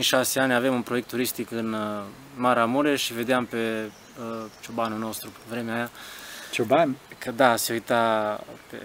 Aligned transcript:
5-6 0.00 0.40
ani 0.40 0.54
avem 0.54 0.74
un 0.74 0.82
proiect 0.82 1.08
turistic 1.08 1.50
în 1.50 1.72
uh, 1.72 2.02
Maramureș 2.36 3.02
și 3.02 3.12
vedeam 3.14 3.44
pe 3.44 3.56
uh, 4.18 4.44
ciobanul 4.60 4.98
nostru 4.98 5.28
pe 5.30 5.38
vremea 5.54 5.74
aia 5.74 5.90
Cioban? 6.50 6.96
că 7.18 7.30
da, 7.30 7.56
se 7.56 7.72
uita 7.72 8.40
pe 8.70 8.76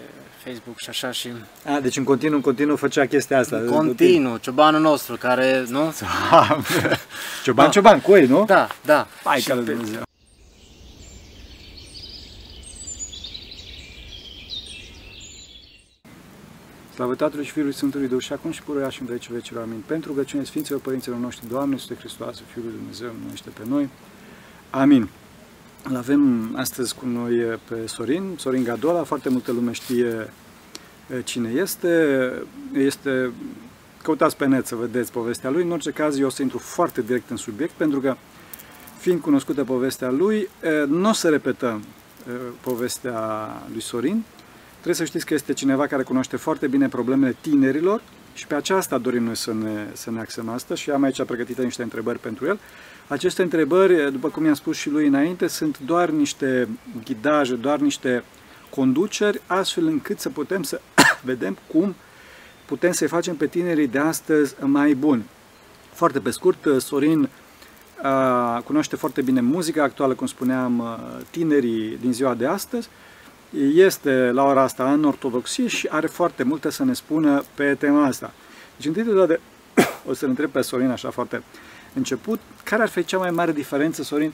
Facebook 0.44 0.78
și 0.78 0.88
așa 0.88 1.10
și 1.10 1.28
A, 1.64 1.80
deci 1.80 1.96
în 1.96 2.04
continuu, 2.04 2.36
în 2.36 2.42
continuu 2.42 2.76
făcea 2.76 3.06
chestia 3.06 3.38
asta. 3.38 3.62
continuu, 3.66 4.36
ciobanul 4.36 4.80
nostru 4.80 5.16
care, 5.16 5.64
nu? 5.68 5.92
Cioban, 7.44 7.64
Da. 7.64 7.70
cioban, 7.70 8.00
cu 8.00 8.16
ei, 8.16 8.26
nu? 8.26 8.44
Da, 8.44 8.66
da. 8.84 9.06
Hai 9.24 9.40
Și 9.40 9.48
că 9.48 9.54
pe- 9.54 10.06
Slavă 16.98 17.14
Tatălui 17.14 17.44
și 17.44 17.52
Fiului 17.52 17.72
Sfântului 17.72 18.08
Duh 18.08 18.22
și 18.22 18.32
acum 18.32 18.50
și 18.50 18.62
puruia 18.62 18.88
și 18.88 19.00
în 19.00 19.06
vecii 19.06 19.34
vecilor. 19.34 19.62
Amin. 19.62 19.82
Pentru 19.86 20.10
rugăciunea 20.10 20.44
Sfinților 20.44 20.80
Părinților 20.80 21.18
noștri, 21.18 21.48
Doamne, 21.48 21.74
Iisuse 21.74 21.94
Hristoase, 21.94 22.42
Fiul 22.52 22.64
lui 22.64 22.74
Dumnezeu, 22.76 23.10
numește 23.22 23.50
pe 23.50 23.62
noi. 23.68 23.88
Amin. 24.70 25.08
Îl 25.84 25.96
avem 25.96 26.52
astăzi 26.56 26.94
cu 26.94 27.06
noi 27.06 27.34
pe 27.68 27.86
Sorin, 27.86 28.34
Sorin 28.38 28.64
Gadola, 28.64 29.02
foarte 29.02 29.28
multă 29.28 29.52
lume 29.52 29.72
știe 29.72 30.32
eh, 31.08 31.24
cine 31.24 31.50
este. 31.50 32.32
Este, 32.72 33.30
căutați 34.02 34.36
pe 34.36 34.46
net 34.46 34.66
să 34.66 34.74
vedeți 34.74 35.12
povestea 35.12 35.50
lui. 35.50 35.62
În 35.62 35.70
orice 35.70 35.90
caz, 35.90 36.18
eu 36.18 36.26
o 36.26 36.30
să 36.30 36.42
intru 36.42 36.58
foarte 36.58 37.02
direct 37.02 37.30
în 37.30 37.36
subiect, 37.36 37.72
pentru 37.72 38.00
că 38.00 38.16
fiind 38.98 39.20
cunoscută 39.20 39.64
povestea 39.64 40.10
lui, 40.10 40.48
eh, 40.60 40.82
nu 40.86 41.08
o 41.08 41.12
să 41.12 41.28
repetăm 41.28 41.82
eh, 42.28 42.34
povestea 42.60 43.18
lui 43.72 43.82
Sorin. 43.82 44.24
Trebuie 44.80 44.94
să 44.94 45.04
știți 45.04 45.26
că 45.26 45.34
este 45.34 45.52
cineva 45.52 45.86
care 45.86 46.02
cunoaște 46.02 46.36
foarte 46.36 46.66
bine 46.66 46.88
problemele 46.88 47.36
tinerilor 47.40 48.02
și 48.34 48.46
pe 48.46 48.54
aceasta 48.54 48.98
dorim 48.98 49.22
noi 49.22 49.36
să 49.36 49.52
ne, 49.52 49.86
să 49.92 50.10
ne 50.10 50.20
axăm 50.20 50.48
astăzi 50.48 50.80
și 50.80 50.90
am 50.90 51.02
aici 51.02 51.22
pregătite 51.22 51.62
niște 51.62 51.82
întrebări 51.82 52.18
pentru 52.18 52.46
el. 52.46 52.58
Aceste 53.08 53.42
întrebări, 53.42 54.12
după 54.12 54.28
cum 54.28 54.44
i-am 54.44 54.54
spus 54.54 54.76
și 54.76 54.90
lui 54.90 55.06
înainte, 55.06 55.46
sunt 55.46 55.78
doar 55.78 56.08
niște 56.08 56.68
ghidaje, 57.04 57.54
doar 57.54 57.78
niște 57.78 58.24
conduceri, 58.70 59.40
astfel 59.46 59.86
încât 59.86 60.20
să 60.20 60.28
putem 60.28 60.62
să 60.62 60.80
vedem 61.22 61.58
cum 61.66 61.94
putem 62.66 62.92
să-i 62.92 63.08
facem 63.08 63.36
pe 63.36 63.46
tinerii 63.46 63.86
de 63.86 63.98
astăzi 63.98 64.54
mai 64.60 64.94
buni. 64.94 65.24
Foarte 65.92 66.20
pe 66.20 66.30
scurt, 66.30 66.80
Sorin 66.80 67.28
a, 68.02 68.60
cunoaște 68.60 68.96
foarte 68.96 69.22
bine 69.22 69.40
muzica 69.40 69.82
actuală, 69.82 70.14
cum 70.14 70.26
spuneam, 70.26 70.80
a, 70.80 71.00
tinerii 71.30 71.98
din 72.00 72.12
ziua 72.12 72.34
de 72.34 72.46
astăzi, 72.46 72.88
este 73.74 74.30
la 74.32 74.44
ora 74.44 74.62
asta 74.62 74.92
în 74.92 75.04
ortodoxie 75.04 75.66
și 75.66 75.88
are 75.90 76.06
foarte 76.06 76.42
multe 76.42 76.70
să 76.70 76.84
ne 76.84 76.92
spună 76.92 77.42
pe 77.54 77.74
tema 77.74 78.04
asta. 78.04 78.32
Deci, 78.76 78.86
întâi 78.86 79.02
de 79.02 79.10
toate, 79.10 79.40
o 80.08 80.12
să-l 80.14 80.28
întreb 80.28 80.50
pe 80.50 80.60
Sorin 80.60 80.90
așa 80.90 81.10
foarte 81.10 81.42
început, 81.94 82.40
care 82.64 82.82
ar 82.82 82.88
fi 82.88 83.04
cea 83.04 83.18
mai 83.18 83.30
mare 83.30 83.52
diferență, 83.52 84.02
Sorin, 84.02 84.32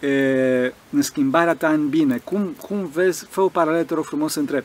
e, 0.00 0.72
în 0.90 1.02
schimbarea 1.02 1.54
ta 1.54 1.68
în 1.68 1.88
bine? 1.88 2.18
Cum, 2.24 2.56
cum 2.60 2.86
vezi, 2.86 3.24
fă 3.30 3.40
o 3.40 3.48
paralelă, 3.48 3.82
te 3.82 3.94
rog 3.94 4.04
frumos, 4.04 4.34
între 4.34 4.64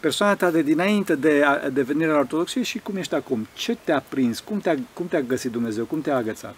persoana 0.00 0.34
ta 0.36 0.50
de 0.50 0.62
dinainte 0.62 1.14
de, 1.14 1.42
a- 1.44 1.68
de 1.68 1.82
venirea 1.82 2.12
la 2.12 2.18
ortodoxie 2.18 2.62
și 2.62 2.78
cum 2.78 2.96
ești 2.96 3.14
acum? 3.14 3.46
Ce 3.54 3.76
te-a 3.84 4.02
prins? 4.08 4.40
Cum 4.40 4.58
te-a, 4.58 4.74
cum 4.92 5.06
te-a 5.08 5.20
găsit 5.20 5.50
Dumnezeu? 5.50 5.84
Cum 5.84 6.00
te-a 6.00 6.16
agățat? 6.16 6.54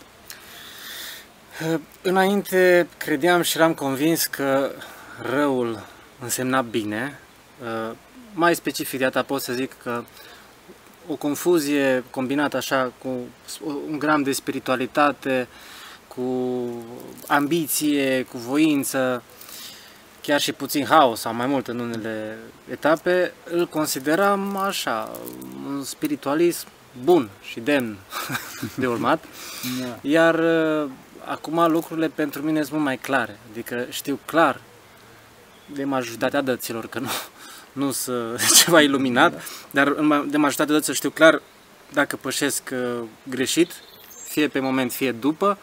Înainte 2.02 2.86
credeam 2.98 3.42
și 3.42 3.56
eram 3.56 3.74
convins 3.74 4.26
că 4.26 4.70
răul 5.34 5.84
însemna 6.20 6.62
bine. 6.62 7.18
Uh, 7.62 7.96
Mai 8.34 8.54
specific 8.54 8.98
de 8.98 9.04
asta 9.04 9.22
pot 9.22 9.42
să 9.42 9.52
zic 9.52 9.72
că 9.82 10.02
o 11.08 11.14
confuzie 11.14 12.04
combinată 12.10 12.56
așa 12.56 12.92
cu 13.02 13.08
un 13.90 13.98
gram 13.98 14.22
de 14.22 14.32
spiritualitate, 14.32 15.48
cu 16.08 16.22
ambiție, 17.26 18.22
cu 18.22 18.38
voință, 18.38 19.22
chiar 20.22 20.40
și 20.40 20.52
puțin 20.52 20.84
haos 20.84 21.20
sau 21.20 21.34
mai 21.34 21.46
mult 21.46 21.68
în 21.68 21.78
unele 21.78 22.38
etape, 22.70 23.32
îl 23.50 23.66
consideram 23.66 24.56
așa, 24.56 25.10
un 25.66 25.84
spiritualism 25.84 26.66
bun 27.04 27.28
și 27.42 27.60
demn 27.60 27.96
de 28.76 28.86
urmat. 28.86 29.24
Da. 29.80 29.98
Iar 30.00 30.34
uh, 30.34 30.90
acum 31.24 31.70
lucrurile 31.70 32.08
pentru 32.08 32.42
mine 32.42 32.60
sunt 32.60 32.72
mult 32.72 32.84
mai 32.84 32.96
clare. 32.96 33.38
Adică 33.50 33.86
știu 33.90 34.18
clar 34.24 34.60
de 35.74 35.84
majoritatea 35.84 36.40
dăților 36.40 36.86
că 36.86 36.98
nu, 36.98 37.08
nu 37.72 37.90
sunt 37.90 38.40
ceva 38.64 38.80
iluminat, 38.80 39.42
dar 39.70 39.86
în 39.86 40.06
ma- 40.06 40.30
de 40.30 40.36
majoritatea 40.36 40.74
dăților 40.74 40.96
știu 40.96 41.10
clar 41.10 41.42
dacă 41.92 42.16
pășesc 42.16 42.62
uh, 42.72 43.04
greșit, 43.22 43.72
fie 44.28 44.48
pe 44.48 44.60
moment, 44.60 44.92
fie 44.92 45.12
după, 45.12 45.58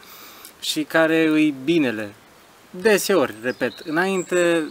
și 0.60 0.82
care 0.82 1.26
îi 1.26 1.54
binele. 1.64 2.14
Deseori, 2.70 3.34
repet, 3.42 3.72
înainte 3.78 4.64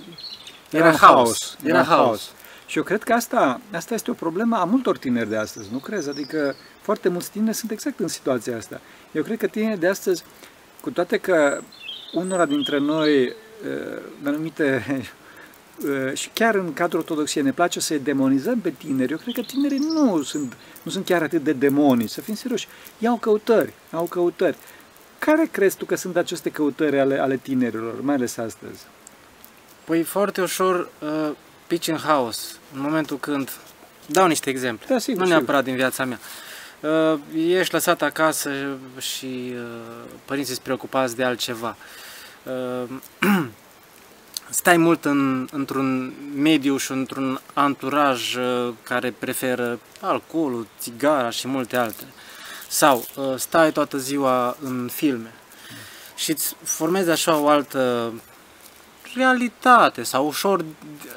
era, 0.69 0.87
un 0.87 0.95
haos. 0.95 1.57
Era 1.63 1.83
haos. 1.83 2.31
Și 2.65 2.77
eu 2.77 2.83
cred 2.83 3.03
că 3.03 3.13
asta, 3.13 3.61
asta 3.71 3.93
este 3.93 4.11
o 4.11 4.13
problemă 4.13 4.57
a 4.57 4.63
multor 4.63 4.97
tineri 4.97 5.29
de 5.29 5.37
astăzi, 5.37 5.67
nu 5.71 5.77
crezi? 5.77 6.09
Adică 6.09 6.55
foarte 6.81 7.09
mulți 7.09 7.31
tineri 7.31 7.55
sunt 7.55 7.71
exact 7.71 7.99
în 7.99 8.07
situația 8.07 8.57
asta. 8.57 8.81
Eu 9.11 9.23
cred 9.23 9.37
că 9.37 9.47
tinerii 9.47 9.77
de 9.77 9.87
astăzi, 9.87 10.23
cu 10.81 10.89
toate 10.91 11.17
că 11.17 11.61
unora 12.13 12.45
dintre 12.45 12.77
noi, 12.77 13.25
uh, 13.25 14.01
în 14.21 14.27
anumite, 14.27 14.85
uh, 14.89 15.05
și 16.13 16.29
chiar 16.33 16.55
în 16.55 16.73
cadrul 16.73 16.99
ortodoxiei, 16.99 17.43
ne 17.43 17.51
place 17.51 17.79
să-i 17.79 17.99
demonizăm 17.99 18.59
pe 18.59 18.69
tineri, 18.69 19.11
eu 19.11 19.17
cred 19.17 19.33
că 19.33 19.41
tinerii 19.41 19.77
nu 19.77 20.21
sunt, 20.21 20.57
nu 20.83 20.91
sunt 20.91 21.05
chiar 21.05 21.21
atât 21.21 21.43
de 21.43 21.53
demoni, 21.53 22.07
să 22.07 22.21
fim 22.21 22.35
serioși. 22.35 22.67
Iau 22.97 23.15
căutări, 23.15 23.73
au 23.91 24.05
căutări. 24.05 24.57
Care 25.19 25.47
crezi 25.51 25.77
tu 25.77 25.85
că 25.85 25.95
sunt 25.95 26.15
aceste 26.15 26.49
căutări 26.49 26.99
ale, 26.99 27.19
ale 27.19 27.37
tinerilor, 27.37 28.01
mai 28.01 28.15
ales 28.15 28.37
astăzi? 28.37 28.79
Păi 29.83 30.03
foarte 30.03 30.41
ușor 30.41 30.89
uh, 30.99 31.29
pitch 31.67 31.87
în 31.87 31.97
haos, 31.97 32.59
în 32.73 32.81
momentul 32.81 33.17
când, 33.17 33.51
dau 34.05 34.27
niște 34.27 34.49
exemple, 34.49 34.85
Da, 34.89 34.97
sigur, 34.97 35.19
nu 35.19 35.25
sigur. 35.25 35.39
neapărat 35.39 35.63
din 35.63 35.75
viața 35.75 36.05
mea. 36.05 36.19
Uh, 36.79 37.19
ești 37.35 37.73
lăsat 37.73 38.01
acasă 38.01 38.77
și 38.99 39.53
uh, 39.53 39.61
părinții 40.25 40.53
sunt 40.53 40.65
preocupați 40.65 41.15
de 41.15 41.23
altceva. 41.23 41.77
Uh, 42.43 42.89
stai 44.49 44.77
mult 44.77 45.05
în, 45.05 45.47
într-un 45.51 46.13
mediu 46.35 46.77
și 46.77 46.91
într-un 46.91 47.41
anturaj 47.53 48.35
uh, 48.35 48.73
care 48.83 49.11
preferă 49.19 49.79
alcoolul, 49.99 50.67
țigara 50.79 51.29
și 51.29 51.47
multe 51.47 51.77
altele. 51.77 52.09
Sau 52.67 53.05
uh, 53.15 53.33
stai 53.37 53.71
toată 53.71 53.97
ziua 53.97 54.57
în 54.61 54.89
filme 54.93 55.33
și 56.15 56.31
îți 56.31 56.55
formezi 56.63 57.09
așa 57.09 57.37
o 57.37 57.47
altă 57.47 58.13
realitate 59.15 60.03
sau 60.03 60.27
ușor 60.27 60.65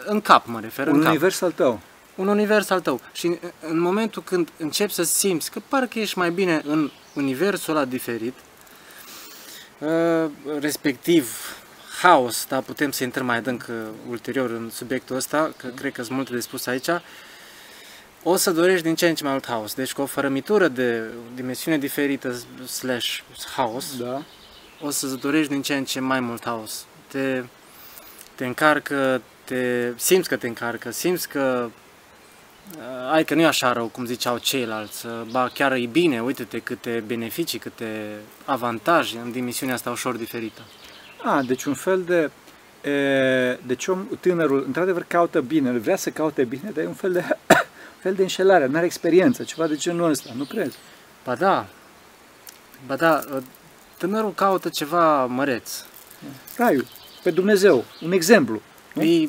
în 0.06 0.20
cap 0.20 0.46
mă 0.46 0.60
refer, 0.60 0.86
Un 0.86 0.94
în 0.94 1.00
cap 1.00 1.08
univers 1.08 1.40
al 1.40 1.52
tău. 1.52 1.80
un 2.14 2.28
univers 2.28 2.70
al 2.70 2.80
tău. 2.80 3.00
Și 3.12 3.26
în, 3.26 3.38
în 3.68 3.78
momentul 3.78 4.22
când 4.22 4.48
începi 4.56 4.92
să 4.92 5.02
simți 5.02 5.50
că 5.50 5.60
parcă 5.68 5.98
ești 5.98 6.18
mai 6.18 6.30
bine 6.30 6.62
în 6.64 6.90
universul 7.14 7.76
ăla 7.76 7.84
diferit, 7.84 8.34
uh, 9.78 10.30
respectiv 10.60 11.36
haos, 12.02 12.46
da, 12.48 12.60
putem 12.60 12.90
să 12.90 13.04
intrăm 13.04 13.26
mai 13.26 13.36
adânc 13.36 13.66
uh, 13.68 13.76
ulterior 14.08 14.50
în 14.50 14.70
subiectul 14.70 15.16
ăsta, 15.16 15.52
că 15.56 15.66
cred 15.66 15.92
că 15.92 16.02
sunt 16.02 16.16
multe 16.16 16.32
de 16.32 16.40
spus 16.40 16.66
aici, 16.66 16.88
o 18.22 18.36
să 18.36 18.50
dorești 18.50 18.82
din 18.84 18.94
ce 18.94 19.08
în 19.08 19.14
ce 19.14 19.22
mai 19.22 19.32
mult 19.32 19.46
haos. 19.46 19.74
Deci 19.74 19.92
cu 19.92 20.02
o 20.02 20.06
fărămitură 20.06 20.68
de 20.68 21.02
dimensiune 21.34 21.78
diferită 21.78 22.40
slash 22.66 23.18
haos, 23.54 23.96
Da. 23.96 24.22
o 24.80 24.90
să-ți 24.90 25.18
dorești 25.18 25.52
din 25.52 25.62
ce 25.62 25.74
în 25.74 25.84
ce 25.84 26.00
mai 26.00 26.20
mult 26.20 26.44
haos. 26.44 26.84
Te, 27.06 27.42
te 28.34 28.46
încarcă, 28.46 29.22
te, 29.44 29.92
simți 29.96 30.28
că 30.28 30.36
te 30.36 30.46
încarcă, 30.46 30.90
simți 30.90 31.28
că 31.28 31.70
uh, 32.76 33.12
ai 33.12 33.24
că 33.24 33.34
nu 33.34 33.40
e 33.40 33.46
așa 33.46 33.72
rău 33.72 33.86
cum 33.86 34.04
ziceau 34.04 34.38
ceilalți, 34.38 35.06
uh, 35.06 35.12
ba 35.30 35.50
chiar 35.54 35.72
e 35.72 35.86
bine, 35.86 36.22
uite-te 36.22 36.58
câte 36.58 37.02
beneficii, 37.06 37.58
câte 37.58 38.16
avantaje 38.44 39.18
în 39.18 39.30
dimensiunea 39.30 39.74
asta 39.74 39.90
ușor 39.90 40.16
diferită. 40.16 40.62
A, 41.24 41.42
deci 41.46 41.64
un 41.64 41.74
fel 41.74 42.02
de... 42.02 42.30
E, 42.90 43.58
deci 43.66 43.86
om, 43.86 44.06
tânărul, 44.20 44.62
într-adevăr, 44.66 45.02
caută 45.08 45.40
bine, 45.40 45.70
vrea 45.70 45.96
să 45.96 46.10
caute 46.10 46.44
bine, 46.44 46.70
dar 46.74 46.84
e 46.84 46.86
un 46.86 46.94
fel 46.94 47.12
de, 47.12 47.18
un 47.96 48.00
fel 48.00 48.14
de 48.14 48.22
înșelare, 48.22 48.66
nu 48.66 48.76
are 48.76 48.84
experiență, 48.86 49.42
ceva 49.42 49.66
de 49.66 49.76
genul 49.76 50.10
ăsta, 50.10 50.30
nu 50.36 50.44
crezi? 50.44 50.76
Ba 51.24 51.34
da, 51.34 51.66
ba 52.86 52.96
da, 52.96 53.20
uh, 53.34 53.42
tânărul 53.98 54.32
caută 54.34 54.68
ceva 54.68 55.24
măreț. 55.26 55.70
Raiul, 56.56 56.86
pe 57.22 57.30
Dumnezeu, 57.30 57.84
un 58.02 58.12
exemplu. 58.12 58.62
Nu? 58.94 59.02
E 59.02 59.28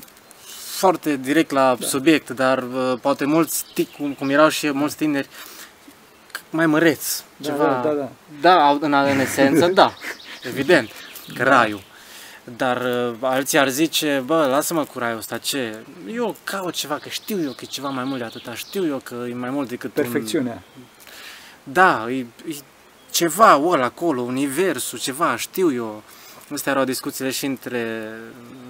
foarte 0.78 1.16
direct 1.16 1.52
la 1.52 1.76
da. 1.80 1.86
subiect, 1.86 2.30
dar 2.30 2.64
uh, 2.64 2.94
poate 3.02 3.26
mulți, 3.26 3.66
ti- 3.74 3.96
cum, 3.98 4.14
cum 4.14 4.30
erau 4.30 4.50
și 4.50 4.72
mulți 4.72 4.96
tineri, 4.96 5.28
c- 5.28 6.42
mai 6.50 6.66
măreț. 6.66 7.24
Da, 7.38 7.50
Ceva, 7.50 7.66
da, 7.84 7.90
da, 7.90 7.94
da. 7.94 8.10
da 8.42 8.54
au- 8.66 8.78
în, 8.82 8.94
în 8.94 9.20
esență, 9.20 9.68
da, 9.82 9.94
evident, 10.44 10.90
că 11.36 11.44
raiul. 11.44 11.82
Dar 12.58 12.82
uh, 12.82 13.16
alții 13.20 13.58
ar 13.58 13.70
zice, 13.70 14.24
bă, 14.26 14.46
lasă-mă 14.46 14.84
cu 14.84 15.00
raiul 15.00 15.18
ăsta, 15.18 15.38
ce? 15.38 15.76
Eu 16.14 16.36
caut 16.44 16.74
ceva, 16.74 16.96
că 16.96 17.10
știu 17.10 17.42
eu 17.42 17.52
că 17.52 17.60
e 17.62 17.66
ceva 17.66 17.90
mai 17.90 18.04
mult 18.04 18.20
de 18.20 18.26
atâta, 18.26 18.56
știu 18.56 18.86
eu 18.86 18.98
că 18.98 19.26
e 19.30 19.34
mai 19.34 19.50
mult 19.50 19.68
decât 19.70 19.98
un- 19.98 20.04
Perfecțiunea. 20.04 20.64
Da, 21.64 22.12
e, 22.12 22.26
e 22.48 22.56
ceva 23.12 23.62
ăla 23.64 23.84
acolo, 23.86 24.22
universul, 24.22 25.00
ceva, 25.00 25.36
știu 25.38 25.74
eu. 25.74 26.04
Astea 26.54 26.72
erau 26.72 26.84
discuțiile 26.84 27.30
și 27.30 27.46
între 27.46 28.12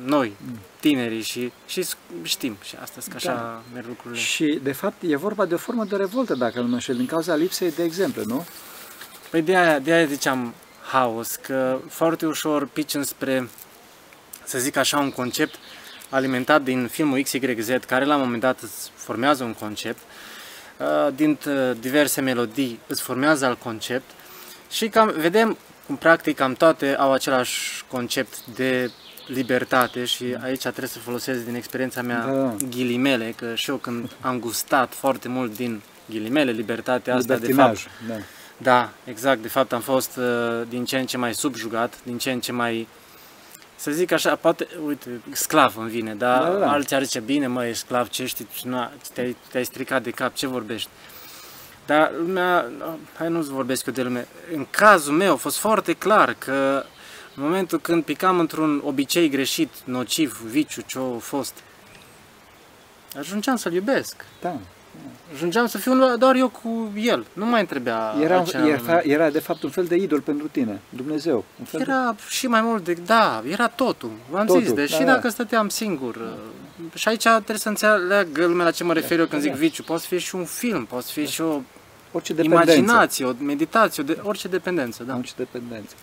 noi, 0.05 0.35
tinerii, 0.79 1.21
și, 1.21 1.51
și 1.67 1.85
știm 2.21 2.57
și 2.63 2.75
astăzi 2.81 3.09
că 3.09 3.15
așa 3.15 3.33
da. 3.33 3.61
merg 3.73 3.87
lucrurile. 3.87 4.19
Și, 4.21 4.59
de 4.63 4.71
fapt, 4.71 4.95
e 5.01 5.15
vorba 5.15 5.45
de 5.45 5.53
o 5.53 5.57
formă 5.57 5.83
de 5.85 5.95
revoltă, 5.95 6.33
dacă 6.35 6.59
nu 6.59 6.67
mă 6.67 6.73
înșel, 6.73 6.95
din 6.95 7.05
cauza 7.05 7.35
lipsei 7.35 7.71
de 7.71 7.83
exemple, 7.83 8.23
nu? 8.25 8.45
Păi 9.29 9.41
de 9.41 9.57
aia, 9.57 9.79
de 9.79 9.91
aia 9.91 10.05
ziceam 10.05 10.53
haos, 10.91 11.35
că 11.35 11.79
foarte 11.89 12.25
ușor 12.25 12.67
pici 12.67 12.93
înspre, 12.93 13.49
să 14.43 14.59
zic 14.59 14.75
așa, 14.75 14.99
un 14.99 15.11
concept 15.11 15.55
alimentat 16.09 16.61
din 16.61 16.87
filmul 16.87 17.21
XYZ, 17.21 17.69
care 17.87 18.05
la 18.05 18.15
un 18.15 18.21
moment 18.21 18.41
dat 18.41 18.59
îți 18.61 18.91
formează 18.95 19.43
un 19.43 19.53
concept, 19.53 19.99
uh, 20.77 21.13
din 21.15 21.37
diverse 21.79 22.21
melodii 22.21 22.79
îți 22.87 23.01
formează 23.01 23.45
alt 23.45 23.59
concept 23.59 24.09
și 24.69 24.87
cam 24.87 25.13
vedem 25.17 25.57
cum 25.85 25.95
practic 25.95 26.35
cam 26.35 26.53
toate 26.53 26.95
au 26.95 27.13
același 27.13 27.83
concept 27.87 28.45
de 28.45 28.91
libertate 29.27 30.05
și 30.05 30.37
aici 30.43 30.61
trebuie 30.61 30.87
să 30.87 30.99
folosesc 30.99 31.45
din 31.45 31.55
experiența 31.55 32.01
mea 32.01 32.25
da. 32.25 32.55
ghilimele, 32.69 33.33
că 33.35 33.55
și 33.55 33.69
eu 33.69 33.75
când 33.75 34.11
am 34.21 34.39
gustat 34.39 34.93
foarte 34.93 35.27
mult 35.27 35.55
din 35.55 35.81
ghilimele 36.09 36.51
libertatea 36.51 37.15
asta, 37.15 37.37
de 37.37 37.53
fapt, 37.53 37.79
da. 38.07 38.13
Da, 38.61 38.89
exact, 39.03 39.41
de 39.41 39.47
fapt 39.47 39.73
am 39.73 39.81
fost 39.81 40.17
uh, 40.17 40.61
din 40.69 40.85
ce 40.85 40.97
în 40.97 41.05
ce 41.05 41.17
mai 41.17 41.33
subjugat, 41.33 41.93
din 42.03 42.17
ce 42.17 42.31
în 42.31 42.39
ce 42.39 42.51
mai 42.51 42.87
să 43.75 43.91
zic 43.91 44.11
așa, 44.11 44.35
poate, 44.35 44.67
uite, 44.85 45.21
sclav 45.31 45.77
îmi 45.77 45.89
vine, 45.89 46.15
dar 46.15 46.51
da, 46.51 46.57
da. 46.57 46.71
alții 46.71 46.95
ar 46.95 47.03
zice, 47.03 47.19
bine 47.19 47.47
mă, 47.47 47.65
ești 47.65 47.83
sclav, 47.85 48.07
ce 48.07 48.25
știi, 48.25 48.47
te-ai, 49.13 49.35
te-ai 49.51 49.65
stricat 49.65 50.03
de 50.03 50.09
cap, 50.09 50.33
ce 50.33 50.47
vorbești? 50.47 50.89
Dar 51.85 52.11
lumea, 52.17 52.65
hai 53.17 53.29
nu-ți 53.29 53.49
vorbesc 53.49 53.85
eu 53.85 53.93
de 53.93 54.01
lume, 54.01 54.27
în 54.53 54.65
cazul 54.69 55.13
meu 55.13 55.33
a 55.33 55.35
fost 55.35 55.57
foarte 55.57 55.93
clar 55.93 56.33
că 56.33 56.83
în 57.35 57.43
momentul 57.43 57.79
când 57.79 58.03
picam 58.03 58.39
într-un 58.39 58.81
obicei 58.85 59.29
greșit, 59.29 59.69
nociv, 59.83 60.41
viciu, 60.41 60.81
ce 60.81 60.97
a 60.97 61.19
fost, 61.19 61.53
ajungeam 63.17 63.55
să-l 63.55 63.73
iubesc. 63.73 64.25
Da. 64.41 64.57
Ajungeam 65.33 65.67
să 65.67 65.77
fiu 65.77 66.17
doar 66.17 66.35
eu 66.35 66.49
cu 66.49 66.91
el. 66.95 67.25
Nu 67.33 67.45
mai 67.45 67.59
întrebea 67.59 68.15
era, 68.21 68.43
era, 68.65 69.01
era 69.03 69.29
de 69.29 69.39
fapt 69.39 69.63
un 69.63 69.69
fel 69.69 69.85
de 69.85 69.95
idol 69.95 70.21
pentru 70.21 70.47
tine, 70.47 70.81
Dumnezeu. 70.89 71.45
Un 71.59 71.65
fel 71.65 71.81
era 71.81 72.11
de... 72.15 72.21
și 72.29 72.47
mai 72.47 72.61
mult 72.61 72.83
de... 72.83 72.93
Da, 73.05 73.43
era 73.47 73.67
totul. 73.67 74.11
V-am 74.29 74.45
totul, 74.45 74.61
zis, 74.61 74.73
deși 74.73 74.99
da, 74.99 75.05
dacă 75.05 75.21
da. 75.21 75.29
stăteam 75.29 75.69
singur. 75.69 76.17
Da. 76.17 76.37
Și 76.93 77.07
aici 77.07 77.21
trebuie 77.21 77.57
să 77.57 77.69
înțeleagă 77.69 78.45
lumea 78.45 78.65
la 78.65 78.71
ce 78.71 78.83
mă 78.83 78.93
refer 78.93 79.19
eu 79.19 79.25
când 79.25 79.41
zic 79.41 79.53
viciu. 79.53 79.83
Poate 79.83 80.03
fi 80.07 80.17
și 80.17 80.35
un 80.35 80.45
film, 80.45 80.85
poate 80.85 81.05
fi 81.11 81.25
și 81.25 81.41
o 81.41 81.61
orice 82.11 82.33
dependență. 82.33 82.71
imaginație, 82.71 83.25
o 83.25 83.33
meditație, 83.39 84.03
o 84.03 84.05
de, 84.05 84.19
orice 84.23 84.47
dependență. 84.47 85.03
Da. 85.03 85.15
Orice 85.15 85.33
dependență. 85.35 85.95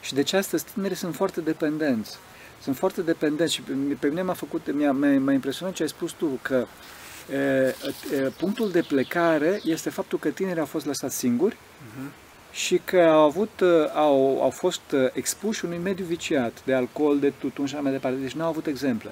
Și 0.00 0.14
de 0.14 0.22
ce 0.22 0.36
astăzi 0.36 0.64
tinerii 0.74 0.96
sunt 0.96 1.14
foarte 1.14 1.40
dependenți. 1.40 2.16
Sunt 2.62 2.76
foarte 2.76 3.02
dependenți 3.02 3.54
și 3.54 3.60
pe, 3.60 3.72
pe 3.98 4.08
mine 4.08 4.22
m-a 4.22 4.32
făcut, 4.32 4.72
mi-a, 4.72 4.92
m-a 5.18 5.32
impresionat 5.32 5.74
ce 5.74 5.82
ai 5.82 5.88
spus 5.88 6.12
tu, 6.12 6.38
că 6.42 6.54
e, 6.54 6.58
e, 6.58 6.66
punctul 8.36 8.70
de 8.70 8.84
plecare 8.88 9.60
este 9.64 9.90
faptul 9.90 10.18
că 10.18 10.28
tinerii 10.28 10.60
au 10.60 10.66
fost 10.66 10.86
lăsați 10.86 11.16
singuri 11.16 11.54
uh-huh. 11.54 12.10
și 12.52 12.80
că 12.84 13.00
au, 13.00 13.22
avut, 13.24 13.62
au, 13.94 14.42
au 14.42 14.50
fost 14.50 14.80
expuși 15.12 15.64
unui 15.64 15.78
mediu 15.78 16.04
viciat 16.04 16.62
de 16.64 16.74
alcool, 16.74 17.18
de 17.18 17.32
tutun 17.38 17.66
și 17.66 17.74
așa 17.74 17.82
mai 17.82 17.92
departe. 17.92 18.18
Deci 18.18 18.32
nu 18.32 18.42
au 18.42 18.48
avut 18.48 18.66
exemple. 18.66 19.10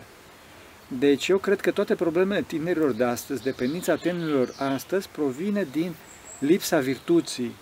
Deci 0.98 1.28
eu 1.28 1.38
cred 1.38 1.60
că 1.60 1.70
toate 1.70 1.94
problemele 1.94 2.42
tinerilor 2.42 2.92
de 2.92 3.04
astăzi, 3.04 3.42
dependența 3.42 3.94
tinerilor 3.96 4.54
astăzi, 4.58 5.08
provine 5.08 5.66
din 5.72 5.94
lipsa 6.38 6.78
virtuții 6.78 7.54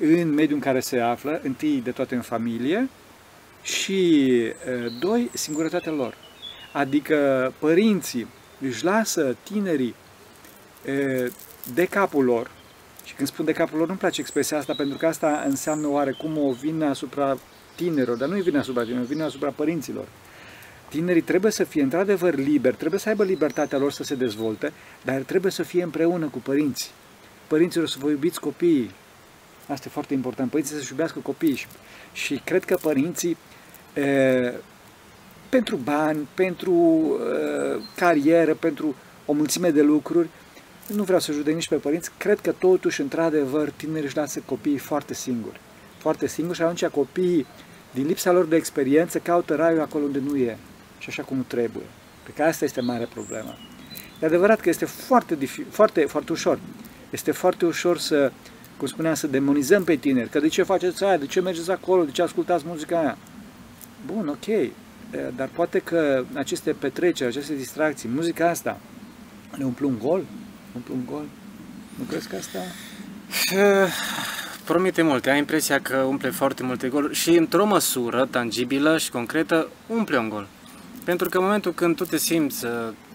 în 0.00 0.34
mediul 0.34 0.54
în 0.54 0.60
care 0.60 0.80
se 0.80 1.00
află, 1.00 1.40
întâi 1.42 1.80
de 1.84 1.90
toate 1.90 2.14
în 2.14 2.20
familie 2.20 2.88
și, 3.62 4.32
doi, 5.00 5.30
singurătatea 5.32 5.92
lor. 5.92 6.14
Adică 6.72 7.52
părinții 7.58 8.26
își 8.62 8.84
lasă 8.84 9.36
tinerii 9.42 9.94
de 11.74 11.84
capul 11.90 12.24
lor, 12.24 12.50
și 13.04 13.14
când 13.14 13.28
spun 13.28 13.44
de 13.44 13.52
capul 13.52 13.78
lor, 13.78 13.86
nu-mi 13.86 13.98
place 13.98 14.20
expresia 14.20 14.58
asta, 14.58 14.74
pentru 14.74 14.98
că 14.98 15.06
asta 15.06 15.42
înseamnă 15.46 15.86
oarecum 15.88 16.38
o 16.38 16.52
vină 16.52 16.86
asupra 16.86 17.38
tinerilor, 17.74 18.16
dar 18.16 18.28
nu 18.28 18.36
e 18.36 18.40
vină 18.40 18.58
asupra 18.58 18.82
tinerilor, 18.82 19.08
vină 19.08 19.24
asupra 19.24 19.50
părinților. 19.50 20.04
Tinerii 20.88 21.22
trebuie 21.22 21.52
să 21.52 21.64
fie 21.64 21.82
într-adevăr 21.82 22.34
liberi, 22.34 22.76
trebuie 22.76 23.00
să 23.00 23.08
aibă 23.08 23.24
libertatea 23.24 23.78
lor 23.78 23.92
să 23.92 24.02
se 24.02 24.14
dezvolte, 24.14 24.72
dar 25.04 25.20
trebuie 25.20 25.52
să 25.52 25.62
fie 25.62 25.82
împreună 25.82 26.26
cu 26.26 26.38
părinții. 26.38 26.90
Părinților 27.46 27.88
să 27.88 27.96
vă 28.00 28.10
iubiți 28.10 28.40
copiii, 28.40 28.90
Asta 29.68 29.84
e 29.86 29.90
foarte 29.90 30.14
important. 30.14 30.50
Părinții 30.50 30.76
să-și 30.76 30.90
iubească 30.90 31.18
copiii 31.18 31.54
și, 31.54 31.66
și 32.12 32.40
cred 32.44 32.64
că 32.64 32.76
părinții 32.76 33.36
e, 33.94 34.52
pentru 35.56 35.76
bani, 35.76 36.28
pentru 36.34 36.72
e, 36.74 37.80
carieră, 37.96 38.54
pentru 38.54 38.94
o 39.26 39.32
mulțime 39.32 39.70
de 39.70 39.82
lucruri, 39.82 40.28
nu 40.86 41.02
vreau 41.02 41.20
să 41.20 41.32
judec 41.32 41.54
nici 41.54 41.68
pe 41.68 41.74
părinți, 41.74 42.10
cred 42.18 42.40
că 42.40 42.52
totuși, 42.58 43.00
într-adevăr, 43.00 43.70
tinerii 43.70 44.04
își 44.04 44.16
lasă 44.16 44.42
copiii 44.44 44.78
foarte 44.78 45.14
singuri. 45.14 45.60
Foarte 45.98 46.26
singuri 46.26 46.56
și 46.56 46.62
atunci 46.62 46.86
copiii, 46.86 47.46
din 47.90 48.06
lipsa 48.06 48.32
lor 48.32 48.44
de 48.44 48.56
experiență, 48.56 49.18
caută 49.18 49.54
raiul 49.54 49.80
acolo 49.80 50.04
unde 50.04 50.18
nu 50.18 50.36
e 50.36 50.56
și 50.98 51.08
așa 51.08 51.22
cum 51.22 51.36
nu 51.36 51.42
trebuie. 51.42 51.84
Pe 52.22 52.30
că 52.34 52.42
asta 52.42 52.64
este 52.64 52.80
mare 52.80 53.08
problemă. 53.14 53.54
E 54.22 54.26
adevărat 54.26 54.60
că 54.60 54.68
este 54.68 54.84
foarte, 54.84 55.38
foarte, 55.70 56.00
foarte 56.00 56.32
ușor. 56.32 56.58
Este 57.10 57.30
foarte 57.30 57.66
ușor 57.66 57.98
să 57.98 58.32
cum 58.76 58.86
spuneam, 58.86 59.14
să 59.14 59.26
demonizăm 59.26 59.84
pe 59.84 59.96
tineri, 59.96 60.28
că 60.28 60.40
de 60.40 60.48
ce 60.48 60.62
faceți 60.62 61.04
aia, 61.04 61.16
de 61.16 61.26
ce 61.26 61.40
mergeți 61.40 61.70
acolo, 61.70 62.04
de 62.04 62.10
ce 62.10 62.22
ascultați 62.22 62.64
muzica 62.66 62.98
aia. 62.98 63.18
Bun, 64.06 64.28
ok, 64.28 64.72
dar 65.36 65.48
poate 65.52 65.78
că 65.78 66.24
aceste 66.34 66.72
petreceri, 66.72 67.30
aceste 67.30 67.54
distracții, 67.54 68.08
muzica 68.08 68.48
asta, 68.48 68.80
le 69.56 69.64
umplu 69.64 69.88
un 69.88 69.98
gol? 69.98 70.24
Umplu 70.74 70.94
un 70.94 71.06
gol? 71.06 71.24
Nu 71.98 72.04
crezi 72.04 72.28
că 72.28 72.36
asta... 72.36 72.58
Promite 74.64 75.02
multe, 75.02 75.30
ai 75.30 75.38
impresia 75.38 75.80
că 75.80 75.96
umple 75.96 76.30
foarte 76.30 76.62
multe 76.62 76.88
goluri 76.88 77.14
și 77.14 77.36
într-o 77.36 77.64
măsură 77.64 78.26
tangibilă 78.30 78.98
și 78.98 79.10
concretă 79.10 79.68
umple 79.86 80.18
un 80.18 80.28
gol. 80.28 80.46
Pentru 81.04 81.28
că 81.28 81.38
în 81.38 81.44
momentul 81.44 81.72
când 81.72 81.96
tu 81.96 82.04
te 82.04 82.16
simți 82.16 82.66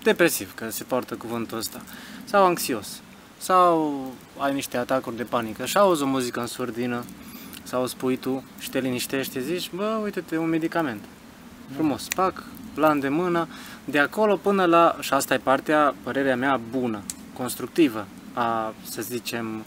depresiv, 0.04 0.54
că 0.54 0.70
se 0.70 0.84
poartă 0.84 1.16
cuvântul 1.16 1.58
ăsta, 1.58 1.82
sau 2.24 2.46
anxios, 2.46 3.02
sau 3.38 4.06
ai 4.38 4.54
niște 4.54 4.78
atacuri 4.78 5.16
de 5.16 5.24
panică 5.24 5.66
și 5.66 5.78
auzi 5.78 6.02
o 6.02 6.06
muzică 6.06 6.40
în 6.40 6.48
surdină 6.48 7.04
sau 7.64 7.88
spui 7.88 8.18
tu 8.18 8.44
și 8.60 8.70
te 8.70 8.80
liniștești, 8.80 9.42
zici, 9.42 9.72
bă, 9.76 10.00
uite-te, 10.04 10.38
un 10.38 10.50
medicament. 10.50 11.04
Frumos, 11.74 12.08
pac, 12.16 12.44
la 12.76 12.90
îndemână, 12.90 13.48
de 13.86 14.00
acolo 14.00 14.36
până 14.36 14.66
la, 14.66 14.98
și 15.00 15.14
asta 15.14 15.34
e 15.34 15.38
partea, 15.38 15.96
părerea 16.04 16.36
mea, 16.36 16.60
bună, 16.72 17.02
constructivă 17.34 18.08
a, 18.34 18.74
să 18.90 19.02
zicem, 19.02 19.64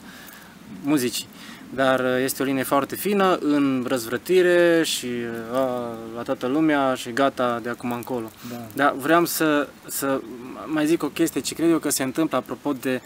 muzicii. 0.82 1.26
Dar 1.74 2.00
uh, 2.00 2.22
este 2.22 2.42
o 2.42 2.44
linie 2.44 2.62
foarte 2.62 2.96
fină 2.96 3.38
în 3.40 3.84
răzvrătire 3.88 4.82
și 4.84 5.06
uh, 5.06 5.56
a, 5.56 5.94
la 6.16 6.22
toată 6.22 6.46
lumea 6.46 6.94
și 6.94 7.12
gata 7.12 7.60
de 7.62 7.68
acum 7.68 7.92
încolo. 7.92 8.30
Da. 8.50 8.66
Dar 8.74 8.94
vreau 8.96 9.24
să, 9.24 9.68
să 9.86 10.20
mai 10.66 10.86
zic 10.86 11.02
o 11.02 11.08
chestie 11.08 11.40
ce 11.40 11.54
cred 11.54 11.70
eu 11.70 11.78
că 11.78 11.90
se 11.90 12.02
întâmplă 12.02 12.36
apropo 12.36 12.72
de 12.72 13.00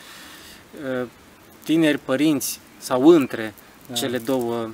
uh, 1.00 1.06
tineri 1.62 1.98
părinți 1.98 2.60
sau 2.78 3.08
între 3.08 3.54
da. 3.86 3.94
cele 3.94 4.18
două, 4.18 4.70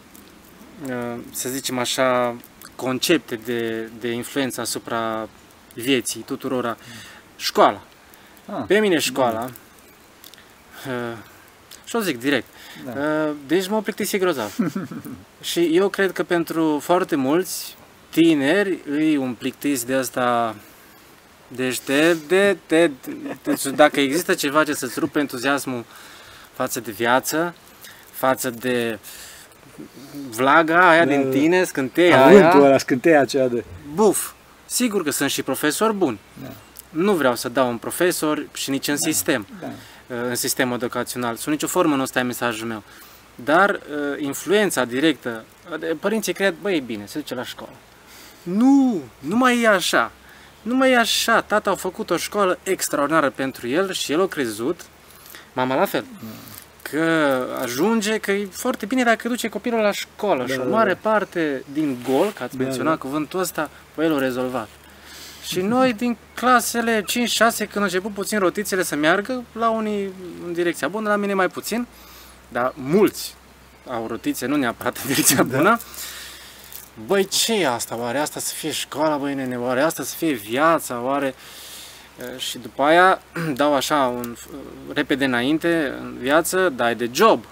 uh, 0.86 1.18
să 1.30 1.48
zicem 1.48 1.78
așa, 1.78 2.36
concepte 2.80 3.36
de, 3.36 3.88
de 4.00 4.08
influență 4.08 4.60
asupra 4.60 5.28
vieții 5.74 6.20
tuturora. 6.20 6.76
Școala. 7.36 7.82
Ah, 8.46 8.64
Pe 8.66 8.78
mine 8.78 8.98
școala, 8.98 9.50
da. 10.84 10.92
uh, 10.92 11.16
și 11.84 11.96
o 11.96 12.00
zic 12.00 12.20
direct, 12.20 12.46
da. 12.84 12.92
uh, 13.00 13.34
deci 13.46 13.68
mă 13.68 13.82
plictisi 13.82 14.18
grozav. 14.18 14.56
și 15.50 15.76
eu 15.76 15.88
cred 15.88 16.12
că 16.12 16.22
pentru 16.22 16.78
foarte 16.82 17.16
mulți 17.16 17.76
tineri 18.10 18.78
îi 18.90 19.16
un 19.16 19.34
plictis 19.34 19.84
de 19.84 19.94
asta 19.94 20.56
deci 21.48 21.80
de, 21.84 22.16
de, 22.28 22.56
de, 22.66 22.90
de, 23.02 23.36
deci 23.42 23.62
dacă 23.62 24.00
există 24.00 24.34
ceva 24.34 24.64
ce 24.64 24.74
să-ți 24.74 24.98
rupe 24.98 25.18
entuziasmul 25.18 25.84
față 26.52 26.80
de 26.80 26.90
viață, 26.90 27.54
față 28.10 28.50
de 28.50 28.98
vlaga 30.30 30.88
aia 30.88 31.04
da, 31.04 31.10
din 31.10 31.22
da. 31.22 31.28
tine, 31.28 31.64
scânteia 31.64 32.26
aia. 32.26 32.56
ăla, 32.56 32.78
scânteia 32.78 33.20
aceea 33.20 33.48
de... 33.48 33.64
Buf! 33.94 34.30
Sigur 34.66 35.02
că 35.02 35.10
sunt 35.10 35.30
și 35.30 35.42
profesori 35.42 35.94
buni. 35.94 36.18
Da. 36.42 36.48
Nu 36.90 37.12
vreau 37.12 37.36
să 37.36 37.48
dau 37.48 37.68
un 37.68 37.76
profesor 37.76 38.46
și 38.52 38.70
nici 38.70 38.88
în 38.88 38.96
da. 39.00 39.10
sistem, 39.10 39.46
da. 39.60 39.66
în 40.28 40.34
sistemul 40.34 40.74
educațional. 40.74 41.36
Sunt 41.36 41.54
nicio 41.54 41.66
formă 41.66 41.94
nu 41.94 42.02
ăsta 42.02 42.18
e 42.18 42.22
mesajul 42.22 42.66
meu. 42.66 42.82
Dar 43.34 43.70
uh, 43.70 43.78
influența 44.18 44.84
directă, 44.84 45.44
părinții 46.00 46.32
cred, 46.32 46.54
băi, 46.62 46.76
e 46.76 46.80
bine, 46.80 47.06
se 47.06 47.18
duce 47.18 47.34
la 47.34 47.44
școală. 47.44 47.72
Nu, 48.42 49.02
nu 49.18 49.36
mai 49.36 49.60
e 49.62 49.68
așa. 49.68 50.12
Nu 50.62 50.74
mai 50.74 50.90
e 50.90 50.96
așa. 50.96 51.40
Tata 51.40 51.70
a 51.70 51.74
făcut 51.74 52.10
o 52.10 52.16
școală 52.16 52.58
extraordinară 52.62 53.30
pentru 53.30 53.68
el 53.68 53.92
și 53.92 54.12
el 54.12 54.20
a 54.20 54.26
crezut, 54.26 54.80
mama 55.52 55.74
la 55.74 55.84
fel. 55.84 56.04
Mm 56.20 56.49
că 56.90 57.46
ajunge 57.62 58.18
că 58.18 58.32
e 58.32 58.48
foarte 58.50 58.86
bine 58.86 59.02
dacă 59.02 59.28
duce 59.28 59.48
copilul 59.48 59.80
la 59.80 59.92
școală 59.92 60.44
Da, 60.46 60.52
și 60.52 60.58
o 60.58 60.62
da, 60.64 60.68
mare 60.70 60.92
da. 61.02 61.10
parte 61.10 61.64
din 61.72 61.96
gol, 62.10 62.32
că 62.32 62.42
ați 62.42 62.56
Da, 62.56 62.62
menționat 62.64 62.92
da. 62.92 62.98
cuvântul 62.98 63.40
ăsta, 63.40 63.70
pe 63.94 64.04
el 64.04 64.12
o 64.12 64.18
rezolvat. 64.18 64.68
Și 65.46 65.60
noi 65.60 65.92
din 65.92 66.16
clasele 66.34 67.02
5-6, 67.02 67.04
când 67.56 67.76
au 67.76 67.82
început 67.82 68.12
puțin 68.12 68.38
rotițele 68.38 68.82
să 68.82 68.94
meargă, 68.96 69.44
la 69.52 69.70
unii 69.70 70.12
în 70.46 70.52
direcția 70.52 70.88
bună, 70.88 71.08
la 71.08 71.16
mine 71.16 71.34
mai 71.34 71.48
puțin, 71.48 71.86
dar 72.48 72.72
mulți 72.76 73.34
au 73.88 74.06
rotițe, 74.06 74.46
nu 74.46 74.56
neapărat 74.56 74.96
în 74.96 75.06
direcția 75.06 75.36
Da. 75.42 75.56
bună. 75.56 75.78
Băi, 77.06 77.24
ce 77.26 77.54
e 77.54 77.68
asta? 77.68 77.96
Oare 77.96 78.18
asta 78.18 78.40
să 78.40 78.54
fie 78.54 78.70
școala, 78.70 79.16
băi 79.16 79.34
nene? 79.34 79.56
Oare 79.58 79.80
asta 79.80 80.02
să 80.02 80.14
fie 80.16 80.32
viața? 80.32 81.00
Oare... 81.00 81.26
E, 81.26 81.34
Și 82.38 82.58
după 82.58 82.82
aia 82.82 83.22
dau 83.56 83.74
așa 83.74 83.96
un 84.06 84.36
repede 84.94 85.24
înainte 85.24 85.94
în 86.00 86.16
viață, 86.18 86.68
dai 86.76 86.94
de 86.94 87.10
job. 87.12 87.44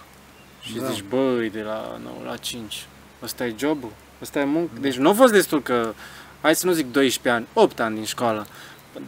Și 0.61 0.79
Da. 0.79 0.91
zici, 0.91 1.05
băi, 1.09 1.51
de 1.51 1.63
la 1.63 1.99
9 2.03 2.17
la 2.27 2.37
5, 2.37 2.87
ăsta 3.23 3.47
e 3.47 3.55
jobul, 3.59 3.93
ăsta 4.23 4.39
e 4.39 4.45
muncă. 4.45 4.73
Deci 4.81 4.97
nu 4.97 5.09
a 5.09 5.13
fost 5.13 5.33
destul 5.33 5.63
că, 5.63 5.95
hai 6.41 6.55
să 6.55 6.67
nu 6.67 6.73
zic 6.73 6.93
12 6.93 7.29
ani, 7.35 7.47
8 7.53 7.81
ani 7.81 7.95
din 7.95 8.05
școală. 8.05 8.47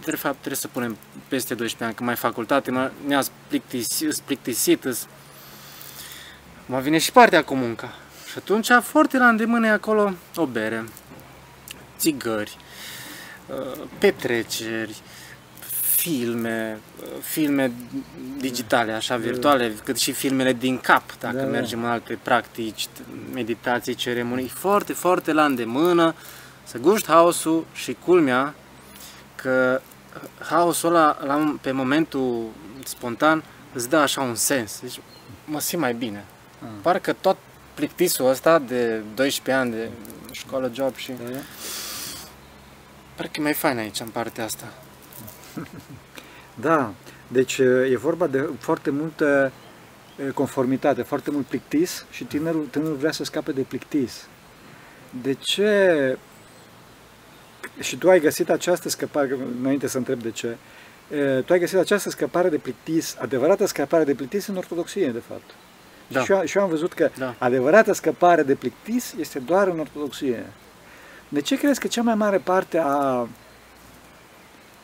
De 0.04 0.16
fapt, 0.16 0.34
trebuie 0.36 0.56
să 0.56 0.68
punem 0.68 0.96
peste 1.28 1.54
12 1.54 1.84
ani, 1.84 1.94
că 1.94 2.02
mai 2.04 2.14
facultate, 2.16 2.70
mă, 2.70 2.90
ne-a 3.06 3.22
plictisit, 3.48 4.18
plictisit 4.18 4.84
îs- 4.84 5.06
mă 6.66 6.78
vine 6.80 6.98
și 6.98 7.12
partea 7.12 7.44
cu 7.44 7.54
munca. 7.54 7.92
Și 8.30 8.34
atunci, 8.38 8.68
foarte 8.82 9.18
la 9.18 9.28
îndemână 9.28 9.66
e 9.66 9.70
acolo 9.70 10.12
o 10.36 10.46
bere, 10.46 10.84
țigări, 11.98 12.56
uh, 13.46 13.82
petreceri, 13.98 14.96
filme, 16.00 16.78
uh, 17.02 17.06
filme 17.22 17.72
digitale, 18.38 18.92
așa, 18.92 19.16
virtuale, 19.16 19.72
cât 19.84 19.96
și 19.98 20.12
filmele 20.12 20.52
din 20.52 20.78
cap, 20.78 21.18
dacă 21.18 21.36
Da, 21.36 21.42
da. 21.42 21.48
mergem 21.48 21.84
în 21.84 21.90
alte 21.90 22.18
practici, 22.22 22.86
meditații, 23.32 23.94
ceremonii, 23.94 24.48
foarte, 24.48 24.92
foarte 24.92 25.32
la 25.32 25.44
îndemână, 25.44 26.14
să 26.64 26.78
guști 26.78 27.06
haosul 27.08 27.66
și 27.72 27.96
culmea 28.04 28.54
că 29.34 29.80
haosul 30.38 30.88
ăla, 30.88 31.16
la, 31.24 31.36
un- 31.36 31.58
pe 31.60 31.70
momentul 31.72 32.46
spontan, 32.84 33.42
îți 33.72 33.88
dă 33.88 33.96
așa 33.96 34.20
un 34.20 34.34
sens. 34.34 34.80
Deci 34.80 35.00
mă 35.44 35.60
simt 35.60 35.80
mai 35.80 35.94
bine. 35.94 36.24
Ah. 36.62 36.68
Parcă 36.82 37.12
tot 37.12 37.36
plictisul 37.74 38.28
ăsta 38.28 38.58
de 38.58 39.02
12 39.14 39.64
ani 39.64 39.70
de 39.70 39.88
școală, 40.32 40.70
job 40.74 40.96
și... 40.96 41.12
Da, 41.24 41.30
da. 41.30 41.38
Parcă 43.14 43.40
e 43.40 43.42
mai 43.42 43.52
fain 43.54 43.78
aici, 43.78 44.00
în 44.00 44.08
partea 44.08 44.44
asta. 44.44 44.72
Da, 46.54 46.92
deci 47.28 47.58
e 47.90 47.96
vorba 47.96 48.26
de 48.26 48.48
foarte 48.58 48.90
multă 48.90 49.52
e, 50.26 50.30
conformitate, 50.30 51.02
foarte 51.02 51.30
mult 51.30 51.46
plictis 51.46 52.06
și 52.10 52.24
tinerul, 52.24 52.66
tinerul 52.70 52.96
vrea 52.96 53.12
să 53.12 53.24
scape 53.24 53.52
de 53.52 53.60
plictis. 53.60 54.26
De 55.22 55.32
ce? 55.32 56.18
Și 57.80 57.96
tu 57.96 58.10
ai 58.10 58.20
găsit 58.20 58.50
această 58.50 58.88
scăpare, 58.88 59.38
înainte 59.60 59.86
să 59.86 59.96
întreb 59.98 60.22
de 60.22 60.30
ce, 60.30 60.56
e, 61.14 61.40
tu 61.40 61.52
ai 61.52 61.58
găsit 61.58 61.78
această 61.78 62.10
scăpare 62.10 62.48
de 62.48 62.56
plictis, 62.56 63.16
adevărată 63.20 63.66
scăpare 63.66 64.04
de 64.04 64.14
plictis 64.14 64.46
în 64.46 64.56
ortodoxie, 64.56 65.08
de 65.08 65.22
fapt. 65.28 65.50
Da. 66.08 66.22
Și, 66.24 66.32
eu, 66.32 66.44
și 66.44 66.56
eu 66.56 66.62
am 66.62 66.68
văzut 66.68 66.92
că 66.92 67.10
Da. 67.18 67.34
adevărata 67.38 67.92
scăpare 67.92 68.42
de 68.42 68.54
plictis 68.54 69.14
este 69.18 69.38
doar 69.38 69.68
în 69.68 69.78
ortodoxie. 69.78 70.46
De 71.28 71.40
ce 71.40 71.58
crezi 71.58 71.80
că 71.80 71.86
cea 71.86 72.02
mai 72.02 72.14
mare 72.14 72.38
parte 72.38 72.78
a 72.84 73.28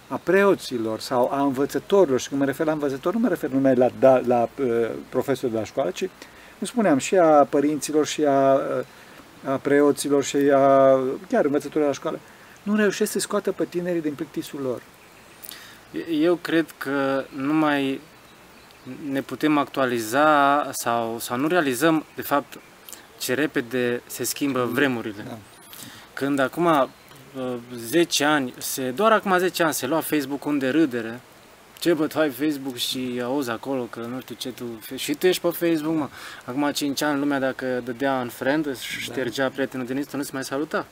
a 0.08 0.20
preoților 0.22 1.00
sau 1.00 1.30
a 1.32 1.40
învățătorilor, 1.40 2.20
și 2.20 2.28
când 2.28 2.40
mă 2.40 2.46
refer 2.46 2.66
la 2.66 2.72
învățători, 2.72 3.14
nu 3.14 3.20
mă 3.20 3.28
refer 3.28 3.50
numai 3.50 3.74
la, 3.74 3.88
da, 3.98 4.20
la 4.26 4.48
uh, 4.60 4.88
profesori 5.08 5.52
de 5.52 5.58
la 5.58 5.64
școală, 5.64 5.90
ci, 5.90 6.08
cum 6.58 6.66
spuneam, 6.66 6.98
și 6.98 7.16
a 7.16 7.44
părinților, 7.44 8.06
și 8.06 8.24
a, 8.24 8.54
uh, 8.54 9.50
a 9.52 9.56
preoților, 9.56 10.24
și 10.24 10.36
a 10.36 10.98
chiar 11.28 11.44
învățătorilor 11.44 11.82
de 11.82 11.86
la 11.86 11.92
școală, 11.92 12.20
nu 12.62 12.76
reușesc 12.76 13.12
să 13.12 13.18
scoată 13.18 13.52
pe 13.52 13.64
tinerii 13.64 14.00
din 14.00 14.14
plictisul 14.14 14.60
lor. 14.60 14.82
Eu 16.10 16.34
cred 16.34 16.74
că 16.78 17.24
nu 17.36 17.52
mai 17.52 18.00
ne 19.10 19.20
putem 19.20 19.58
actualiza 19.58 20.68
sau, 20.72 21.18
sau 21.18 21.36
nu 21.36 21.46
realizăm, 21.48 22.04
de 22.14 22.22
fapt, 22.22 22.58
ce 23.18 23.34
repede 23.34 24.02
se 24.06 24.24
schimbă 24.24 24.68
vremurile. 24.72 25.22
Da. 25.28 25.38
Când 26.12 26.38
acum 26.38 26.64
uh, 26.64 26.86
10 27.76 28.24
ani, 28.24 28.54
se, 28.58 28.90
doar 28.90 29.12
acum 29.12 29.38
10 29.38 29.62
ani 29.62 29.74
se 29.74 29.86
lua 29.86 30.00
Facebook 30.00 30.44
unde 30.44 30.68
râdere, 30.68 31.20
ce 31.78 31.92
bă, 31.92 32.06
tu 32.06 32.18
ai 32.18 32.30
Facebook 32.30 32.76
și 32.76 33.20
auzi 33.24 33.50
acolo 33.50 33.82
că 33.82 34.00
nu 34.00 34.20
știu 34.20 34.34
ce 34.34 34.50
tu, 34.50 34.64
și 34.94 35.14
tu 35.14 35.26
ești 35.26 35.42
pe 35.42 35.48
Facebook, 35.48 35.94
mă. 35.94 36.08
Acum 36.44 36.70
5 36.70 37.02
ani 37.02 37.18
lumea 37.18 37.38
dacă 37.38 37.80
dădea 37.84 38.20
în 38.20 38.28
friend 38.28 38.78
și 38.78 39.00
ștergea 39.00 39.48
prietenul 39.48 39.86
din 39.86 39.96
Insta, 39.96 40.16
nu 40.16 40.22
se 40.22 40.30
mai 40.32 40.44
saluta. 40.44 40.86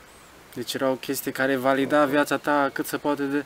Deci 0.54 0.74
era 0.74 0.90
o 0.90 0.94
chestie 0.94 1.32
care 1.32 1.56
valida 1.56 2.04
viața 2.04 2.36
ta 2.36 2.70
cât 2.72 2.86
se 2.86 2.96
poate 2.96 3.22
de... 3.22 3.44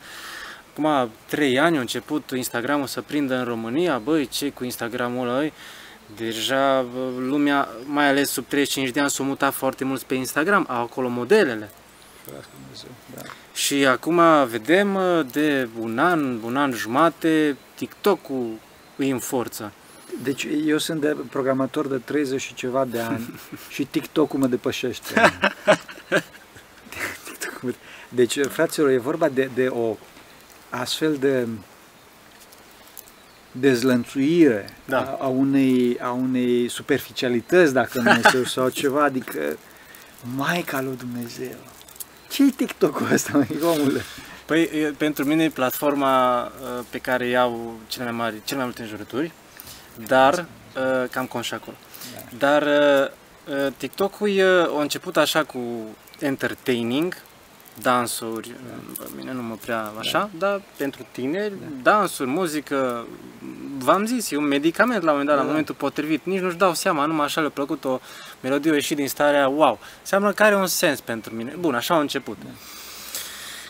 Acum 0.72 1.10
3 1.26 1.58
ani 1.58 1.76
a 1.76 1.80
început 1.80 2.30
Instagramul 2.30 2.86
să 2.86 3.00
prindă 3.00 3.34
în 3.34 3.44
România, 3.44 3.98
băi, 3.98 4.26
ce 4.26 4.50
cu 4.50 4.64
Instagramul 4.64 5.28
ăla, 5.28 5.48
Deja 6.16 6.82
bă, 6.82 7.20
lumea, 7.20 7.68
mai 7.84 8.08
ales 8.08 8.30
sub 8.30 8.44
35 8.46 8.92
de 8.92 9.00
ani, 9.00 9.10
s-a 9.10 9.22
mutat 9.22 9.54
foarte 9.54 9.84
mult 9.84 10.02
pe 10.02 10.14
Instagram, 10.14 10.66
au 10.68 10.82
acolo 10.82 11.08
modelele. 11.08 11.70
Ferească 12.28 12.50
Dumnezeu, 12.62 12.90
da. 13.14 13.20
Și 13.54 13.87
acum 13.87 14.20
vedem 14.47 14.94
uh, 14.94 15.20
de 15.32 15.68
un 15.80 15.99
an, 15.99 16.42
un 16.42 16.56
an 16.56 16.73
jumate, 16.73 17.56
TikTok-ul 17.75 18.52
îi 18.97 19.11
în 19.11 19.18
forță. 19.18 19.73
Deci 20.23 20.47
eu 20.66 20.78
sunt 20.78 21.00
de 21.00 21.16
programator 21.30 21.87
de 21.87 21.97
30 21.97 22.40
și 22.40 22.54
ceva 22.54 22.85
de 22.85 23.00
ani 23.00 23.35
și 23.75 23.85
TikTok-ul 23.85 24.38
mă 24.38 24.47
depășește. 24.47 25.14
TikTok-ul 27.25 27.61
mă- 27.68 27.75
deci, 28.08 28.38
fraților, 28.47 28.88
e 28.90 28.99
vorba 28.99 29.28
de, 29.28 29.50
de 29.54 29.66
o 29.66 29.97
astfel 30.70 31.16
de 31.16 31.47
dezlănțuire 33.52 34.68
Da. 34.85 34.99
a, 34.99 35.16
a, 35.20 35.26
unei, 35.26 35.99
a 36.00 36.11
unei 36.11 36.68
superficialități, 36.68 37.73
dacă 37.73 38.00
nu 38.00 38.11
este, 38.11 38.44
sau 38.44 38.68
ceva, 38.68 39.04
adică 39.04 39.56
Maica 40.37 40.80
lui 40.80 40.97
Dumnezeu. 40.97 41.56
Ce-i 42.28 42.50
TikTok-ul 42.50 43.12
ăsta, 43.12 43.30
măi, 43.37 43.58
omule? 43.62 44.02
Păi, 44.44 44.62
e, 44.62 44.94
pentru 44.97 45.25
mine 45.25 45.44
e 45.44 45.49
platforma 45.49 46.44
uh, 46.44 46.85
pe 46.90 46.99
care 46.99 47.26
iau 47.26 47.80
cele 47.87 48.04
mai 48.04 48.12
mari, 48.12 48.35
cele 48.44 48.56
mai 48.56 48.64
multe 48.64 48.82
înjurături, 48.82 49.32
dar 50.06 50.35
uh, 50.76 51.08
cam 51.11 51.26
conș 51.26 51.50
acolo. 51.50 51.76
Dar 52.38 52.62
uh, 52.62 53.08
uh, 53.54 53.73
TikTok-ul 53.76 54.30
e, 54.30 54.42
a 54.44 54.80
început 54.80 55.16
așa 55.16 55.44
cu 55.44 55.58
entertaining, 56.18 57.23
dansuri, 57.82 58.54
da. 58.99 59.04
mine 59.16 59.32
nu 59.32 59.42
mă 59.42 59.54
prea 59.61 59.92
așa, 59.99 60.30
dar 60.38 60.62
pentru 60.76 61.06
tineri, 61.12 61.52
dansuri, 61.82 62.28
muzică, 62.28 63.06
v-am 63.78 64.06
zis, 64.06 64.30
e 64.30 64.37
un 64.37 64.44
medicament 64.44 65.02
la 65.02 65.11
un 65.12 65.18
moment 65.18 65.26
dat, 65.28 65.37
la 65.37 65.42
Da. 65.42 65.49
momentul 65.49 65.75
potrivit, 65.75 66.25
nici 66.25 66.40
nu-și 66.40 66.56
dau 66.56 66.75
seama, 66.75 67.06
numai 67.06 67.25
așa 67.25 67.40
le-a 67.40 67.50
plăcut 67.50 67.85
o 67.85 68.00
melodie, 68.40 68.70
a 68.70 68.75
ieșit 68.75 68.97
din 68.97 69.08
starea 69.08 69.49
wow, 69.49 69.78
înseamnă 70.00 70.32
că 70.32 70.42
are 70.42 70.56
un 70.56 70.66
sens 70.66 71.00
pentru 71.00 71.35
mine. 71.35 71.54
Bun, 71.58 71.75
așa 71.75 71.94
a 71.94 72.00
început. 72.00 72.37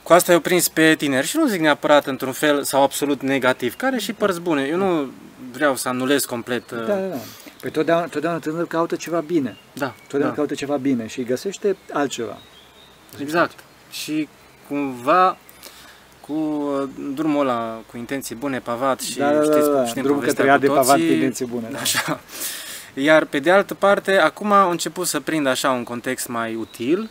Cu 0.03 0.13
asta 0.13 0.33
eu 0.33 0.41
prins 0.41 0.69
pe 0.69 0.95
tineri 0.99 1.27
și 1.27 1.37
nu 1.37 1.47
zic 1.47 1.61
neapărat 1.61 2.07
într-un 2.07 2.33
fel 2.33 2.63
sau 2.63 2.83
absolut 2.83 3.23
negativ, 3.23 3.77
care 3.77 3.99
și 3.99 4.13
părți 4.13 4.41
bune. 4.41 4.65
Eu 4.65 4.77
nu 4.77 5.11
vreau 5.53 5.77
să 5.77 5.89
anulez 5.89 6.25
complet. 6.25 6.71
uh, 6.71 6.79
Da, 6.79 6.95
da, 6.95 7.07
da. 7.07 7.17
Păi 7.61 7.71
totdeauna, 7.71 8.07
totdeauna 8.07 8.39
tânărul 8.41 8.67
caută 8.67 8.97
ceva 8.97 9.21
bine. 9.21 9.57
da, 9.73 9.95
Totdeauna 10.01 10.29
da. 10.29 10.35
caută 10.35 10.55
ceva 10.55 10.77
bine 10.77 11.07
și 11.07 11.23
găsește 11.23 11.77
altceva. 11.93 12.37
Exact. 13.21 13.59
Și 13.91 14.29
cumva 14.69 15.37
cu 16.27 16.33
uh, 16.33 16.89
drumul 17.15 17.49
ăla, 17.49 17.81
cu 17.91 17.97
intenții 17.97 18.35
bune, 18.35 18.59
pavat 18.59 19.01
și 19.01 19.19
da, 19.19 19.33
da, 19.33 19.43
știți, 19.43 19.69
da, 19.69 19.75
da. 19.75 19.87
știm 19.87 20.03
Drumul 20.03 20.19
povestea 20.21 20.45
către 20.45 20.47
ea 20.47 20.55
cu 20.55 20.61
de 20.75 20.81
pavat 20.81 20.95
toții. 20.97 21.07
cu 21.07 21.13
intenții 21.13 21.47
bune. 21.47 21.69
Da. 21.73 21.79
Așa. 21.87 22.21
Iar 22.95 23.25
pe 23.25 23.39
de 23.39 23.51
altă 23.51 23.75
parte, 23.75 24.19
acum 24.19 24.53
au 24.53 24.71
început 24.71 25.07
să 25.07 25.21
prind 25.21 25.47
așa 25.47 25.71
un 25.71 25.83
context 25.85 26.29
mai 26.29 26.55
util, 26.55 27.11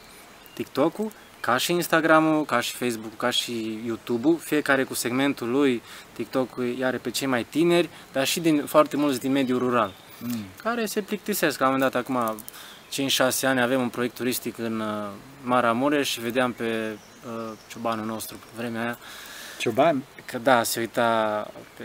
TikTok-ul, 0.54 1.12
ca 1.40 1.58
și 1.58 1.72
Instagram-ul, 1.72 2.46
ca 2.46 2.60
și 2.60 2.76
Facebook, 2.76 3.18
ca 3.18 3.30
și 3.30 3.80
YouTube-ul, 3.86 4.38
fiecare 4.40 4.84
cu 4.84 4.94
segmentul 4.94 5.50
lui, 5.50 5.82
TikTok-ul 6.14 6.78
are 6.84 6.98
pe 6.98 7.10
cei 7.10 7.28
mai 7.28 7.44
tineri, 7.50 7.90
dar 8.12 8.26
și 8.28 8.40
din 8.40 8.64
foarte 8.66 8.98
mulți 8.98 9.20
din 9.20 9.32
mediul 9.32 9.60
rural, 9.60 9.92
Mm. 10.22 10.44
care 10.64 10.86
se 10.86 11.02
plictisesc. 11.02 11.60
La 11.60 11.66
un 11.68 11.72
moment 11.74 11.92
dat, 11.92 12.02
acum 12.02 12.36
5-6 12.92 13.48
ani, 13.48 13.62
avem 13.62 13.82
un 13.82 13.90
proiect 13.90 14.16
turistic 14.16 14.58
în 14.58 14.80
uh, 14.80 14.88
Maramureș 15.44 16.10
și 16.10 16.20
vedeam 16.22 16.52
pe 16.52 16.98
uh, 17.26 17.52
ciobanul 17.68 18.06
nostru 18.06 18.36
pe 18.38 18.46
vremea 18.62 18.82
aia, 18.82 18.98
Cioban? 19.58 20.04
că 20.26 20.38
da, 20.38 20.64
se 20.64 20.80
uita 20.80 21.48
pe 21.78 21.84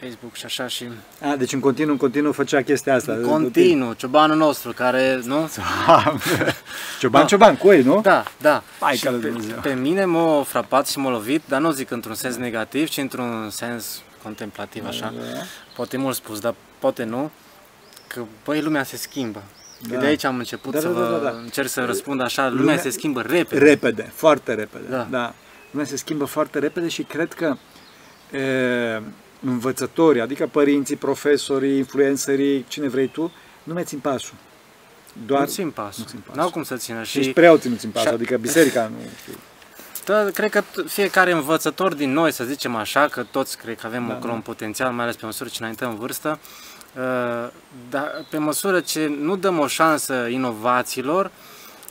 Facebook 0.00 0.34
și 0.34 0.44
așa 0.44 0.66
și 0.66 0.88
A, 1.20 1.36
deci 1.36 1.52
în 1.52 1.60
continuu, 1.60 1.92
în 1.92 1.98
continuu 1.98 2.32
făcea 2.32 2.62
chestia 2.62 2.94
asta. 2.94 3.18
continuu, 3.24 3.92
ciobanul 3.92 4.36
nostru 4.36 4.72
care, 4.72 5.20
nu? 5.24 5.48
Cioban, 7.00 7.20
Da. 7.20 7.26
cioban, 7.26 7.56
cu 7.56 7.70
ei, 7.72 7.82
nu? 7.82 8.00
Da, 8.00 8.24
da. 8.40 8.62
Hai 8.80 8.96
și 8.96 9.04
că 9.04 9.10
lui 9.10 9.20
pe, 9.20 9.28
Dumnezeu. 9.28 9.58
pe 9.62 9.72
mine 9.74 10.04
m-a 10.04 10.42
frapat 10.42 10.88
și 10.88 10.98
m-a 10.98 11.10
lovit, 11.10 11.42
dar 11.48 11.60
nu 11.60 11.70
zic 11.70 11.90
într-un 11.90 12.14
sens 12.14 12.36
negativ, 12.36 12.88
ci 12.88 12.96
într-un 12.98 13.50
sens 13.50 14.00
contemplativ, 14.22 14.86
așa. 14.86 15.12
Da. 15.16 15.38
Poate 15.76 15.96
mult 15.96 16.16
spus, 16.16 16.40
dar 16.40 16.54
poate 16.78 17.04
nu. 17.04 17.30
că, 18.06 18.22
băi, 18.44 18.60
lumea 18.60 18.84
se 18.84 18.96
schimbă. 18.96 19.42
Da. 19.88 19.94
Da. 19.94 20.00
De 20.00 20.06
aici 20.06 20.24
am 20.24 20.38
început 20.38 20.72
Da, 20.72 20.80
să 20.80 20.86
da, 20.88 20.92
vă 20.92 21.00
da, 21.00 21.10
da, 21.10 21.30
da. 21.30 21.36
încerc 21.42 21.68
să 21.68 21.84
răspund 21.84 22.20
așa, 22.20 22.42
lumea, 22.48 22.60
Lumea- 22.60 22.78
se 22.78 22.90
schimbă 22.90 23.20
repede. 23.22 23.64
Repede, 23.64 24.10
foarte 24.14 24.54
repede. 24.54 24.84
Da. 24.90 25.06
da. 25.10 25.34
Lumea 25.70 25.86
se 25.86 25.96
schimbă 25.96 26.24
foarte 26.24 26.58
repede 26.58 26.88
și 26.88 27.02
cred 27.02 27.32
că 27.32 27.56
e, 28.36 29.02
învățătorii, 29.40 30.20
adică 30.20 30.46
părinții, 30.46 30.96
profesorii, 30.96 31.76
influencerii, 31.76 32.64
cine 32.68 32.88
vrei 32.88 33.08
tu, 33.08 33.32
nu 33.62 33.72
mai 33.74 33.84
țin 33.84 33.98
pasul. 33.98 34.34
Doar 35.26 35.40
nu 35.40 35.46
țin 35.46 35.70
pasul. 35.70 36.02
nu 36.04 36.10
țin 36.10 36.18
pasul. 36.26 36.40
N-au 36.40 36.50
cum 36.50 36.62
să 36.62 36.76
țină. 36.76 37.02
și 37.02 37.22
Și 37.22 37.30
preoții 37.30 37.70
nu 37.70 37.76
țin 37.76 37.90
pasul, 37.90 38.08
și- 38.08 38.14
adică 38.14 38.36
biserica 38.36 38.82
nu 38.88 38.96
știu. 39.20 39.32
da, 40.04 40.24
cred 40.34 40.50
că 40.50 40.60
t- 40.62 40.86
fiecare 40.86 41.32
învățător 41.32 41.94
din 41.94 42.12
noi, 42.12 42.32
să 42.32 42.44
zicem 42.44 42.74
așa, 42.76 43.08
că 43.08 43.22
toți 43.30 43.56
cred 43.58 43.76
că 43.80 43.86
avem 43.86 44.06
Da, 44.06 44.12
acolo 44.14 44.28
da. 44.28 44.34
un 44.34 44.40
potențial, 44.40 44.92
mai 44.92 45.02
ales 45.04 45.16
pe 45.16 45.24
măsură 45.24 45.48
ce 45.48 45.56
înaintăm 45.60 45.90
în 45.90 45.96
vârstă, 45.96 46.38
uh, 46.42 46.48
dar 47.90 48.24
pe 48.30 48.38
măsură 48.38 48.80
ce 48.80 49.10
nu 49.20 49.36
dăm 49.36 49.58
o 49.58 49.66
șansă 49.66 50.26
inovațiilor, 50.30 51.30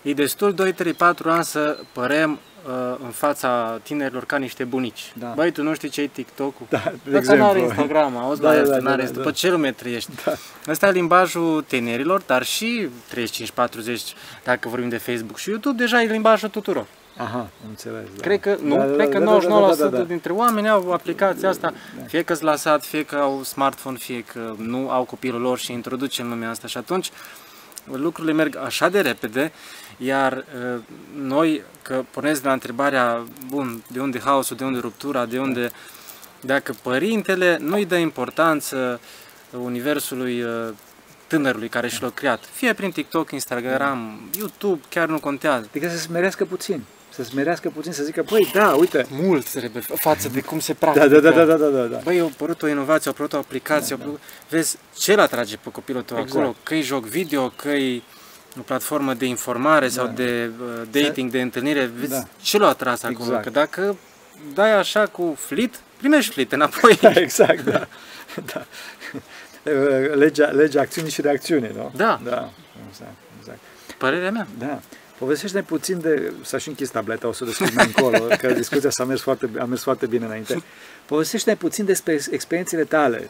e 0.02 0.14
destul 0.14 0.54
2, 0.54 0.74
3, 0.74 0.94
4 0.94 1.30
ani 1.30 1.44
să 1.44 1.78
părem 1.92 2.32
uh, 2.32 2.98
în 3.04 3.10
fața 3.10 3.80
tinerilor 3.84 4.26
ca 4.26 4.38
niște 4.38 4.64
bunici. 4.64 5.12
Da. 5.20 5.32
Băi, 5.36 5.52
tu 5.52 5.64
nu 5.64 5.74
știi 5.74 5.90
ce 5.90 6.02
e 6.02 6.08
TikTok-ul? 6.08 6.66
Da, 6.70 6.84
de 6.84 6.92
Ăsta 7.18 7.18
exemplu. 7.18 7.44
n-are 7.46 7.60
Instagram, 7.60 8.18
auzi, 8.18 8.42
Da, 8.42 8.54
da, 8.54 8.60
da, 8.60 8.64
da, 8.64 8.70
da, 8.72 8.78
n-are, 8.82 9.04
da, 9.04 9.08
da. 9.10 9.14
după 9.14 9.32
ce 9.32 9.50
lume 9.50 9.72
trăiești? 9.72 10.12
Da. 10.26 10.32
Ăsta 10.68 10.88
e 10.88 10.92
limbajul 10.92 11.64
tinerilor, 11.68 12.22
dar 12.26 12.44
și 12.44 12.88
35-40, 13.14 13.18
dacă 14.44 14.70
vorbim 14.70 14.90
de 14.90 14.98
Facebook 14.98 15.38
și 15.38 15.50
YouTube, 15.50 15.78
deja 15.78 16.02
e 16.02 16.06
limbajul 16.06 16.50
tuturor. 16.50 16.86
Aha, 17.18 17.40
am 17.40 17.50
înțeles. 17.70 18.04
Da. 18.16 18.22
Cred 18.22 18.40
că, 18.40 18.58
nu, 18.62 18.76
Da, 18.76 18.86
da, 18.86 18.94
cred 18.94 19.10
da, 19.12 19.20
că 19.20 19.26
da, 19.26 19.40
99% 19.40 19.50
da, 19.50 19.76
da, 19.76 19.76
da, 19.76 19.98
da. 19.98 20.04
dintre 20.04 20.32
oameni 20.32 20.70
au 20.70 20.92
aplicația 20.92 21.50
asta, 21.50 21.74
Da. 21.98 22.04
fie 22.04 22.24
că 22.24 22.34
sunt 22.34 22.50
la 22.50 22.56
sat, 22.56 22.86
fie 22.86 23.06
că 23.06 23.16
au 23.16 23.44
smartphone, 23.44 23.98
fie 23.98 24.22
că 24.22 24.56
nu 24.58 24.90
au 24.90 25.04
copilul 25.04 25.42
lor 25.42 25.58
și 25.58 25.72
introduce 25.72 26.22
în 26.22 26.30
lumea 26.30 26.50
asta. 26.50 26.68
Și 26.68 26.78
atunci 26.78 27.12
lucrurile 27.92 28.34
merg 28.34 28.58
așa 28.58 28.90
de 28.90 29.00
repede, 29.00 29.52
iar 29.98 30.34
uh, 30.34 30.82
noi, 31.16 31.64
că 31.82 32.04
pornesc 32.12 32.42
de 32.42 32.48
la 32.48 32.54
întrebarea, 32.54 33.24
bun, 33.50 33.84
de 33.88 34.00
unde 34.00 34.20
haosul, 34.20 34.56
de 34.56 34.64
unde 34.64 34.80
ruptura, 34.80 35.26
de 35.26 35.40
unde... 35.40 35.72
Dacă 36.44 36.74
părintele 36.82 37.58
nu-i 37.60 37.86
dă 37.86 37.96
importanță 37.96 39.00
universului 39.64 40.42
uh, 40.44 40.70
tânărului 41.28 41.70
care 41.70 41.88
și 41.88 42.02
l-a 42.02 42.10
creat, 42.10 42.44
fie 42.54 42.74
prin 42.74 42.92
TikTok, 42.92 43.32
Instagram, 43.32 44.30
YouTube, 44.38 44.82
chiar 44.90 45.08
nu 45.08 45.20
contează. 45.20 45.66
Adică 45.70 45.90
să 45.90 45.96
se 45.96 46.02
smerească 46.02 46.46
puțin. 46.46 46.84
Să 47.14 47.24
se 47.24 47.30
smerească 47.30 47.70
puțin, 47.70 47.92
să 47.92 48.04
zică, 48.04 48.24
păi, 48.24 48.50
da, 48.54 48.74
uite. 48.74 49.06
Mult 49.10 49.50
trebuie 49.50 49.82
față 49.96 50.30
de 50.30 50.42
cum 50.42 50.60
se 50.60 50.76
Da, 50.80 50.92
practică. 50.92 51.20
da, 51.20 51.30
da, 51.30 51.32
da, 51.32 51.46
da, 51.46 51.56
da, 51.56 51.68
da, 51.68 51.84
da. 51.84 52.00
Băi, 52.04 52.20
a 52.20 52.24
apărut 52.24 52.62
o 52.62 52.68
inovație, 52.68 53.10
a 53.10 53.14
apărut 53.14 53.34
o 53.34 53.38
aplicație, 53.38 53.96
da, 53.96 54.04
da. 54.06 54.12
vezi 54.50 54.78
ce 54.98 55.14
îl 55.14 55.20
atrage 55.20 55.58
pe 55.58 55.70
copilul 55.72 56.02
tău 56.02 56.18
Exact. 56.18 56.36
acolo, 56.38 56.56
că 56.64 56.76
e 56.76 56.82
joc 56.82 57.06
video, 57.06 57.50
că 57.50 57.70
e 57.70 58.02
o 58.60 58.62
platformă 58.62 59.14
de 59.14 59.26
informare 59.26 59.88
sau 59.88 60.06
Da. 60.06 60.12
de 60.12 60.50
uh, 60.62 60.82
dating, 61.04 61.32
de 61.32 61.42
întâlnire, 61.42 61.86
vezi 61.86 62.12
Da. 62.12 62.24
ce 62.42 62.58
l-a 62.58 62.68
atras 62.68 63.04
acolo, 63.04 63.24
Exact. 63.24 63.44
că 63.44 63.50
dacă 63.50 63.98
dai 64.54 64.72
așa 64.78 65.06
cu 65.08 65.36
flit, 65.40 65.80
primești 65.98 66.32
flit 66.34 66.52
înapoi. 66.52 66.98
Da, 67.02 67.12
exact, 67.22 67.62
da. 67.64 67.88
da. 68.54 68.66
Legea, 70.16 70.46
legea 70.48 70.82
acțiunii 70.82 71.12
și 71.12 71.22
reacțiunii, 71.22 71.72
nu? 71.76 71.92
Da. 71.96 72.20
Da, 72.24 72.50
exact, 72.90 73.14
exact. 73.40 73.60
Părerea 73.98 74.32
mea. 74.32 74.48
Da. 74.60 74.80
Povestește 75.26 75.62
puțin 75.62 76.00
de... 76.00 76.34
S-a 76.44 76.58
și 76.58 76.68
închis 76.68 76.90
tableta, 76.90 77.28
o 77.28 77.32
să 77.32 77.44
o 77.44 77.46
deschid 77.48 77.74
mai 77.76 77.86
încolo, 77.86 78.18
că 78.38 78.54
discuția 78.54 78.90
s-a 78.90 79.04
mers 79.06 79.22
foarte, 79.22 79.50
a 79.60 79.64
mers 79.64 79.82
foarte 79.84 80.06
bine 80.06 80.26
înainte. 80.26 80.64
Povestește 81.06 81.56
puțin 81.56 81.86
despre 81.86 82.20
experiențele 82.32 82.84
tale 82.84 83.30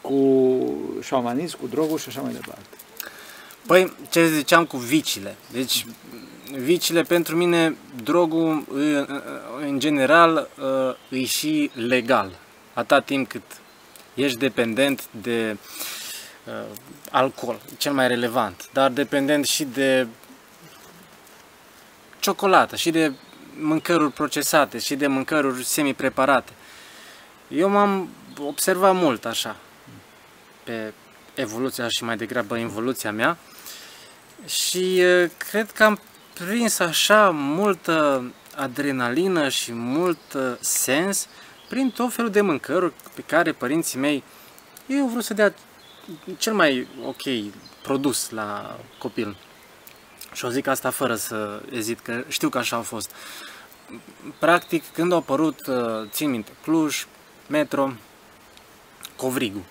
cu 0.00 0.18
șamanism, 1.02 1.58
cu 1.60 1.66
droguri 1.66 2.02
și 2.02 2.08
așa 2.08 2.20
mai 2.20 2.32
departe. 2.32 2.66
Păi, 3.66 3.92
ce 4.10 4.28
ziceam 4.28 4.64
cu 4.64 4.76
vicile. 4.76 5.36
Deci, 5.52 5.86
vicile 6.58 7.02
pentru 7.02 7.36
mine, 7.36 7.76
drogul, 8.02 8.64
în- 8.72 9.22
în 9.66 9.78
general, 9.78 10.48
e 11.08 11.24
și 11.24 11.70
legal. 11.74 12.38
Atâta 12.74 13.00
timp 13.00 13.28
cât 13.28 13.42
ești 14.14 14.38
dependent 14.38 15.02
de 15.22 15.56
uh, 16.46 16.52
alcool, 17.10 17.60
cel 17.76 17.92
mai 17.92 18.08
relevant, 18.08 18.68
dar 18.72 18.90
dependent 18.90 19.44
și 19.46 19.64
de 19.64 20.06
ciocolată, 22.24 22.76
și 22.76 22.90
de 22.90 23.12
mâncăruri 23.60 24.12
procesate, 24.12 24.78
și 24.78 24.94
de 24.94 25.06
mâncăruri 25.06 25.64
semi-preparate. 25.64 26.52
Eu 27.48 27.68
m-am 27.68 28.08
observat 28.40 28.94
mult 28.94 29.24
așa, 29.24 29.56
pe 30.64 30.92
evoluția 31.34 31.88
și 31.88 32.04
mai 32.04 32.16
degrabă 32.16 32.56
involuția 32.56 33.12
mea 33.12 33.36
și 34.46 35.02
uh, 35.02 35.30
cred 35.36 35.70
că 35.70 35.84
am 35.84 36.00
prins 36.34 36.78
așa 36.78 37.30
multă 37.30 38.24
adrenalină 38.56 39.48
și 39.48 39.72
mult 39.72 40.32
uh, 40.34 40.42
sens 40.60 41.26
prin 41.68 41.90
tot 41.90 42.12
felul 42.12 42.30
de 42.30 42.40
mâncăruri 42.40 42.92
pe 43.14 43.22
care 43.26 43.52
părinții 43.52 43.98
mei 43.98 44.22
ei 44.86 45.00
au 45.00 45.06
vrut 45.08 45.24
să 45.24 45.34
dea 45.34 45.54
cel 46.38 46.54
mai 46.54 46.86
ok 47.06 47.22
produs 47.82 48.30
la 48.30 48.78
copil. 48.98 49.36
Și 50.34 50.44
o 50.44 50.48
zic 50.48 50.66
asta 50.66 50.90
fără 50.90 51.14
să 51.14 51.60
ezit, 51.70 52.00
că 52.00 52.24
știu 52.28 52.48
că 52.48 52.58
așa 52.58 52.76
a 52.76 52.80
fost. 52.80 53.10
Practic, 54.38 54.82
când 54.92 55.12
au 55.12 55.18
apărut, 55.18 55.66
uh, 55.66 55.76
țin 56.10 56.30
minte, 56.30 56.50
Cluj, 56.62 57.06
Metro, 57.46 57.92
Covrigu, 59.16 59.64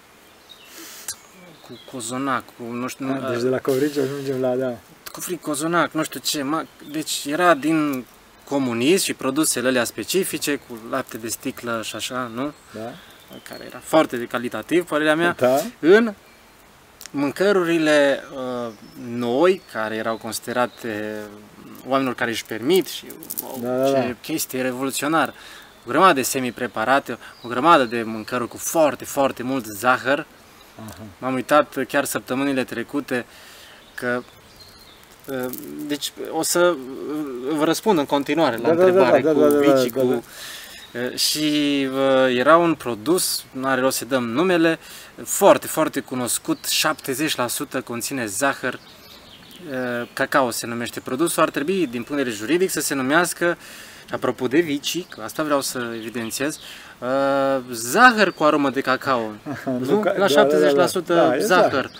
cu 1.67 1.79
cozonac, 1.91 2.43
cu 2.57 2.63
nu 2.73 2.87
știu, 2.87 3.05
nu, 3.05 3.13
Ah, 3.13 3.29
deci 3.31 3.41
de 3.41 3.49
la 3.49 3.59
Covrici 3.59 3.97
ajungem 3.97 4.39
la, 4.41 4.55
da. 4.55 4.73
cu 5.11 5.19
fric, 5.19 5.41
cozonac, 5.41 5.91
nu 5.91 6.03
știu 6.03 6.19
ce, 6.19 6.43
ma, 6.43 6.65
deci 6.91 7.25
era 7.25 7.53
din 7.53 8.05
comunism 8.43 9.03
și 9.05 9.13
produsele 9.13 9.67
alea 9.67 9.83
specifice, 9.83 10.55
cu 10.55 10.79
lapte 10.89 11.17
de 11.17 11.27
sticlă 11.27 11.81
și 11.83 11.95
așa, 11.95 12.31
nu? 12.33 12.51
Da? 12.73 12.91
Care 13.49 13.63
era 13.65 13.79
foarte 13.83 14.17
de 14.17 14.25
calitativ, 14.25 14.83
părerea 14.85 15.15
mea, 15.15 15.35
Da? 15.39 15.59
în 15.79 16.13
mâncărurile 17.13 18.23
uh, 18.33 18.71
noi, 19.07 19.61
care 19.71 19.95
erau 19.95 20.17
considerate 20.17 21.19
oamenilor 21.87 22.15
care 22.15 22.31
își 22.31 22.45
permit 22.45 22.87
și 22.87 23.05
wow, 23.43 23.59
Da, 23.61 23.77
da, 23.77 23.85
ce 23.85 23.91
da. 23.91 24.15
chestie 24.21 24.61
revoluționară. 24.61 25.33
O 25.85 25.89
grămadă 25.89 26.13
de 26.13 26.21
semi-preparate, 26.21 27.17
o 27.43 27.47
grămadă 27.47 27.83
de 27.83 28.03
mâncăruri 28.03 28.49
cu 28.49 28.57
foarte, 28.57 29.05
foarte 29.05 29.43
mult 29.43 29.65
zahăr. 29.65 30.25
Aha. 30.85 31.01
M-am 31.17 31.33
uitat 31.33 31.85
chiar 31.87 32.05
săptămânile 32.05 32.63
trecute 32.63 33.25
că 33.93 34.21
uh, 35.25 35.45
deci 35.87 36.13
o 36.31 36.41
să 36.41 36.59
uh, 36.59 37.55
vă 37.55 37.63
răspund 37.63 37.97
în 37.99 38.05
continuare 38.05 38.55
la 38.57 38.67
Da, 38.67 38.73
da, 38.73 38.75
da, 38.75 38.85
întrebare 38.85 39.21
da, 39.21 39.31
cu 39.31 39.39
da, 39.39 39.47
da, 39.47 39.53
da, 39.53 39.73
vicii, 39.73 39.91
da, 39.91 40.01
cu 40.01 40.07
da. 40.07 40.15
uh, 40.15 40.23
și 41.15 41.87
uh, 41.93 42.35
era 42.37 42.57
un 42.57 42.75
produs, 42.75 43.43
nu 43.51 43.67
are 43.67 43.81
rost 43.81 43.97
să 43.97 44.05
dăm 44.05 44.23
numele, 44.29 44.79
foarte, 45.23 45.67
foarte 45.67 45.99
cunoscut, 45.99 46.57
70% 47.79 47.83
conține 47.83 48.25
zahăr, 48.25 48.73
uh, 48.73 50.07
cacao 50.13 50.49
se 50.49 50.65
numește 50.67 50.99
produsul, 50.99 51.41
ar 51.43 51.49
trebui 51.49 51.75
din 51.75 51.89
punct 52.03 52.07
de 52.09 52.15
vedere 52.15 52.35
juridic 52.35 52.69
să 52.69 52.79
se 52.81 52.93
numească, 52.93 53.57
apropo 54.11 54.47
de 54.47 54.59
vicii, 54.59 55.07
că 55.09 55.21
asta 55.23 55.43
vreau 55.43 55.61
să 55.61 55.91
evidențiez, 55.95 56.59
uh, 56.99 57.07
zahăr 57.71 58.33
cu 58.33 58.43
aromă 58.43 58.69
de 58.69 58.81
cacao, 58.81 59.31
nu? 59.87 59.99
ca- 59.99 60.13
La 60.17 60.25
70% 60.27 60.27
da, 60.27 60.35
da, 60.35 61.01
da, 61.01 61.13
da. 61.13 61.27
Da, 61.27 61.35
e 61.35 61.39
zahăr. 61.39 61.69
zahăr. 61.71 61.91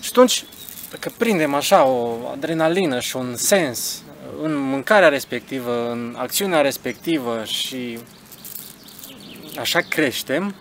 Și 0.00 0.08
atunci, 0.10 0.44
că 0.98 1.10
prindem 1.18 1.54
așa 1.54 1.84
o 1.84 2.16
adrenalină 2.32 3.00
și 3.00 3.16
un 3.16 3.36
sens 3.36 4.02
în 4.42 4.56
mâncarea 4.56 5.08
respectivă, 5.08 5.90
în 5.90 6.14
acțiunea 6.18 6.60
respectivă 6.60 7.44
și 7.44 7.98
așa 9.58 9.80
creștem, 9.80 10.54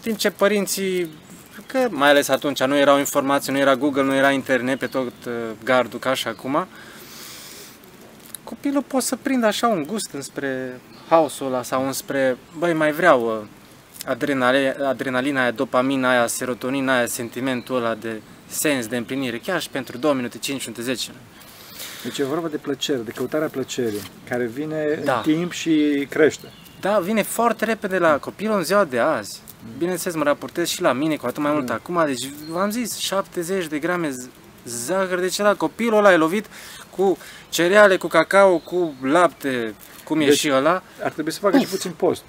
timp 0.00 0.16
ce 0.16 0.30
părinții, 0.30 1.08
că 1.66 1.88
mai 1.90 2.08
ales 2.08 2.28
atunci 2.28 2.62
nu 2.62 2.76
erau 2.76 2.98
informații, 2.98 3.52
nu 3.52 3.58
era 3.58 3.76
Google, 3.76 4.02
nu 4.02 4.14
era 4.14 4.30
internet 4.30 4.78
pe 4.78 4.86
tot 4.86 5.12
uh, 5.26 5.32
gardul 5.64 5.98
ca 5.98 6.14
și 6.14 6.28
acum, 6.28 6.66
copilul 8.44 8.82
poate 8.82 9.04
să 9.04 9.16
prindă 9.16 9.46
așa 9.46 9.66
un 9.66 9.84
gust 9.86 10.10
înspre 10.12 10.80
haosul 11.08 11.46
ăla 11.46 11.62
sau 11.62 11.86
înspre, 11.86 12.36
băi, 12.58 12.72
mai 12.72 12.92
vreau 12.92 13.26
uh, 13.26 14.14
adrenali- 14.14 14.76
adrenalina 14.88 15.40
aia, 15.40 15.50
dopamina 15.50 16.10
aia, 16.10 16.26
serotonina 16.26 16.96
aia, 16.96 17.06
sentimentul 17.06 17.76
ăla 17.76 17.94
de 17.94 18.20
sens, 18.46 18.86
de 18.86 18.96
împlinire, 18.96 19.38
chiar 19.38 19.60
și 19.60 19.70
pentru 19.70 19.98
2 19.98 20.14
minute, 20.14 20.38
5 20.38 20.66
minute, 20.66 20.82
10. 20.82 21.10
Deci 22.02 22.18
e 22.18 22.24
vorba 22.24 22.48
de 22.48 22.56
plăcere, 22.56 22.98
de 22.98 23.10
căutarea 23.10 23.48
plăcerii, 23.48 24.00
care 24.28 24.44
vine 24.44 25.00
Da. 25.04 25.16
în 25.16 25.22
timp 25.22 25.52
și 25.52 26.06
crește. 26.10 26.52
Da, 26.80 26.98
vine 26.98 27.22
foarte 27.22 27.64
repede 27.64 27.98
la 27.98 28.18
copilul 28.18 28.56
în 28.56 28.62
ziua 28.64 28.84
de 28.84 28.98
azi. 28.98 29.40
Bineînțeles, 29.78 30.16
mă 30.16 30.22
raportez 30.24 30.68
și 30.68 30.80
la 30.82 30.92
mine, 30.92 31.16
cu 31.16 31.26
atât 31.26 31.42
mai 31.42 31.52
mult 31.52 31.70
acum. 31.70 32.02
Deci, 32.06 32.28
v-am 32.50 32.70
zis, 32.70 32.96
70 32.96 33.66
de 33.66 33.78
grame 33.78 34.08
z- 34.08 34.28
zahăr. 34.64 35.18
Deci 35.18 35.38
la 35.38 35.54
copilul 35.54 35.98
ăla 35.98 36.12
e 36.12 36.16
lovit 36.16 36.46
cu 36.90 37.18
cereale, 37.48 37.96
cu 37.96 38.06
cacao, 38.06 38.58
cu 38.58 38.94
lapte, 39.02 39.74
cum 40.04 40.20
e 40.20 40.24
Deci- 40.24 40.38
și 40.38 40.50
ăla. 40.52 40.82
Ar 41.02 41.10
trebui 41.10 41.32
să 41.32 41.38
facă 41.38 41.58
și 41.58 41.66
puțin 41.66 41.90
post. 41.90 42.22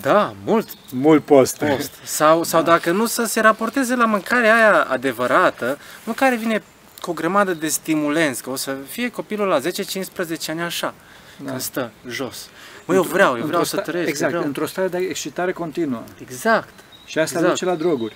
Da, 0.00 0.34
mult 0.44 0.68
Mult 0.92 1.24
post. 1.24 1.56
post. 1.58 1.90
Sau, 2.04 2.42
sau 2.44 2.62
dacă 2.62 2.90
nu, 2.90 3.06
să 3.06 3.24
se 3.24 3.40
raporteze 3.40 3.94
la 3.94 4.04
mâncarea 4.04 4.54
aia 4.54 4.86
adevărată, 4.88 5.78
nu 6.04 6.12
care 6.12 6.36
vine 6.36 6.62
cu 7.00 7.10
o 7.10 7.12
grămadă 7.12 7.54
de 7.54 7.68
stimulenți, 7.68 8.42
că 8.42 8.50
o 8.50 8.56
să 8.56 8.76
fie 8.88 9.10
copilul 9.10 9.46
la 9.46 9.60
10-15 9.60 9.62
ani 10.48 10.60
așa, 10.62 10.94
da. 11.42 11.48
când 11.50 11.60
stă 11.60 11.90
jos. 12.08 12.48
Mă, 12.84 12.94
eu 12.94 13.02
vreau, 13.02 13.28
eu 13.38 13.44
vreau 13.44 13.44
Într-o 13.46 13.64
să 13.64 13.76
sta- 13.76 13.82
trăiesc. 13.82 14.06
eu 14.06 14.12
Exact, 14.12 14.30
vreau. 14.30 14.46
într-o 14.46 14.66
stare 14.66 14.88
de 14.88 14.96
excitare 14.98 15.52
continuă. 15.52 16.02
Exact. 16.20 16.68
Și 17.04 17.18
asta 17.18 17.38
Exact. 17.38 17.52
duce 17.54 17.64
la 17.64 17.74
droguri. 17.74 18.14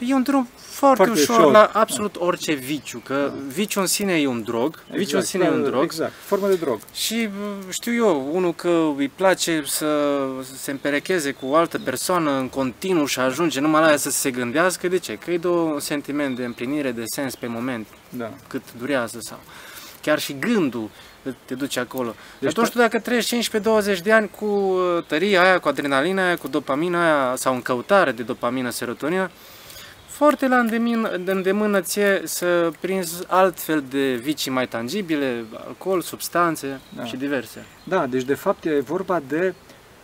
E 0.00 0.14
un 0.14 0.22
drum 0.22 0.48
foarte, 0.56 0.96
Foarte 1.04 1.20
ușor, 1.20 1.38
ușor. 1.38 1.52
la 1.52 1.70
absolut 1.72 2.16
orice 2.18 2.52
viciu, 2.52 2.98
că 3.04 3.32
viciul 3.46 3.80
în 3.80 3.86
sine 3.86 4.20
e 4.20 4.26
un 4.26 4.42
drog, 4.42 4.82
viciul 4.90 5.18
în 5.18 5.24
sine 5.24 5.44
e 5.44 5.48
un 5.50 5.62
da, 5.62 5.68
drog 5.68 5.82
Exact, 5.82 6.12
formă 6.24 6.46
de 6.48 6.54
drog. 6.54 6.78
și 6.94 7.28
bă, 7.38 7.72
știu 7.72 7.94
eu, 7.94 8.28
unul 8.32 8.54
că 8.54 8.92
îi 8.96 9.08
place 9.08 9.62
să 9.66 9.86
se 10.56 10.70
împerecheze 10.70 11.30
cu 11.32 11.46
o 11.46 11.54
altă 11.54 11.78
persoană 11.78 12.30
în 12.30 12.48
continuu 12.48 13.06
și 13.06 13.18
ajunge 13.18 13.60
numai 13.60 13.80
la 13.80 13.86
aia 13.86 13.96
să 13.96 14.10
se 14.10 14.30
gândească, 14.30 14.88
de 14.88 14.98
ce? 14.98 15.14
Că 15.14 15.30
îi 15.30 15.38
dă 15.38 15.48
un 15.48 15.80
sentiment 15.80 16.36
de 16.36 16.44
împlinire, 16.44 16.90
de 16.90 17.02
sens 17.06 17.34
pe 17.34 17.46
moment, 17.46 17.86
Da. 18.08 18.30
cât 18.48 18.62
durează 18.78 19.18
sau 19.20 19.38
chiar 20.02 20.18
și 20.18 20.36
gândul 20.38 20.88
te 21.44 21.54
duce 21.54 21.80
acolo. 21.80 22.08
Deci 22.08 22.16
Deci 22.38 22.50
atunci 22.50 22.68
tu 22.68 22.78
dacă 22.78 22.98
trăiești 22.98 23.48
15-20 23.96 24.00
de 24.02 24.12
ani 24.12 24.30
cu 24.38 24.44
uh, 24.44 25.04
tăria 25.06 25.42
aia, 25.42 25.58
cu 25.58 25.68
adrenalina 25.68 26.24
aia, 26.26 26.36
cu 26.36 26.48
dopamina 26.48 27.02
aia 27.26 27.36
sau 27.36 27.54
în 27.54 27.62
căutare 27.62 28.12
de 28.12 28.22
dopamină, 28.22 28.70
serotonină, 28.70 29.30
foarte 30.14 30.48
la 30.48 30.58
îndemână, 30.58 31.16
de 31.16 31.30
îndemână 31.30 31.80
ție 31.80 32.20
să 32.24 32.70
prinzi 32.80 33.24
altfel 33.26 33.84
de 33.90 34.14
vicii 34.14 34.50
mai 34.50 34.68
tangibile, 34.68 35.44
alcool, 35.66 36.00
substanțe 36.00 36.80
Da. 36.96 37.04
și 37.04 37.16
diverse. 37.16 37.64
Da, 37.84 38.06
deci 38.06 38.22
de 38.22 38.34
fapt 38.34 38.64
e 38.64 38.80
vorba 38.80 39.20
de 39.28 39.54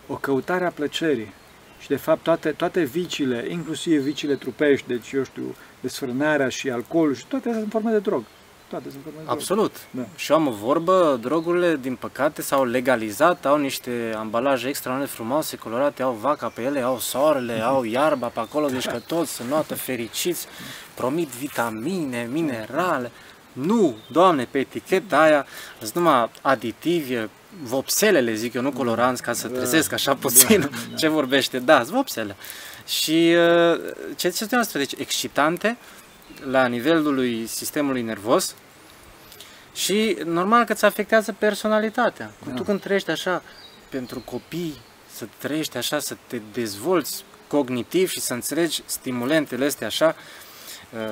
o 0.07 0.14
căutare 0.14 0.64
a 0.64 0.70
plăcerii. 0.70 1.33
Și 1.81 1.88
de 1.88 1.96
fapt 1.96 2.23
toate, 2.23 2.51
toate 2.51 2.83
viciile, 2.83 3.46
inclusiv 3.49 4.01
viciile 4.01 4.35
trupești, 4.35 4.88
deci 4.88 5.12
eu 5.12 5.25
știu, 5.25 5.55
desfrânarea 5.81 6.49
și 6.49 6.70
alcoolul 6.70 7.14
și 7.14 7.27
toate 7.27 7.46
astea 7.46 7.61
sunt 7.61 7.73
forme 7.73 7.90
de 7.90 7.99
drog. 7.99 8.25
Toate 8.70 8.90
sunt 8.90 9.02
forme 9.02 9.18
de 9.18 9.24
drog. 9.24 9.37
Absolut. 9.37 9.76
Da. 9.90 10.02
Și 10.16 10.30
eu 10.30 10.37
am 10.37 10.46
o 10.46 10.50
vorbă, 10.50 11.18
drogurile, 11.20 11.78
din 11.80 11.94
păcate, 11.94 12.42
s-au 12.42 12.64
legalizat, 12.64 13.46
au 13.46 13.56
niște 13.56 14.14
ambalaje 14.16 14.68
extraordinar 14.68 15.11
de 15.11 15.16
frumoase, 15.16 15.56
colorate, 15.56 16.02
au 16.02 16.12
vaca 16.12 16.48
pe 16.48 16.62
ele, 16.62 16.80
au 16.80 16.98
soarele, 16.98 17.61
au 17.61 17.85
iarba 17.85 18.26
pe 18.26 18.40
acolo, 18.40 18.68
deci 18.68 18.87
că 18.87 18.98
toți 19.06 19.33
sunt 19.33 19.48
noată 19.48 19.74
fericiți, 19.74 20.46
promit 20.94 21.28
vitamine, 21.28 22.28
minerale. 22.33 23.11
Nu, 23.52 23.96
doamne, 24.11 24.48
pe 24.50 24.59
eticheta 24.59 25.20
aia 25.20 25.46
sunt 25.78 25.94
numai 25.94 26.30
aditivi, 26.42 27.14
vopselele, 27.62 28.35
zic 28.35 28.54
eu, 28.54 28.62
nu 28.62 28.72
coloranți, 28.72 29.22
ca 29.22 29.33
să 29.33 29.48
trezesc 29.48 29.92
așa 29.92 30.14
puțin 30.14 30.61
da, 30.61 30.66
da. 30.90 30.96
ce 30.96 31.09
vorbește. 31.09 31.59
Da, 31.59 31.76
sunt 31.76 31.94
vopsele. 31.94 32.37
Și 32.87 33.35
uh, 33.72 33.80
ce 34.16 34.26
este 34.26 34.46
noastră, 34.50 34.78
deci 34.78 34.92
excitante, 34.98 35.76
la 36.51 36.66
nivelul 36.66 37.45
sistemului 37.47 38.03
nervos 38.03 38.55
și 39.75 40.16
normal 40.25 40.64
că 40.64 40.73
îți 40.73 40.85
afectează 40.85 41.35
personalitatea. 41.38 42.31
Da. 42.47 42.53
Tu 42.53 42.62
când 42.62 42.81
trăiești 42.81 43.11
așa 43.11 43.43
pentru 43.88 44.21
copii, 44.21 44.81
să 45.14 45.27
trăiești 45.38 45.77
așa, 45.77 45.99
să 45.99 46.16
te 46.27 46.40
dezvolți 46.53 47.25
cognitiv 47.47 48.09
și 48.11 48.21
să 48.21 48.33
înțelegi 48.33 48.83
stimulentele 48.85 49.64
astea 49.64 49.87
așa, 49.87 50.16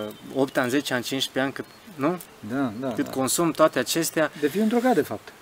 uh, 0.07 0.12
8 0.35 0.57
ani, 0.57 0.70
10 0.70 0.94
ani, 0.94 1.02
15 1.02 1.40
ani, 1.40 1.52
cât, 1.52 1.64
nu? 1.94 2.20
Da, 2.52 2.72
da. 2.81 2.92
cât 2.94 3.04
da. 3.04 3.11
consum 3.11 3.50
toate 3.50 3.78
acestea. 3.78 4.31
Devii 4.40 4.61
un 4.61 4.68
drogat, 4.68 4.94
de 4.94 5.02
fapt. 5.02 5.33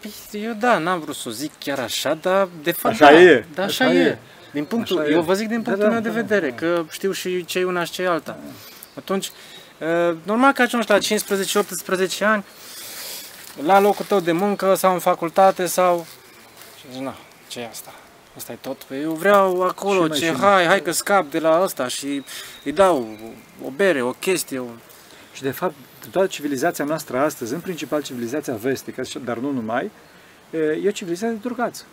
Păi, 0.00 0.42
Eu 0.42 0.52
da, 0.52 0.78
n-am 0.78 1.00
vrut 1.00 1.14
să 1.14 1.28
o 1.28 1.30
zic 1.30 1.50
chiar 1.58 1.78
așa, 1.78 2.14
dar 2.14 2.48
de 2.62 2.72
fapt 2.72 2.94
Așa 2.94 3.12
da, 3.12 3.20
e, 3.20 3.46
Da, 3.54 3.62
așa, 3.62 3.84
așa 3.84 3.94
e. 3.94 3.98
e. 3.98 4.18
Din 4.52 4.64
punctul, 4.64 4.98
Așa 4.98 5.08
e. 5.08 5.12
eu 5.12 5.22
vă 5.22 5.34
zic 5.34 5.48
din 5.48 5.62
Da, 5.62 5.62
punctul 5.62 5.86
da, 5.88 5.92
meu 5.92 6.00
de 6.02 6.08
da, 6.08 6.14
vedere, 6.14 6.50
da. 6.50 6.54
că 6.56 6.84
știu 6.90 7.12
și 7.12 7.44
ce 7.44 7.58
e 7.58 7.64
una 7.64 7.84
și 7.84 7.92
ce 7.92 8.02
e 8.02 8.08
alta. 8.08 8.38
Atunci, 8.96 9.30
uh, 9.78 10.16
normal 10.22 10.52
că 10.52 10.62
ajungi 10.62 10.90
la 10.90 10.98
15-18 10.98 12.24
ani, 12.24 12.44
la 13.64 13.80
locul 13.80 14.04
tău 14.04 14.20
de 14.20 14.32
muncă 14.32 14.74
sau 14.74 14.92
în 14.92 14.98
facultate 14.98 15.66
sau... 15.66 16.06
Și 16.78 16.84
zici, 16.92 17.02
na, 17.02 17.14
ce 17.48 17.60
e 17.60 17.68
asta? 17.68 17.94
Asta 18.36 18.52
e 18.52 18.58
tot? 18.60 18.82
Păi 18.82 19.02
eu 19.02 19.12
vreau 19.12 19.62
acolo, 19.62 20.02
Și 20.02 20.08
mai 20.08 20.18
ce, 20.18 20.24
și 20.24 20.30
mai. 20.30 20.40
hai, 20.40 20.66
hai 20.66 20.82
că 20.82 20.90
scap 20.90 21.30
de 21.30 21.38
la 21.38 21.56
asta 21.56 21.88
și 21.88 22.24
îi 22.64 22.72
dau 22.72 23.08
o 23.64 23.70
bere, 23.70 24.02
o 24.02 24.10
chestie, 24.10 24.58
o... 24.58 24.66
Și 25.32 25.42
de 25.42 25.50
fapt, 25.50 25.74
toată 26.10 26.28
civilizația 26.28 26.84
noastră 26.84 27.18
astăzi, 27.18 27.52
în 27.54 27.60
principal 27.60 28.02
civilizația 28.02 28.54
vestică, 28.54 29.02
dar 29.24 29.36
nu 29.36 29.50
numai, 29.50 29.90
e 30.82 30.88
o 30.88 30.90
civilizație 30.90 31.36
de 31.36 31.48
drogați. 31.48 31.84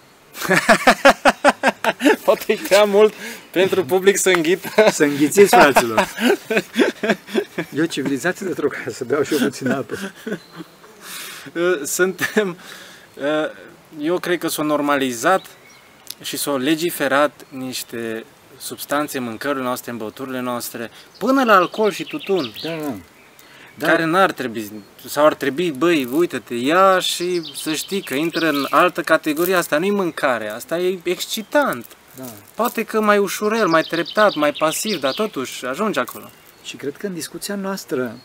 Poate 2.25 2.53
e 2.53 2.59
prea 2.67 2.83
mult 2.83 3.13
pentru 3.51 3.85
public 3.85 4.17
să 4.17 4.29
înghită. 4.29 4.69
Să 4.91 5.03
înghițiți, 5.03 5.55
fraților! 5.55 6.09
E 7.75 7.81
o 7.81 7.85
civilizație 7.85 8.45
de 8.45 8.51
drogați, 8.51 8.95
să 8.95 9.03
beau 9.03 9.23
și 9.23 9.33
eu 9.33 9.39
puțin 9.39 9.69
apă. 9.69 9.97
Uh, 11.53 11.81
suntem, 11.83 12.57
uh, 13.15 13.49
eu 13.99 14.19
cred 14.19 14.39
că 14.39 14.47
s-au 14.47 14.65
normalizat 14.65 15.45
și 16.21 16.37
s-au 16.37 16.57
legiferat 16.57 17.45
niște 17.49 18.25
substanțe 18.57 19.17
în 19.17 19.23
mâncărurile 19.23 19.65
noastre, 19.65 19.91
în 19.91 19.97
băuturile 19.97 20.39
noastre, 20.39 20.91
până 21.17 21.43
la 21.43 21.55
alcool 21.55 21.91
și 21.91 22.03
tutun, 22.03 22.53
Da, 22.63 22.69
da. 22.69 22.93
Da. 23.75 23.85
Da. 23.85 23.91
care 23.91 24.05
n-ar 24.05 24.31
trebui, 24.31 24.71
sau 25.07 25.25
ar 25.25 25.33
trebui, 25.33 25.71
băi, 25.71 26.05
uite-te, 26.05 26.53
ia 26.53 26.99
și 26.99 27.41
să 27.55 27.73
știi 27.73 28.01
că 28.01 28.13
intră 28.13 28.49
în 28.49 28.67
altă 28.69 29.01
categorie, 29.01 29.55
asta 29.55 29.77
nu-i 29.77 29.91
mâncare, 29.91 30.49
asta 30.49 30.79
e 30.79 30.99
excitant. 31.03 31.85
da. 32.17 32.23
Poate 32.55 32.83
că 32.83 33.01
mai 33.01 33.17
ușurel, 33.17 33.67
mai 33.67 33.81
treptat, 33.81 34.35
mai 34.35 34.51
pasiv, 34.51 34.99
dar 34.99 35.13
totuși 35.13 35.65
ajunge 35.65 35.99
acolo. 35.99 36.29
Și 36.63 36.75
cred 36.75 36.97
că 36.97 37.05
în 37.05 37.13
discuția 37.13 37.55
noastră, 37.55 38.15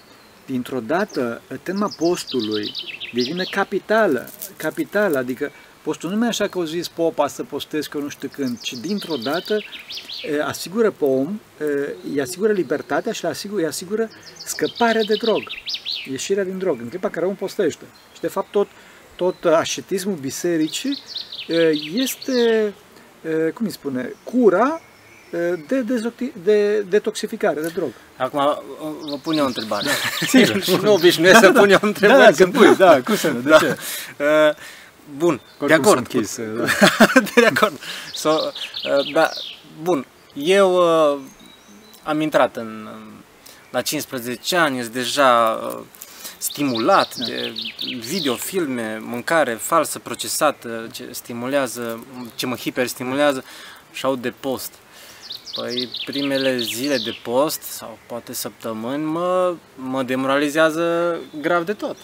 dintr-o 0.46 0.80
dată, 0.80 1.42
tema 1.62 1.90
postului 1.96 2.72
devine 3.12 3.44
capitală. 3.50 4.28
Capitală, 4.56 5.18
adică 5.18 5.50
postul 5.82 6.10
nu 6.10 6.16
mai 6.16 6.26
e 6.26 6.28
așa 6.28 6.48
că 6.48 6.58
o 6.58 6.64
zis 6.64 6.88
popa 6.88 7.26
să 7.26 7.42
postezi 7.42 7.88
că 7.88 7.98
nu 7.98 8.08
știu 8.08 8.28
când, 8.32 8.60
ci 8.60 8.72
dintr-o 8.72 9.16
dată 9.16 9.54
e, 10.22 10.42
asigură 10.44 10.90
pe 10.90 11.04
om, 11.04 11.40
e, 11.60 11.94
îi 12.12 12.20
asigură 12.20 12.52
libertatea 12.52 13.12
și 13.12 13.24
îi 13.24 13.30
asigură, 13.30 13.60
îi 13.60 13.66
asigură 13.66 14.08
scăparea 14.44 15.02
de 15.02 15.14
drog, 15.14 15.42
ieșirea 16.10 16.44
din 16.44 16.58
drog, 16.58 16.80
în 16.80 16.88
clipa 16.88 17.08
care 17.08 17.24
omul 17.24 17.36
postește. 17.38 17.84
Și 18.14 18.20
de 18.20 18.28
fapt 18.28 18.50
tot, 18.50 18.68
tot 19.16 19.44
ascetismul 19.44 20.14
bisericii 20.14 20.98
e, 21.48 21.70
este, 21.94 22.72
e, 23.46 23.50
cum 23.50 23.66
îi 23.66 23.72
spune, 23.72 24.12
cura 24.24 24.80
e, 25.32 25.54
de, 25.68 25.82
dezocti- 25.84 26.42
de 26.44 26.80
detoxificare 26.80 27.60
de 27.60 27.70
drog. 27.74 27.90
Acum 28.16 28.40
vă 29.08 29.16
pun 29.22 29.36
eu 29.36 29.44
o 29.44 29.46
întrebare. 29.46 29.86
sigur. 30.26 30.62
și 30.62 30.78
nu 30.82 30.92
obișnuiesc 30.92 31.40
să 31.40 31.52
pun 31.52 31.70
eu 31.70 31.78
întrebări. 31.80 32.36
Da, 32.36 32.44
că 32.44 32.50
pui, 32.50 32.76
da, 32.76 33.00
cum 33.02 33.16
să 33.16 33.30
nu, 33.30 33.40
de 33.40 33.48
Da. 33.48 33.58
ce? 33.58 33.76
Uh, 34.18 34.54
Bun, 35.16 35.40
de 35.58 35.64
Oricum 35.64 35.84
acord. 35.84 36.10
sunt 36.10 36.22
chis, 36.22 36.36
da. 36.36 36.64
de 37.34 37.46
acord. 37.46 37.80
So, 38.14 38.30
uh, 38.30 39.12
da, 39.12 39.30
bun, 39.82 40.06
eu 40.34 40.74
uh, 40.76 41.18
am 42.02 42.20
intrat 42.20 42.56
în, 42.56 42.88
la 43.70 43.82
15 43.82 44.56
ani, 44.56 44.80
sunt 44.80 44.92
deja 44.92 45.60
uh, 45.64 45.80
stimulat 46.38 47.16
Da. 47.16 47.24
de 47.24 47.52
videofilme, 47.98 48.98
mâncare 49.02 49.54
falsă 49.54 49.98
procesată, 49.98 50.86
ce 50.92 51.08
stimulează, 51.10 52.04
ce 52.34 52.46
mă 52.46 52.56
hiperstimulează 52.56 53.44
și 53.92 54.04
au 54.04 54.16
de 54.16 54.30
post. 54.30 54.72
Păi 55.54 55.88
primele 56.04 56.58
zile 56.58 56.96
de 56.96 57.16
post 57.22 57.62
sau 57.62 57.98
poate 58.06 58.32
săptămâni 58.32 59.04
mă, 59.04 59.54
mă 59.74 60.02
demoralizează 60.02 61.16
grav 61.40 61.64
de 61.64 61.72
tot. 61.72 61.96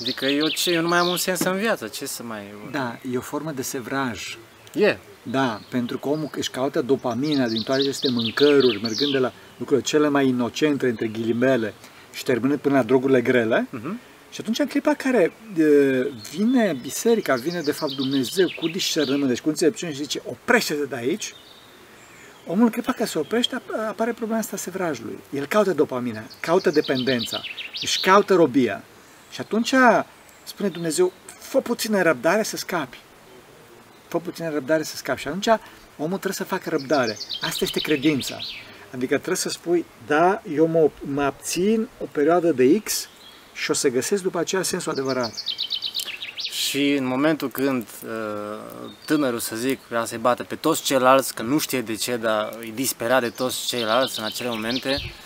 Adică 0.00 0.24
eu 0.26 0.48
ce, 0.48 0.70
eu 0.70 0.82
nu 0.82 0.88
mai 0.88 0.98
am 0.98 1.08
un 1.08 1.16
sens 1.16 1.40
în 1.40 1.56
viață, 1.56 1.86
ce 1.86 2.06
să 2.06 2.22
mai... 2.22 2.42
Da, 2.70 2.98
e 3.12 3.16
o 3.16 3.20
formă 3.20 3.50
de 3.52 3.62
sevraj. 3.62 4.38
E, 4.74 4.96
Da, 5.22 5.60
pentru 5.70 5.98
că 5.98 6.08
omul 6.08 6.30
își 6.36 6.50
caută 6.50 6.82
dopamina 6.82 7.48
din 7.48 7.62
toate 7.62 7.80
aceste 7.80 8.08
mâncăruri, 8.10 8.80
mergând 8.82 9.12
de 9.12 9.18
la 9.18 9.32
lucrurile 9.56 9.86
cele 9.86 10.08
mai 10.08 10.26
inocente, 10.28 10.88
între 10.88 11.06
ghilimele, 11.06 11.74
și 12.12 12.24
terminând 12.24 12.58
până 12.60 12.74
la 12.74 12.82
drogurile 12.82 13.20
grele. 13.20 13.66
Mhm. 13.70 14.00
Și 14.30 14.40
atunci, 14.40 14.58
în 14.58 14.66
clipa 14.66 14.94
care 14.94 15.32
e, 15.56 15.64
vine 16.30 16.76
biserica, 16.82 17.34
vine 17.34 17.60
de 17.60 17.72
fapt 17.72 17.92
Dumnezeu 17.92 18.52
cu 18.56 18.68
discernământ, 18.68 19.28
deci 19.28 19.40
cu 19.40 19.48
înțelepciune 19.48 19.92
și 19.92 19.98
zice, 19.98 20.22
oprește-te 20.24 20.84
de 20.84 20.96
aici, 20.96 21.34
omul 22.46 22.64
în 22.64 22.70
clipa 22.70 22.92
care 22.92 23.08
se 23.08 23.18
oprește, 23.18 23.56
ap- 23.56 23.88
apare 23.88 24.12
problema 24.12 24.38
asta 24.40 24.56
a 24.56 24.58
sevrajului. 24.58 25.18
El 25.34 25.46
caută 25.46 25.72
dopamina, 25.72 26.22
caută 26.40 26.70
dependența, 26.70 27.40
își 27.82 28.00
caută 28.00 28.34
robia. 28.34 28.84
Și 29.34 29.40
atunci 29.40 29.74
spune 30.44 30.68
Dumnezeu, 30.68 31.12
fă 31.38 31.60
puțină 31.60 32.02
răbdare 32.02 32.42
să 32.42 32.56
scapi. 32.56 32.98
Fă 34.08 34.18
puțină 34.18 34.50
răbdare 34.50 34.82
să 34.82 34.96
scapi. 34.96 35.20
Și 35.20 35.28
atunci 35.28 35.46
omul 35.96 36.18
trebuie 36.18 36.32
să 36.32 36.44
facă 36.44 36.68
răbdare. 36.70 37.18
Asta 37.40 37.58
este 37.64 37.80
credința. 37.80 38.38
Adică 38.92 39.14
trebuie 39.14 39.36
să 39.36 39.48
spui, 39.48 39.84
da, 40.06 40.42
eu 40.54 40.66
mă, 40.66 40.90
mă 41.00 41.22
abțin 41.22 41.88
o 42.00 42.04
perioadă 42.12 42.52
de 42.52 42.78
X 42.78 43.08
și 43.52 43.70
o 43.70 43.74
să 43.74 43.88
găsesc 43.88 44.22
după 44.22 44.38
aceea 44.38 44.62
sensul 44.62 44.92
adevărat. 44.92 45.44
Și 46.52 46.92
în 46.92 47.04
momentul 47.04 47.50
când 47.50 47.86
uh, 48.04 48.90
tânărul, 49.04 49.38
să 49.38 49.56
zic, 49.56 49.80
vrea 49.88 50.04
să-i 50.04 50.18
bată 50.18 50.42
pe 50.42 50.54
toți 50.54 50.82
ceilalți, 50.82 51.34
că 51.34 51.42
nu 51.42 51.58
știe 51.58 51.80
de 51.80 51.94
ce, 51.94 52.16
dar 52.16 52.58
e 52.60 52.70
disperat 52.74 53.20
de 53.20 53.30
toți 53.30 53.66
ceilalți 53.66 54.18
în 54.18 54.24
acele 54.24 54.48
momente, 54.48 54.88
uh, 54.90 55.23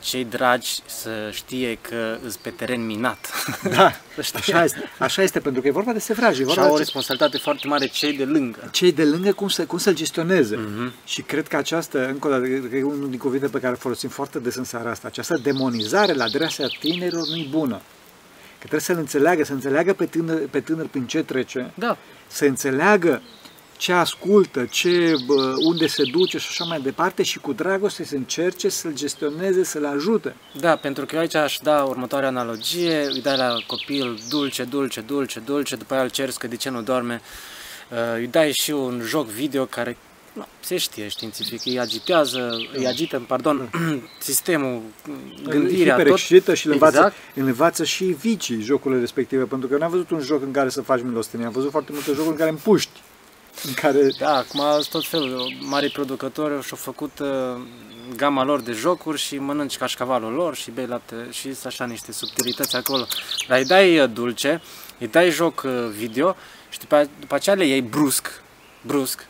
cei 0.00 0.24
dragi 0.24 0.78
să 0.86 1.10
știe 1.32 1.78
că 1.80 2.16
îs 2.26 2.36
pe 2.36 2.50
teren 2.50 2.86
minat. 2.86 3.30
Da, 3.70 3.92
așa 4.34 4.64
este, 4.64 4.90
așa 4.98 5.22
este, 5.22 5.40
pentru 5.40 5.62
că 5.62 5.68
e 5.68 5.70
vorba 5.70 5.92
de 5.92 5.98
sevraj. 5.98 6.32
E 6.32 6.34
și 6.34 6.42
vorba 6.42 6.62
au 6.62 6.68
o 6.68 6.72
de 6.72 6.78
responsabilitate 6.78 7.38
foarte 7.38 7.66
mare 7.66 7.86
cei 7.86 8.16
de 8.16 8.24
lângă. 8.24 8.68
cei 8.70 8.92
de 8.92 9.04
lângă 9.04 9.32
cum, 9.32 9.48
să, 9.48 9.64
cum 9.64 9.78
să-l 9.78 9.94
gestioneze. 9.94 10.56
Mhm. 10.56 10.92
Și 11.04 11.22
cred 11.22 11.48
că 11.48 11.56
această, 11.56 12.06
încă 12.06 12.26
o 12.26 12.30
dată, 12.30 12.42
cred 12.42 12.68
că 12.70 12.76
e 12.76 12.82
unul 12.82 13.10
din 13.10 13.18
cuvinte 13.18 13.46
pe 13.46 13.58
care 13.58 13.72
îl 13.72 13.78
folosim 13.78 14.08
foarte 14.08 14.38
des 14.38 14.54
în 14.54 14.64
seara 14.64 14.90
asta, 14.90 15.08
această 15.08 15.38
demonizare 15.42 16.12
la 16.12 16.24
adresa 16.24 16.66
tinerilor 16.80 17.26
nu-i 17.26 17.48
bună. 17.50 17.80
Că 18.58 18.66
trebuie 18.66 18.80
să-l 18.80 18.98
înțeleagă, 18.98 19.44
să 19.44 19.52
înțeleagă 19.52 19.92
pe 19.92 20.06
tânăr, 20.06 20.38
pe 20.50 20.60
tânăr 20.60 20.86
prin 20.86 21.06
ce 21.06 21.22
trece, 21.22 21.70
Da, 21.74 21.96
să 22.26 22.44
înțeleagă 22.44 23.22
ce 23.78 23.92
ascultă, 23.92 24.64
ce, 24.64 25.14
bă, 25.26 25.54
unde 25.64 25.86
se 25.86 26.02
duce 26.10 26.38
și 26.38 26.46
așa 26.50 26.64
mai 26.64 26.80
departe 26.80 27.22
și 27.22 27.38
cu 27.38 27.52
dragoste 27.52 28.04
să 28.04 28.14
încerce 28.14 28.68
să-l 28.68 28.94
gestioneze, 28.94 29.64
să-l 29.64 29.86
ajute. 29.86 30.36
Da, 30.60 30.76
pentru 30.76 31.06
că 31.06 31.14
eu 31.14 31.20
aici 31.20 31.34
aș 31.34 31.58
da 31.62 31.82
următoarea 31.82 32.28
analogie, 32.28 33.06
îi 33.12 33.20
dai 33.22 33.36
la 33.36 33.56
copil 33.66 34.18
dulce, 34.28 34.64
dulce, 34.64 35.00
dulce, 35.00 35.40
dulce, 35.40 35.76
după 35.76 35.94
aia 35.94 36.02
îl 36.02 36.10
ceri 36.10 36.32
că 36.32 36.46
de 36.46 36.56
ce 36.56 36.70
nu 36.70 36.82
doarme, 36.82 37.20
Uh, 37.90 37.96
îi 38.14 38.26
dai 38.26 38.52
și 38.52 38.70
un 38.70 39.00
joc 39.04 39.26
video 39.26 39.64
care 39.64 39.96
nu, 40.32 40.46
se 40.60 40.76
știe 40.76 41.08
științific, 41.08 41.64
îi 41.64 41.78
agitează, 41.78 42.56
îi 42.74 42.86
agită, 42.86 43.22
pardon, 43.26 43.70
sistemul, 44.18 44.82
gândirea, 45.48 45.94
tot. 45.94 46.02
hiperexcită 46.02 46.54
și 46.54 46.66
îl 46.66 46.72
învață, 46.72 46.96
Exact. 46.96 47.14
îl 47.34 47.46
învață 47.46 47.84
și 47.84 48.04
vicii 48.04 48.60
jocurile 48.60 49.00
respective, 49.00 49.44
pentru 49.44 49.68
că 49.68 49.74
eu 49.74 49.80
n-am 49.80 49.90
văzut 49.90 50.10
un 50.10 50.20
joc 50.20 50.42
în 50.42 50.50
care 50.50 50.68
să 50.68 50.82
faci 50.82 51.02
milostenie, 51.02 51.46
am 51.46 51.52
văzut 51.52 51.70
foarte 51.70 51.92
multe 51.92 52.10
jocuri 52.12 52.28
în 52.28 52.36
care 52.36 52.50
împuști, 52.50 53.00
în 53.64 53.72
care 53.74 54.06
Da, 54.18 54.36
acum 54.36 54.60
sunt 54.72 54.88
tot 54.88 55.06
felul, 55.06 55.52
mari 55.60 55.90
producători 55.90 56.64
și-au 56.64 56.78
făcut 56.80 57.18
uh, 57.18 57.28
gama 58.16 58.44
lor 58.44 58.60
de 58.60 58.72
jocuri 58.72 59.18
și 59.18 59.38
mănânci 59.38 59.76
cașcavalul 59.76 60.32
lor 60.32 60.54
și 60.54 60.70
bei 60.70 60.86
lapte 60.86 61.26
și 61.30 61.42
sunt 61.42 61.66
așa 61.66 61.84
niște 61.84 62.12
subtilități 62.12 62.76
acolo. 62.76 63.06
Dar 63.48 63.58
îi 63.58 63.64
dai 63.64 63.98
uh, 63.98 64.10
dulce, 64.12 64.62
îi 64.98 65.08
dai 65.08 65.30
joc 65.30 65.62
uh, 65.64 65.72
video 65.96 66.36
și 66.68 66.78
după, 66.78 67.08
după 67.20 67.34
aceea 67.34 67.56
le 67.56 67.64
iei 67.66 67.82
brusc, 67.82 68.42
brusc 68.82 69.26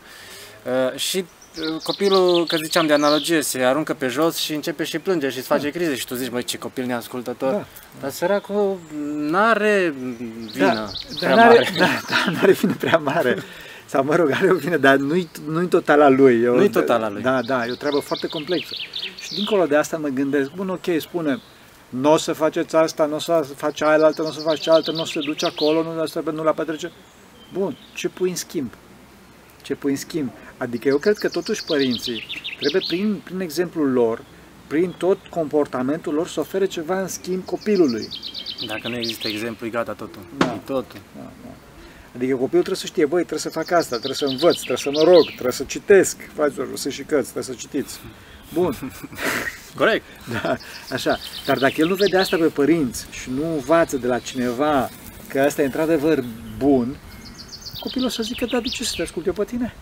uh, 0.63 0.99
și 0.99 1.17
uh, 1.17 1.81
copilul, 1.83 2.45
că 2.45 2.57
ziceam 2.63 2.87
de 2.87 2.93
analogie, 2.93 3.41
se 3.41 3.63
aruncă 3.63 3.93
pe 3.93 4.07
jos 4.07 4.35
și 4.37 4.53
începe 4.53 4.83
și 4.83 4.99
plânge 4.99 5.29
și 5.29 5.37
îți 5.37 5.47
face 5.47 5.69
crize 5.69 5.95
și 5.95 6.05
tu 6.05 6.15
zici, 6.15 6.31
măi, 6.31 6.43
ce 6.43 6.57
copil 6.57 6.85
neascultător. 6.85 7.51
Da. 7.51 7.65
Dar 8.01 8.11
săracul 8.11 8.79
n-are 9.15 9.93
vină 10.51 10.73
Da, 10.73 10.89
prea 11.19 11.35
dar 11.35 11.45
n-are, 11.45 11.53
mare. 11.53 11.71
da, 11.79 11.99
da, 12.09 12.31
n-are 12.31 12.51
vină 12.51 12.75
prea 12.79 12.97
mare. 12.97 13.37
Sau, 13.89 14.03
mă 14.03 14.15
rog, 14.15 14.31
are 14.31 14.51
o 14.51 14.55
vină, 14.55 14.77
dar 14.77 14.95
nu-i, 14.95 15.29
nu-i 15.47 15.67
total 15.67 16.01
a 16.01 16.09
lui. 16.09 16.41
E 16.41 16.47
o- 16.47 16.55
Nu-i 16.55 16.69
total 16.69 17.03
a 17.03 17.09
lui. 17.09 17.21
Da, 17.21 17.41
da, 17.41 17.65
e 17.65 17.71
o 17.71 17.75
treabă 17.75 17.99
foarte 17.99 18.27
complexă. 18.27 18.73
Și 19.21 19.33
dincolo 19.33 19.65
de 19.65 19.75
asta 19.75 19.97
mă 19.97 20.07
gândesc, 20.07 20.51
bun, 20.51 20.69
ok, 20.69 20.85
spune, 20.99 21.39
nu 21.89 22.11
o 22.11 22.17
să 22.17 22.33
faceți 22.33 22.75
asta, 22.75 23.05
nu 23.05 23.15
o 23.15 23.19
să 23.19 23.45
faci 23.55 23.81
aia 23.81 24.03
altă, 24.05 24.21
nu 24.21 24.27
o 24.27 24.31
să 24.31 24.39
faci 24.39 24.59
cealaltă, 24.59 24.91
nu 24.91 25.01
o 25.01 25.05
să 25.05 25.19
te 25.19 25.25
duci 25.25 25.43
acolo, 25.43 25.83
nu, 25.83 26.01
asta, 26.01 26.23
nu 26.33 26.43
la 26.43 26.51
petrece. 26.51 26.91
Bun, 27.53 27.77
ce 27.93 28.09
pui 28.09 28.29
în 28.29 28.35
schimb? 28.35 28.71
Ce 29.61 29.75
pui 29.75 29.91
în 29.91 29.97
schimb? 29.97 30.29
Adică 30.57 30.87
eu 30.87 30.97
cred 30.97 31.17
că 31.17 31.29
totuși 31.29 31.63
părinții 31.63 32.25
trebuie 32.59 32.81
prin, 32.87 33.21
prin 33.23 33.39
exemplul 33.39 33.91
lor, 33.91 34.21
prin 34.67 34.93
tot 34.97 35.17
comportamentul 35.29 36.13
lor 36.13 36.27
să 36.27 36.39
ofere 36.39 36.65
ceva 36.65 37.01
în 37.01 37.07
schimb 37.07 37.45
copilului. 37.45 38.07
Dacă 38.67 38.87
nu 38.87 38.95
există 38.97 39.27
exemplu, 39.27 39.65
e 39.65 39.69
gata 39.69 39.93
totul. 39.93 40.21
Da. 40.37 40.45
E 40.45 40.57
totul. 40.65 40.99
Da, 41.15 41.21
da. 41.43 41.49
Adică 42.15 42.31
copilul 42.31 42.63
trebuie 42.63 42.75
să 42.75 42.85
știe, 42.85 43.05
băi, 43.05 43.19
trebuie 43.19 43.39
să 43.39 43.49
fac 43.49 43.71
asta, 43.71 43.95
trebuie 43.95 44.15
să 44.15 44.25
învăț, 44.25 44.55
trebuie 44.55 44.77
să 44.77 44.89
mă 44.91 45.03
rog, 45.03 45.25
trebuie 45.25 45.51
să 45.51 45.63
citesc, 45.63 46.17
faceți 46.33 46.81
să 46.81 46.89
și 46.89 47.03
căți, 47.03 47.31
trebuie 47.31 47.43
să 47.43 47.53
citiți. 47.53 47.99
Bun, 48.53 48.77
Corect. 49.79 50.03
da, 50.41 50.55
așa. 50.91 51.17
Dar 51.45 51.57
dacă 51.57 51.73
el 51.77 51.87
nu 51.87 51.95
vede 51.95 52.17
asta 52.17 52.37
pe 52.37 52.45
părinți 52.45 53.07
și 53.09 53.29
nu 53.29 53.53
învață 53.53 53.97
de 53.97 54.07
la 54.07 54.19
cineva 54.19 54.89
că 55.27 55.39
asta 55.39 55.61
e 55.61 55.65
într-adevăr 55.65 56.23
bun, 56.57 56.97
copilul 57.79 58.07
o 58.07 58.09
să 58.09 58.23
zică, 58.23 58.45
da, 58.45 58.59
de 58.59 58.67
ce 58.67 58.83
să 58.83 58.93
te 58.95 59.01
ascult 59.01 59.25
eu 59.25 59.33
pe 59.33 59.43
tine? 59.43 59.73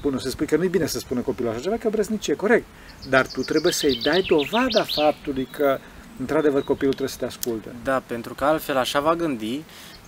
Bun, 0.00 0.14
o 0.14 0.18
să 0.18 0.30
spui 0.30 0.46
că 0.46 0.56
nu-i 0.56 0.68
bine 0.68 0.86
să 0.86 0.98
spună 0.98 1.20
copilul 1.20 1.50
așa 1.50 1.60
ceva, 1.60 1.76
că 1.76 1.88
brăznicie, 1.88 2.34
corect. 2.34 2.64
Dar 3.08 3.26
tu 3.26 3.40
trebuie 3.40 3.72
să-i 3.72 4.00
dai 4.02 4.24
dovada 4.28 4.84
faptului 4.84 5.48
că, 5.50 5.78
într-adevăr, 6.18 6.62
copilul 6.62 6.92
trebuie 6.92 7.12
să 7.12 7.18
te 7.18 7.24
asculte. 7.24 7.68
Da, 7.84 8.02
pentru 8.06 8.34
că 8.34 8.44
altfel 8.44 8.76
așa 8.76 9.00
va 9.00 9.14
gândi 9.14 9.62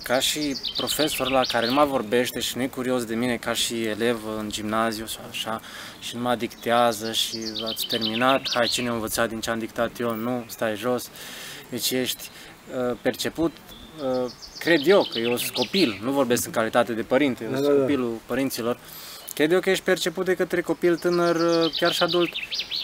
ca 0.04 0.20
și 0.20 0.56
profesor 0.76 1.30
la 1.30 1.40
care 1.44 1.66
nu 1.66 1.72
mai 1.72 1.86
vorbește 1.86 2.40
și 2.40 2.56
nu 2.56 2.62
e 2.62 2.66
curios 2.66 3.04
de 3.04 3.14
mine 3.14 3.36
ca 3.36 3.52
și 3.52 3.84
elev 3.84 4.20
în 4.38 4.50
gimnaziu 4.50 5.06
sau 5.06 5.22
așa 5.30 5.60
și 6.00 6.16
nu 6.16 6.22
mă 6.22 6.34
dictează 6.34 7.12
și 7.12 7.38
ați 7.66 7.86
terminat, 7.86 8.42
hai 8.54 8.66
cine 8.66 8.88
a 8.88 8.92
învățat 8.92 9.28
din 9.28 9.40
ce 9.40 9.50
am 9.50 9.58
dictat 9.58 10.00
eu, 10.00 10.14
nu, 10.14 10.44
stai 10.48 10.76
jos, 10.76 11.10
deci 11.70 11.90
ești 11.90 12.28
uh, 12.90 12.96
perceput, 13.02 13.52
uh, 14.24 14.30
cred 14.58 14.86
eu 14.86 15.08
că 15.12 15.18
eu 15.18 15.36
sunt 15.36 15.52
copil, 15.52 16.00
nu 16.02 16.10
vorbesc 16.10 16.46
în 16.46 16.52
calitate 16.52 16.92
de 16.92 17.02
părinte, 17.02 17.44
eu 17.44 17.50
Da, 17.50 17.56
sunt 17.56 17.68
da, 17.68 17.74
da. 17.74 17.80
copilul 17.80 18.18
părinților, 18.26 18.74
cred 18.74 18.82
eu 19.42 19.60
că 19.60 19.70
ești 19.70 19.84
perceput 19.84 20.24
de 20.24 20.34
către 20.34 20.60
copil 20.60 20.96
tânăr, 20.96 21.36
uh, 21.64 21.72
chiar 21.76 21.92
și 21.92 22.02
adult, 22.02 22.30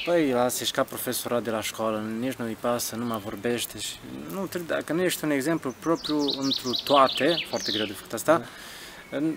Păi, 0.05 0.31
lasă, 0.31 0.59
ești 0.63 0.75
ca 0.75 0.83
profesorat 0.83 1.43
de 1.43 1.51
la 1.51 1.61
școală, 1.63 2.03
nici 2.19 2.33
nu-i 2.35 2.57
pasă, 2.61 2.97
nu 2.97 3.05
mai 3.05 3.21
vorbește 3.25 3.79
și 3.79 3.93
nu, 4.33 4.47
trebuie, 4.47 4.77
dacă 4.77 4.93
nu 4.93 5.03
ești 5.03 5.25
un 5.25 5.31
exemplu 5.31 5.75
propriu 5.81 6.19
întru 6.39 6.71
toate, 6.85 7.37
foarte 7.49 7.73
greu 7.73 7.87
de 7.87 7.93
făcut 7.93 8.13
asta, 8.13 8.43
în- 9.11 9.35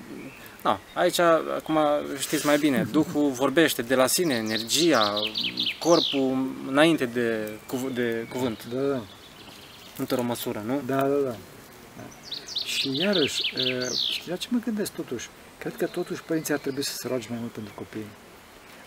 na, 0.64 0.80
aici, 0.94 1.20
acum 1.58 1.78
știți 2.20 2.46
mai 2.46 2.58
bine, 2.58 2.88
Duhul 2.92 3.30
vorbește 3.32 3.82
de 3.82 3.96
la 3.96 4.08
sine, 4.08 4.34
energia, 4.34 5.14
corpul 5.80 6.52
înainte 6.68 7.06
de, 7.06 7.50
cuv- 7.68 7.94
de 7.94 8.26
cuvânt, 8.30 8.66
Da, 8.74 8.82
da. 8.82 9.02
într-o 9.98 10.22
măsură, 10.24 10.64
nu? 10.66 10.82
Da, 10.86 10.96
da, 10.96 11.08
da. 11.08 11.36
da. 11.98 12.04
Și 12.66 12.90
iarăși, 13.00 13.42
e, 13.56 13.88
știți 14.12 14.30
la 14.30 14.36
ce 14.36 14.48
mă 14.52 14.60
gândesc 14.66 14.92
totuși? 14.92 15.28
Cred 15.64 15.76
că 15.76 15.86
totuși 15.86 16.24
părinții 16.24 16.54
ar 16.54 16.60
trebui 16.60 16.84
să 16.84 16.96
se 16.96 17.08
roage 17.08 17.28
mai 17.30 17.38
mult 17.40 17.52
pentru 17.52 17.74
copii. 17.76 18.06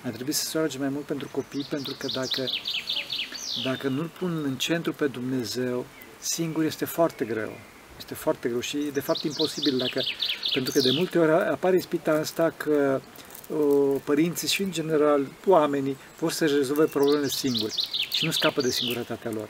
Ar 0.05 0.11
trebui 0.11 0.33
să 0.33 0.45
se 0.45 0.59
roage 0.59 0.79
mai 0.79 0.89
mult 0.89 1.05
pentru 1.05 1.29
copii, 1.33 1.67
pentru 1.71 1.95
că 1.99 2.07
dacă, 2.15 2.45
dacă 3.65 3.89
nu-L 3.89 4.11
pun 4.19 4.43
în 4.45 4.57
centru 4.57 4.93
pe 4.93 5.07
Dumnezeu, 5.07 5.87
singur 6.19 6.65
este 6.65 6.85
foarte 6.85 7.25
greu. 7.25 7.53
Este 7.99 8.15
foarte 8.15 8.49
greu 8.49 8.61
și 8.61 8.77
e 8.77 8.91
de 8.91 9.01
fapt 9.01 9.23
imposibil 9.23 9.79
dacă, 9.79 10.01
pentru 10.53 10.73
că 10.73 10.81
de 10.81 10.91
multe 10.91 11.19
ori 11.19 11.31
apare 11.31 11.77
ispita 11.77 12.12
asta 12.12 12.55
că 12.57 13.01
o, 13.55 13.65
părinții 14.05 14.49
și 14.49 14.62
în 14.62 14.71
general 14.71 15.27
oamenii 15.47 15.97
vor 16.19 16.33
să 16.33 16.47
rezolve 16.47 16.85
problemele 16.85 17.29
singuri 17.29 17.75
și 18.12 18.25
nu 18.25 18.31
scapă 18.31 18.61
de 18.61 18.71
singurătatea 18.71 19.31
lor 19.31 19.49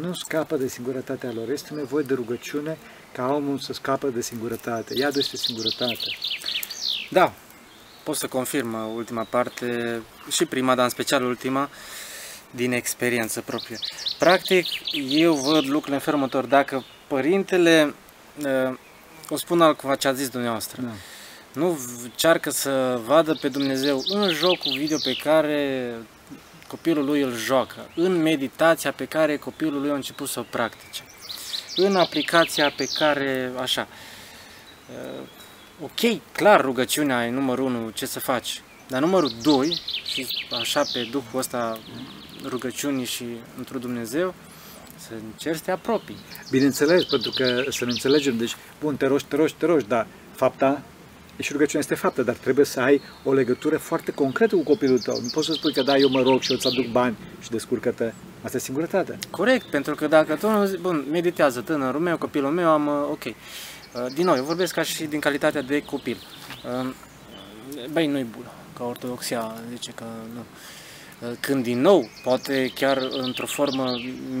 nu 0.00 0.12
scapă 0.12 0.56
de 0.56 0.68
singurătatea 0.68 1.32
lor. 1.32 1.50
Este 1.50 1.74
nevoie 1.74 2.04
de 2.04 2.14
rugăciune 2.14 2.78
ca 3.14 3.32
omul 3.34 3.58
să 3.58 3.72
scapă 3.72 4.08
de 4.08 4.20
singurătate. 4.20 4.94
Iadul 4.98 5.20
este 5.20 5.36
singurătate. 5.36 6.16
Da, 7.10 7.32
pot 8.02 8.16
să 8.16 8.26
confirm 8.26 8.74
uh, 8.74 8.92
ultima 8.94 9.26
parte 9.30 10.00
și 10.30 10.44
prima, 10.44 10.74
dar 10.74 10.84
în 10.84 10.90
special 10.90 11.24
ultima, 11.24 11.70
din 12.50 12.72
experiență 12.72 13.40
proprie. 13.40 13.78
Practic, 14.18 14.66
eu 15.08 15.34
văd 15.34 15.64
lucrurile 15.64 15.94
în 15.94 16.00
felul 16.00 16.18
următor. 16.20 16.44
Dacă 16.44 16.84
părintele, 17.06 17.94
uh, 18.44 18.76
o 19.28 19.36
spun 19.36 19.60
altcumva 19.60 19.94
ce 19.96 20.08
a 20.08 20.12
zis 20.12 20.28
dumneavoastră, 20.28 20.82
Da. 20.82 20.90
nu 21.52 21.78
încearcă 22.02 22.50
să 22.50 23.00
vadă 23.06 23.38
pe 23.40 23.48
Dumnezeu 23.48 24.02
în 24.06 24.28
jocul 24.32 24.72
video 24.76 24.96
pe 25.04 25.16
care 25.22 25.92
copilul 26.68 27.04
lui 27.04 27.20
îl 27.20 27.34
joacă, 27.36 27.88
în 27.94 28.22
meditația 28.22 28.92
pe 28.92 29.04
care 29.04 29.36
copilul 29.36 29.80
lui 29.80 29.90
a 29.90 29.94
început 29.94 30.28
să 30.28 30.40
o 30.40 30.44
practice, 30.50 31.02
în 31.76 31.96
aplicația 31.96 32.70
pe 32.76 32.88
care, 32.98 33.52
așa, 33.60 33.88
uh, 34.90 35.22
ok, 35.82 36.20
clar 36.32 36.60
rugăciunea 36.60 37.26
e 37.26 37.30
numărul 37.30 37.64
1, 37.64 37.90
ce 37.90 38.06
să 38.06 38.20
faci, 38.20 38.62
dar 38.88 39.00
numărul 39.00 39.32
2, 39.42 39.80
și 40.06 40.26
așa 40.60 40.82
pe 40.92 41.08
Duhul 41.10 41.38
ăsta 41.38 41.78
rugăciunii 42.44 43.04
și 43.04 43.24
într 43.58 43.76
Dumnezeu, 43.76 44.34
să 44.96 45.10
încerci 45.24 45.56
să 45.56 45.62
te 45.64 45.70
apropii. 45.70 46.16
Bineînțeles, 46.50 47.04
pentru 47.04 47.30
că 47.30 47.64
să 47.68 47.84
ne 47.84 47.90
înțelegem, 47.90 48.36
deci, 48.36 48.56
bun, 48.80 48.96
te 48.96 49.06
rogi, 49.06 49.24
te 49.24 49.36
rogi, 49.36 49.54
te 49.54 49.66
rogi, 49.66 49.86
dar 49.86 50.06
fapta, 50.34 50.82
și 51.38 51.52
rugăciunea 51.52 51.80
este 51.80 51.94
faptă, 51.94 52.22
dar 52.22 52.34
trebuie 52.34 52.64
să 52.64 52.80
ai 52.80 53.00
o 53.24 53.32
legătură 53.32 53.76
foarte 53.76 54.12
concretă 54.12 54.54
cu 54.54 54.62
copilul 54.62 54.98
tău. 54.98 55.20
Nu 55.20 55.28
poți 55.32 55.46
să 55.46 55.52
spui 55.52 55.72
că 55.72 55.82
da, 55.82 55.96
eu 55.96 56.08
mă 56.08 56.22
rog 56.22 56.40
și 56.40 56.50
eu 56.50 56.56
îți 56.56 56.66
aduc 56.66 56.86
bani 56.86 57.16
și 57.40 57.50
descurcă-te. 57.50 58.12
Asta 58.44 58.56
e 58.56 58.60
singurătate. 58.60 59.18
Corect, 59.30 59.66
pentru 59.66 59.94
că 59.94 60.06
dacă 60.06 60.34
tu 60.34 60.50
nu 60.50 60.64
zici, 60.64 60.78
bun, 60.80 61.06
meditează 61.10 61.60
tânărul 61.60 62.00
meu, 62.00 62.18
copilul 62.18 62.50
meu, 62.50 62.68
am, 62.68 62.86
uh, 62.86 63.08
ok. 63.10 63.24
Uh, 63.24 63.32
Din 64.14 64.24
nou, 64.24 64.34
eu 64.34 64.44
vorbesc 64.44 64.74
ca 64.74 64.82
și 64.82 65.04
din 65.04 65.20
calitatea 65.20 65.62
de 65.62 65.82
copil. 65.82 66.16
Uh, 66.82 66.94
Băi, 67.92 68.06
nu-i 68.06 68.26
bună, 68.36 68.50
ca 68.78 68.84
ortodoxia 68.84 69.54
zice 69.70 69.90
că 69.90 70.04
nu. 70.34 70.44
când 71.40 71.62
din 71.62 71.80
nou, 71.80 72.08
poate 72.22 72.72
chiar 72.74 73.08
într-o 73.10 73.46
formă 73.46 73.90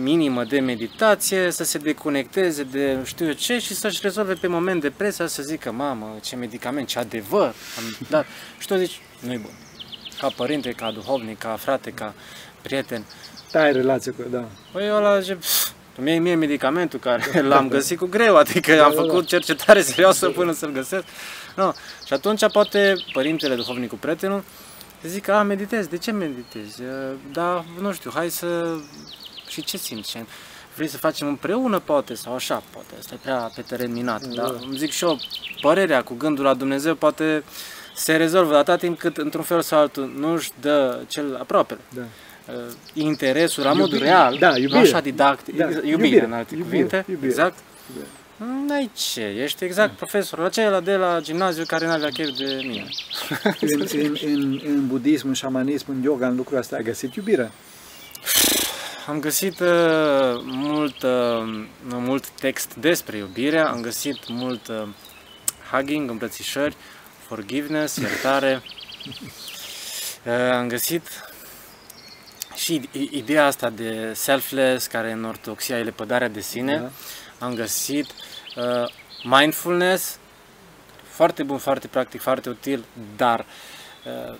minimă 0.02 0.44
de 0.44 0.60
meditație, 0.60 1.50
să 1.50 1.64
se 1.64 1.78
deconecteze 1.78 2.62
de 2.62 2.98
știu 3.04 3.26
eu 3.26 3.32
ce 3.32 3.58
și 3.58 3.74
să-și 3.74 3.98
rezolve 4.02 4.34
pe 4.34 4.46
moment 4.46 4.80
depresia, 4.80 5.26
să 5.26 5.42
zică, 5.42 5.72
mamă, 5.72 6.16
ce 6.22 6.36
medicament, 6.36 6.88
ce 6.88 6.98
adevăr 6.98 7.54
am 7.76 8.06
dat. 8.08 8.26
Și 8.58 8.66
tu 8.66 8.76
zici, 8.76 9.00
nu-i 9.20 9.38
bun. 9.38 9.52
Ca 10.18 10.28
părinte, 10.36 10.70
ca 10.70 10.90
duhovnic, 10.90 11.38
ca 11.38 11.56
frate, 11.56 11.90
ca 11.90 12.14
prieten. 12.62 13.00
Da, 13.00 13.33
ai 13.58 13.72
relație 13.72 14.12
cu 14.12 14.22
da. 14.30 14.44
Păi 14.72 14.90
ăla 14.90 15.20
zice, 15.20 15.38
mie, 15.98 16.18
mie 16.18 16.34
medicamentul 16.34 16.98
care 16.98 17.40
l-am 17.50 17.68
găsit 17.68 17.98
cu 17.98 18.06
greu, 18.06 18.36
adică 18.36 18.74
da, 18.74 18.84
am 18.84 18.94
da, 18.94 19.00
făcut 19.00 19.20
da. 19.20 19.26
cercetare 19.26 19.82
serioasă 19.82 20.28
până 20.28 20.52
să-l 20.52 20.72
găsesc. 20.72 21.04
No. 21.56 21.72
Și 22.06 22.12
atunci 22.12 22.50
poate 22.52 22.94
părintele, 23.12 23.54
duhovnicul, 23.54 23.98
prietenul, 23.98 24.44
zic, 25.02 25.28
a, 25.28 25.42
meditez, 25.42 25.86
de 25.86 25.98
ce 25.98 26.12
meditezi? 26.12 26.82
Da, 27.32 27.64
nu 27.80 27.92
știu, 27.92 28.10
hai 28.14 28.30
să... 28.30 28.76
Și 29.48 29.64
ce 29.64 29.76
simți? 29.76 30.24
Vrei 30.74 30.88
să 30.88 30.96
facem 30.96 31.26
împreună, 31.26 31.78
poate, 31.78 32.14
sau 32.14 32.34
așa, 32.34 32.62
poate, 32.70 32.94
asta 32.98 33.14
e 33.14 33.18
prea 33.22 33.50
pe 33.54 33.62
teren 33.62 33.92
minat, 33.92 34.22
da. 34.22 34.42
dar 34.42 34.54
îmi 34.66 34.76
zic 34.76 34.90
și 34.90 35.04
eu, 35.04 35.18
părerea 35.60 36.02
cu 36.02 36.14
gândul 36.14 36.44
la 36.44 36.54
Dumnezeu 36.54 36.94
poate 36.94 37.44
se 37.94 38.16
rezolvă 38.16 38.56
atât 38.56 38.78
timp 38.78 38.98
cât, 38.98 39.16
într-un 39.16 39.42
fel 39.42 39.60
sau 39.60 39.78
altul, 39.78 40.12
nu 40.18 40.32
își 40.32 40.50
dă 40.60 41.00
cel 41.08 41.36
aproape. 41.40 41.78
Da. 41.94 42.02
Uh, 42.48 42.54
interesul 42.92 43.64
la 43.64 43.72
modul 43.72 43.98
real, 43.98 44.36
da, 44.38 44.56
iubire. 44.56 44.78
nu 44.78 44.78
așa 44.78 45.00
didactic, 45.00 45.56
da, 45.56 45.64
iubire, 45.64 45.88
iubire, 45.88 46.24
în 46.24 46.32
alte 46.32 46.54
iubire, 46.54 46.70
cuvinte, 46.70 47.04
iubire. 47.08 47.26
exact. 47.26 47.58
Iubire. 47.88 48.06
N-ai 48.66 48.90
ce, 48.94 49.20
ești 49.20 49.64
exact 49.64 49.88
da. 49.88 49.94
profesorul 49.96 50.44
acela 50.44 50.80
de 50.80 50.94
la 50.94 51.20
gimnaziu 51.20 51.64
care 51.64 51.86
n-avea 51.86 52.08
chef 52.08 52.28
de 52.36 52.60
mine. 52.62 52.88
în, 53.60 53.86
în, 53.92 54.16
în, 54.24 54.60
în 54.66 54.86
budism, 54.86 55.28
în 55.28 55.34
șamanism, 55.34 55.90
în 55.90 56.02
yoga, 56.02 56.26
în 56.26 56.36
lucrurile 56.36 56.60
astea, 56.60 56.78
ai 56.78 56.84
găsit 56.84 57.14
iubirea? 57.14 57.50
Am 59.06 59.20
găsit 59.20 59.60
uh, 59.60 60.40
mult, 60.44 61.02
uh, 61.02 61.66
mult 61.88 62.28
text 62.28 62.74
despre 62.74 63.16
iubire, 63.16 63.58
am 63.58 63.80
găsit 63.80 64.28
mult 64.28 64.68
uh, 64.68 64.82
hugging, 65.70 66.10
îmbrățișări, 66.10 66.76
forgiveness, 67.26 67.96
iertare. 67.96 68.62
Uh, 70.26 70.32
am 70.32 70.68
găsit 70.68 71.02
și 72.54 72.88
ideea 73.10 73.46
asta 73.46 73.70
de 73.70 74.12
selfless, 74.14 74.86
care 74.86 75.12
în 75.12 75.24
ortodoxia 75.24 75.78
e 75.78 75.82
lepădarea 75.82 76.28
de 76.28 76.40
sine. 76.40 76.76
Da 76.76 76.90
am 77.44 77.54
găsit 77.54 78.06
uh, 78.56 78.92
mindfulness, 79.22 80.18
foarte 81.08 81.42
bun, 81.42 81.58
foarte 81.58 81.86
practic, 81.86 82.20
foarte 82.20 82.48
util, 82.48 82.84
dar 83.16 83.46
uh, 84.04 84.34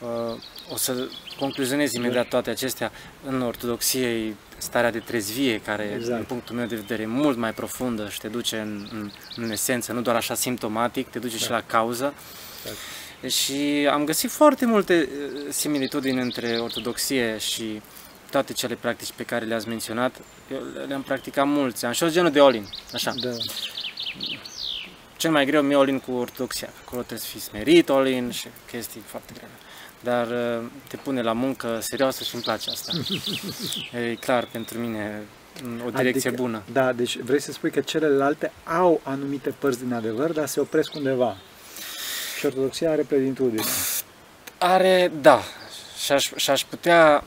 uh, 0.00 0.40
o 0.72 0.76
să 0.76 1.08
concluzionez 1.38 1.92
imediat 1.92 2.28
toate 2.28 2.50
acestea. 2.50 2.92
În 3.26 3.42
ortodoxie 3.42 4.36
starea 4.56 4.90
de 4.90 4.98
trezvie, 4.98 5.60
care, 5.60 5.92
exact. 5.94 6.16
din 6.16 6.24
punctul 6.24 6.56
meu 6.56 6.66
de 6.66 6.76
vedere, 6.76 7.02
e 7.02 7.06
mult 7.06 7.36
mai 7.36 7.52
profundă 7.52 8.08
și 8.08 8.20
te 8.20 8.28
duce 8.28 8.58
în, 8.58 8.88
în, 8.92 9.10
în 9.36 9.50
esență, 9.50 9.92
nu 9.92 10.00
doar 10.00 10.16
așa 10.16 10.34
simptomatic, 10.34 11.10
te 11.10 11.18
duce 11.18 11.36
da. 11.36 11.44
și 11.44 11.50
la 11.50 11.62
cauză. 11.62 12.14
Exact. 12.60 12.78
Și 13.28 13.88
am 13.90 14.04
găsit 14.04 14.30
foarte 14.30 14.66
multe 14.66 15.08
uh, 15.08 15.40
similitudini 15.50 16.20
între 16.20 16.58
ortodoxie 16.58 17.38
și 17.38 17.80
toate 18.30 18.52
cele 18.52 18.74
practici 18.74 19.12
pe 19.16 19.22
care 19.22 19.44
le-ați 19.44 19.68
menționat, 19.68 20.20
eu 20.52 20.58
le-am 20.86 21.02
practicat 21.02 21.46
mulți 21.46 21.84
ani. 21.84 21.94
Și 21.94 22.02
o 22.02 22.08
genul 22.08 22.30
de 22.30 22.40
olin, 22.40 22.66
așa. 22.92 23.14
Da. 23.20 23.30
Cel 25.16 25.30
mai 25.30 25.46
greu 25.46 25.62
mi-e 25.62 25.76
olin 25.76 25.98
cu 25.98 26.12
ortodoxia. 26.12 26.68
Acolo 26.84 27.00
trebuie 27.00 27.26
să 27.26 27.30
fii 27.30 27.40
smerit 27.40 27.88
olin 27.88 28.30
și 28.30 28.48
chestii 28.70 29.02
foarte 29.06 29.32
grele. 29.32 29.52
Dar 30.00 30.26
uh, 30.26 30.66
te 30.88 30.96
pune 30.96 31.22
la 31.22 31.32
muncă 31.32 31.78
serioasă 31.80 32.24
și 32.24 32.34
îmi 32.34 32.42
place 32.42 32.70
asta. 32.70 32.92
e 34.10 34.14
clar 34.14 34.48
pentru 34.52 34.78
mine 34.78 35.22
o 35.86 35.90
direcție 35.90 36.28
adică, 36.28 36.42
bună. 36.42 36.62
Da, 36.72 36.92
deci 36.92 37.18
vrei 37.18 37.40
să 37.40 37.52
spui 37.52 37.70
că 37.70 37.80
celelalte 37.80 38.52
au 38.64 39.00
anumite 39.02 39.54
părți 39.58 39.78
din 39.78 39.92
adevăr, 39.92 40.32
dar 40.32 40.46
se 40.46 40.60
opresc 40.60 40.94
undeva. 40.94 41.36
Și 42.44 42.50
ortodoxia 42.50 42.90
are 42.90 43.02
plenitudine. 43.02 43.62
Are, 44.58 45.12
da. 45.20 45.42
Și-aș, 46.04 46.30
și-aș 46.36 46.62
putea 46.62 47.24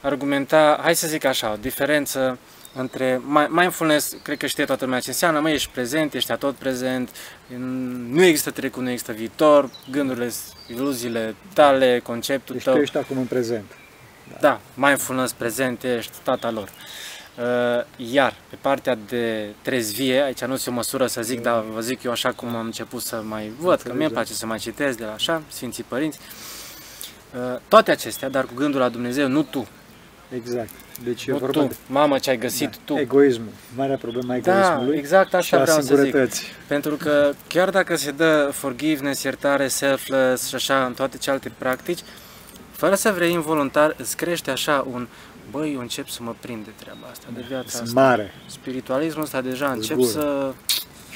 argumenta, 0.00 0.78
hai 0.82 0.96
să 0.96 1.06
zic 1.06 1.24
așa, 1.24 1.52
o 1.52 1.56
diferență 1.56 2.38
între 2.74 3.20
mindfulness, 3.48 4.16
cred 4.22 4.36
că 4.36 4.46
știe 4.46 4.64
toată 4.64 4.84
lumea 4.84 5.00
ce 5.00 5.08
înseamnă, 5.08 5.40
mă, 5.40 5.50
ești 5.50 5.70
prezent, 5.72 6.14
ești 6.14 6.36
tot 6.36 6.54
prezent, 6.54 7.10
nu 8.10 8.22
există 8.22 8.50
trecut, 8.50 8.82
nu 8.82 8.90
există 8.90 9.12
viitor, 9.12 9.70
gândurile, 9.90 10.30
iluziile 10.68 11.34
tale, 11.54 12.00
conceptul 12.02 12.54
deci 12.54 12.64
tău. 12.64 12.74
tu 12.74 12.80
ești 12.80 12.96
acum 12.96 13.18
în 13.18 13.24
prezent. 13.24 13.76
Da, 14.28 14.36
da 14.40 14.60
mindfulness, 14.86 15.32
prezent, 15.32 15.82
ești 15.84 16.12
tata 16.22 16.50
lor. 16.50 16.68
Uh, 16.68 17.09
iar 17.96 18.34
pe 18.50 18.56
partea 18.60 18.98
de 19.08 19.48
trezvie, 19.62 20.22
aici 20.22 20.44
nu 20.44 20.56
se 20.56 20.70
o 20.70 20.72
măsură 20.72 21.06
să 21.06 21.22
zic, 21.22 21.42
dar 21.42 21.64
vă 21.74 21.80
zic 21.80 22.02
eu 22.02 22.10
așa 22.10 22.32
cum 22.32 22.56
am 22.56 22.64
început 22.64 23.02
să 23.02 23.22
mai 23.24 23.52
văd, 23.58 23.80
că 23.80 23.92
mie 23.92 24.04
îmi 24.04 24.12
place 24.14 24.32
să 24.32 24.46
mai 24.46 24.58
citesc 24.58 24.98
de 24.98 25.04
la 25.04 25.12
așa, 25.12 25.42
Sfinții 25.48 25.84
Părinți, 25.88 26.18
uh, 27.34 27.60
toate 27.68 27.90
acestea, 27.90 28.28
dar 28.28 28.44
cu 28.44 28.54
gândul 28.54 28.80
la 28.80 28.88
Dumnezeu, 28.88 29.28
nu 29.28 29.42
tu, 29.42 29.68
Exact. 30.34 30.70
Deci 31.04 31.28
nu 31.28 31.34
e 31.34 31.38
vorba 31.38 31.60
tu, 31.60 31.66
de... 31.66 31.74
mamă 31.86 32.18
ce 32.18 32.30
ai 32.30 32.38
găsit 32.38 32.70
da, 32.70 32.76
tu. 32.84 32.94
Egoismul. 32.98 33.52
Marea 33.76 33.96
problemă 33.96 34.32
a 34.32 34.36
egoismului. 34.36 34.92
Da, 34.92 34.98
exact 34.98 35.34
așa 35.34 35.56
și 35.56 35.62
vreau 35.62 35.80
să 35.80 35.96
zic. 35.96 36.44
Pentru 36.66 36.96
că 36.96 37.32
chiar 37.46 37.70
dacă 37.70 37.96
se 37.96 38.10
dă 38.10 38.50
forgiveness, 38.52 39.22
iertare, 39.22 39.68
selfless 39.68 40.48
și 40.48 40.54
așa 40.54 40.84
în 40.84 40.92
toate 40.92 41.16
celelalte 41.16 41.52
practici, 41.58 42.00
fără 42.70 42.94
să 42.94 43.12
vrei 43.12 43.32
involuntar, 43.32 43.94
îți 43.98 44.16
crește 44.16 44.50
așa 44.50 44.86
un 44.92 45.08
băi, 45.50 45.72
eu 45.72 45.80
încep 45.80 46.08
să 46.08 46.22
mă 46.22 46.34
prind 46.40 46.64
de 46.64 46.70
treaba 46.76 47.06
asta, 47.10 47.26
de 47.34 47.44
viața 47.48 47.78
asta. 47.82 48.00
mare. 48.00 48.32
Spiritualismul 48.46 49.22
ăsta 49.22 49.40
deja 49.40 49.70
încep 49.70 50.02
să 50.02 50.52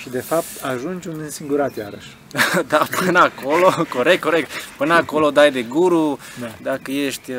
și 0.05 0.11
de 0.11 0.21
fapt 0.21 0.47
ajungi 0.63 1.09
un 1.09 1.21
însingurat 1.21 1.77
iarăși. 1.77 2.17
da, 2.69 2.87
până 3.05 3.19
acolo, 3.19 3.87
corect, 3.89 4.23
corect. 4.23 4.51
Până 4.77 4.95
acolo 4.95 5.31
dai 5.31 5.53
de 5.53 5.63
guru. 5.63 6.19
Da. 6.41 6.55
Dacă 6.63 6.91
ești 6.91 7.31
uh, 7.31 7.39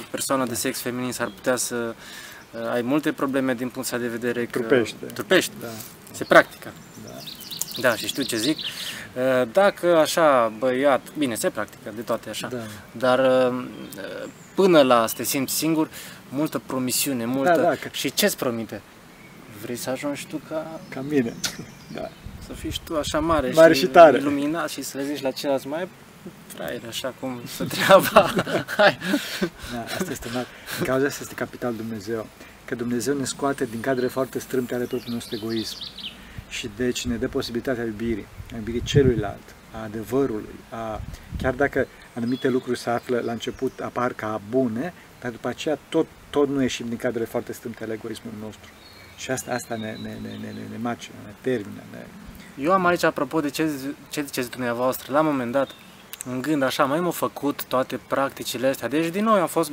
o 0.00 0.06
persoană 0.10 0.46
de 0.46 0.54
sex 0.54 0.80
feminin, 0.80 1.12
s-ar 1.12 1.26
putea 1.26 1.56
să 1.56 1.94
uh, 2.50 2.72
ai 2.72 2.82
multe 2.82 3.12
probleme 3.12 3.54
din 3.54 3.68
punctul 3.68 3.98
de 3.98 4.06
vedere 4.06 4.44
că 4.44 4.58
trupește. 4.58 5.04
trupești. 5.14 5.52
Da. 5.60 5.66
Se 6.10 6.24
practică. 6.24 6.72
Da. 7.06 7.12
Da, 7.80 7.96
și 7.96 8.06
știu 8.06 8.22
ce 8.22 8.36
zic. 8.36 8.56
Uh, 8.56 9.48
dacă 9.52 9.96
așa, 9.96 10.52
băiat, 10.58 11.00
bine, 11.18 11.34
se 11.34 11.50
practică 11.50 11.92
de 11.94 12.02
toate 12.02 12.28
așa, 12.28 12.48
da. 12.48 12.56
dar 12.92 13.18
uh, 13.18 13.64
până 14.54 14.82
la 14.82 15.06
să 15.06 15.14
te 15.16 15.22
simți 15.22 15.54
singur, 15.54 15.88
multă 16.34 16.58
promisiune, 16.66 17.24
multă... 17.24 17.52
Da, 17.56 17.62
da, 17.62 17.74
că... 17.74 17.88
Și 17.92 18.12
ce-ți 18.12 18.36
promite? 18.36 18.80
Vrei 19.62 19.76
să 19.76 19.90
ajungi 19.90 20.26
tu 20.26 20.40
ca... 20.48 20.80
Ca 20.88 21.00
mine. 21.00 21.34
Da. 21.92 22.08
Să 22.46 22.52
fii 22.52 22.70
și 22.70 22.80
tu 22.84 22.96
așa 22.96 23.20
mare, 23.20 23.50
mare 23.54 23.74
și, 23.74 23.80
și 23.80 23.86
tare. 23.86 24.18
iluminat 24.18 24.68
și 24.68 24.82
să 24.82 24.98
le 24.98 25.04
zici 25.04 25.22
la 25.22 25.30
ceilalți 25.30 25.66
mai 25.66 25.88
fraier, 26.46 26.80
așa 26.88 27.14
cum 27.20 27.40
să 27.46 27.64
treaba. 27.74 28.34
Hai. 28.76 28.98
Da, 29.72 29.82
asta 29.82 30.10
este 30.10 30.28
mare. 30.32 30.46
În 30.78 30.86
cauza 30.86 31.06
asta 31.06 31.18
este 31.22 31.34
capital 31.34 31.74
Dumnezeu. 31.74 32.26
Că 32.64 32.74
Dumnezeu 32.74 33.16
ne 33.16 33.24
scoate 33.24 33.64
din 33.64 33.80
cadre 33.80 34.06
foarte 34.06 34.38
strâmte 34.38 34.74
ale 34.74 34.84
propriului 34.84 35.14
nostru 35.14 35.36
egoism. 35.36 35.76
Și 36.48 36.70
deci 36.76 37.06
ne 37.06 37.16
dă 37.16 37.28
posibilitatea 37.28 37.84
iubirii, 37.84 38.26
a 38.52 38.56
iubirii 38.56 38.82
celuilalt, 38.82 39.54
a 39.72 39.82
adevărului, 39.82 40.54
a, 40.70 41.00
chiar 41.42 41.54
dacă 41.54 41.86
anumite 42.14 42.48
lucruri 42.48 42.78
se 42.78 42.90
află 42.90 43.20
la 43.24 43.32
început, 43.32 43.80
apar 43.80 44.12
ca 44.12 44.40
bune, 44.50 44.92
dar 45.20 45.30
după 45.30 45.48
aceea 45.48 45.78
tot, 45.88 46.06
tot 46.36 46.48
nu 46.48 46.62
ieșim 46.62 46.86
din 46.88 46.96
cadrele 46.96 47.24
foarte 47.24 47.52
strâmte 47.52 47.84
ale 47.84 47.92
egoismului 47.92 48.38
nostru. 48.42 48.68
Și 49.16 49.30
asta, 49.30 49.52
asta 49.52 49.76
ne, 49.76 49.96
ne, 50.02 50.08
ne, 50.22 50.28
ne, 50.28 50.46
ne, 50.46 50.62
ne 50.70 50.78
macină, 50.82 51.16
ne 51.24 51.34
termină. 51.40 51.82
Ne... 51.90 52.06
Eu 52.64 52.72
am 52.72 52.86
aici, 52.86 53.02
apropo 53.02 53.40
de 53.40 53.50
ce, 53.50 53.70
ce 54.10 54.22
ziceți 54.22 54.50
dumneavoastră, 54.50 55.12
la 55.12 55.20
un 55.20 55.26
moment 55.26 55.52
dat, 55.52 55.70
în 56.30 56.42
gând 56.42 56.62
așa, 56.62 56.84
mai 56.84 56.98
am 56.98 57.10
făcut 57.10 57.64
toate 57.64 58.00
practicile 58.06 58.66
astea. 58.66 58.88
Deci 58.88 59.08
din 59.08 59.24
nou 59.24 59.34
am 59.34 59.46
fost 59.46 59.70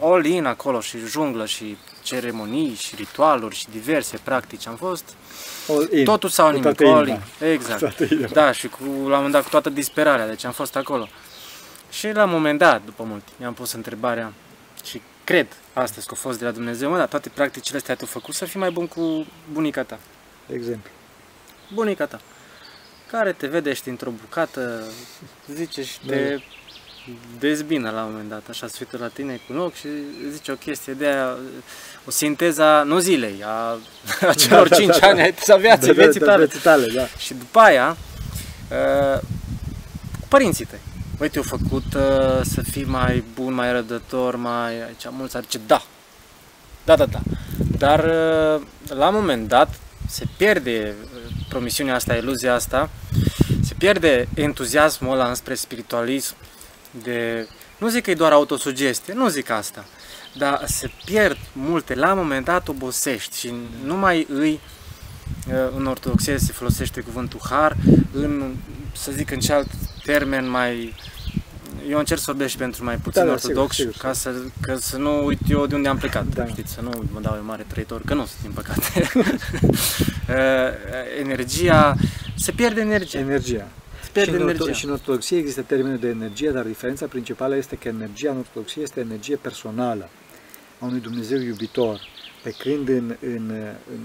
all 0.00 0.24
in 0.24 0.44
acolo 0.44 0.80
și 0.80 0.98
junglă 0.98 1.46
și 1.46 1.76
ceremonii 2.02 2.74
și 2.74 2.94
ritualuri 2.94 3.54
și 3.54 3.66
diverse 3.70 4.18
practici. 4.22 4.66
Am 4.66 4.76
fost 4.76 5.14
all 5.68 5.88
in. 5.92 6.04
totul 6.04 6.28
sau 6.28 6.50
nimic, 6.50 6.80
all 6.80 7.08
in. 7.08 7.20
Exact. 7.52 7.98
Da, 8.32 8.52
și 8.52 8.68
cu, 8.68 8.82
la 8.84 8.90
un 8.90 9.08
moment 9.08 9.32
dat 9.32 9.42
cu 9.42 9.48
toată 9.48 9.70
disperarea, 9.70 10.28
deci 10.28 10.44
am 10.44 10.52
fost 10.52 10.76
acolo. 10.76 11.08
Și 11.90 12.12
la 12.12 12.24
un 12.24 12.30
moment 12.30 12.58
dat, 12.58 12.84
după 12.84 13.02
mult, 13.02 13.22
mi-am 13.36 13.54
pus 13.54 13.72
întrebarea 13.72 14.32
și 14.84 15.00
cred 15.24 15.46
astăzi 15.80 16.06
că 16.06 16.12
a 16.16 16.20
fost 16.20 16.38
de 16.38 16.44
la 16.44 16.50
Dumnezeu, 16.50 16.90
mă, 16.90 16.96
dar 16.96 17.08
toate 17.08 17.28
practicile 17.28 17.76
astea 17.76 17.94
tu 17.94 18.06
făcut 18.06 18.34
să 18.34 18.44
fii 18.44 18.60
mai 18.60 18.70
bun 18.70 18.86
cu 18.86 19.26
bunica 19.52 19.82
ta. 19.82 19.98
Exemplu. 20.52 20.90
Bunica 21.74 22.06
ta. 22.06 22.20
Care 23.10 23.32
te 23.32 23.46
vede, 23.46 23.70
ești 23.70 23.88
într-o 23.88 24.10
bucată, 24.10 24.82
zice 25.54 25.82
și 25.82 25.98
te 26.06 26.38
dezbină 27.38 27.90
la 27.90 28.02
un 28.02 28.10
moment 28.10 28.28
dat, 28.28 28.42
așa 28.48 28.66
se 28.66 28.76
uită 28.80 28.96
la 29.04 29.08
tine 29.08 29.40
cu 29.46 29.52
un 29.52 29.58
ochi 29.58 29.74
și 29.74 29.88
zice 30.30 30.52
o 30.52 30.54
chestie 30.54 30.92
de 30.92 31.06
aia, 31.06 31.36
o 32.04 32.10
sinteza, 32.10 32.82
nu 32.82 32.98
zilei, 32.98 33.42
a, 33.44 33.78
a 34.28 34.32
celor 34.32 34.68
da, 34.68 34.76
5 34.76 34.88
da, 34.88 34.98
da, 34.98 35.06
ani 35.06 35.34
da. 35.46 35.54
a 35.54 35.56
vieții, 35.56 35.86
da, 35.86 36.02
vieții 36.02 36.20
tale. 36.20 36.46
Da, 36.46 36.58
tale 36.62 36.86
da. 36.86 37.06
Și 37.06 37.34
după 37.34 37.58
aia, 37.58 37.96
uh, 38.70 39.20
părinții 40.28 40.64
tăi. 40.64 40.80
Uite, 41.20 41.32
te-au 41.32 41.58
făcut 41.58 41.94
uh, 41.94 42.40
să 42.42 42.62
fii 42.70 42.84
mai 42.84 43.24
bun, 43.34 43.54
mai 43.54 43.72
rădător, 43.72 44.36
mai... 44.36 44.82
Aici 44.82 45.06
mulți 45.10 45.36
ar 45.36 45.42
zice, 45.42 45.60
da, 45.66 45.82
da, 46.84 46.96
da, 46.96 47.06
da. 47.06 47.20
Dar 47.78 47.98
uh, 47.98 48.62
la 48.88 49.08
un 49.08 49.14
moment 49.14 49.48
dat 49.48 49.78
se 50.08 50.24
pierde 50.36 50.94
uh, 51.02 51.20
promisiunea 51.48 51.94
asta, 51.94 52.14
iluzia 52.14 52.54
asta, 52.54 52.90
se 53.62 53.74
pierde 53.78 54.28
entuziasmul 54.34 55.12
ăla 55.12 55.28
înspre 55.28 55.54
spiritualism, 55.54 56.34
de... 57.02 57.48
Nu 57.78 57.88
zic 57.88 58.02
că 58.02 58.10
e 58.10 58.14
doar 58.14 58.32
autosugestie, 58.32 59.14
nu 59.14 59.28
zic 59.28 59.50
asta, 59.50 59.84
dar 60.36 60.62
se 60.66 60.90
pierd 61.04 61.38
multe, 61.52 61.94
la 61.94 62.12
un 62.12 62.18
moment 62.18 62.44
dat 62.44 62.68
obosești 62.68 63.38
și 63.38 63.52
nu 63.84 63.96
mai 63.96 64.26
îi 64.30 64.60
în 65.76 65.86
ortodoxie 65.86 66.38
se 66.38 66.52
folosește 66.52 67.00
cuvântul 67.00 67.40
har, 67.50 67.76
în, 68.12 68.54
să 68.92 69.12
zic 69.12 69.30
în 69.30 69.38
cealalt 69.38 69.70
termen 70.04 70.50
mai 70.50 70.94
eu 71.88 71.98
încerc 71.98 72.20
să 72.20 72.24
vorbesc 72.26 72.50
și 72.50 72.56
pentru 72.56 72.84
mai 72.84 72.96
puțin 72.96 73.24
da, 73.24 73.30
ortodox, 73.30 73.74
sigur, 73.74 73.92
sigur, 73.92 74.08
ca 74.08 74.12
să, 74.12 74.34
că 74.60 74.76
să 74.76 74.96
nu 74.96 75.24
uit 75.24 75.38
eu 75.48 75.66
de 75.66 75.74
unde 75.74 75.88
am 75.88 75.96
plecat, 75.96 76.26
da. 76.26 76.46
știți, 76.46 76.72
să 76.72 76.80
nu 76.80 76.90
mă 77.12 77.20
dau 77.20 77.34
eu 77.36 77.44
mare 77.44 77.64
trăitor, 77.66 78.02
că 78.04 78.14
nu 78.14 78.26
sunt, 78.26 78.42
din 78.42 78.50
păcate. 78.50 78.90
Uh, 80.28 80.34
energia, 81.20 81.96
se 82.36 82.52
pierde 82.52 82.80
energia. 82.80 83.18
Energia. 83.18 83.68
Se 84.02 84.10
pierde 84.12 84.36
și, 84.36 84.42
energia. 84.42 84.64
În, 84.64 84.72
și 84.72 84.84
în 84.84 84.90
ortodoxie 84.90 85.38
există 85.38 85.60
termenul 85.60 85.98
de 85.98 86.08
energie, 86.08 86.50
dar 86.50 86.64
diferența 86.64 87.06
principală 87.06 87.56
este 87.56 87.76
că 87.76 87.88
energia 87.88 88.30
în 88.30 88.36
ortodoxie 88.36 88.82
este 88.82 89.00
energie 89.00 89.36
personală 89.36 90.08
a 90.78 90.84
unui 90.84 91.00
Dumnezeu 91.00 91.38
iubitor, 91.38 92.00
pe 92.42 92.54
când 92.58 92.88
în, 92.88 93.16
în, 93.20 93.50
în, 93.92 94.00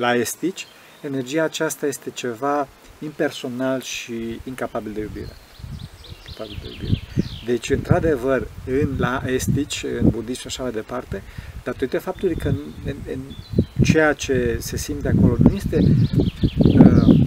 la 0.00 0.14
estici, 0.14 0.66
energia 1.00 1.42
aceasta 1.42 1.86
este 1.86 2.10
ceva 2.10 2.68
impersonal 2.98 3.80
și 3.80 4.40
incapabil 4.44 4.92
de 4.92 5.00
iubire. 5.00 5.36
Incapabil 6.26 6.58
de 6.62 6.68
iubire. 6.68 7.00
Deci, 7.44 7.70
într-adevăr, 7.70 8.48
în, 8.66 8.94
la 8.98 9.22
estici, 9.26 9.84
în 10.00 10.08
budism 10.08 10.40
și 10.40 10.46
așa 10.46 10.62
mai 10.62 10.72
departe, 10.72 11.22
datorită 11.64 11.98
faptului 11.98 12.34
că 12.34 12.48
în, 12.48 12.58
în, 12.84 12.94
în 13.12 13.20
ceea 13.84 14.12
ce 14.12 14.56
se 14.60 14.76
simte 14.76 15.08
acolo 15.08 15.36
nu 15.38 15.54
este, 15.54 15.76
uh, 16.58 17.26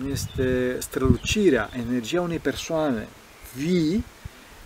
nu 0.00 0.08
este 0.12 0.76
strălucirea, 0.78 1.70
energia 1.86 2.20
unei 2.20 2.38
persoane 2.38 3.08
vii, 3.56 4.04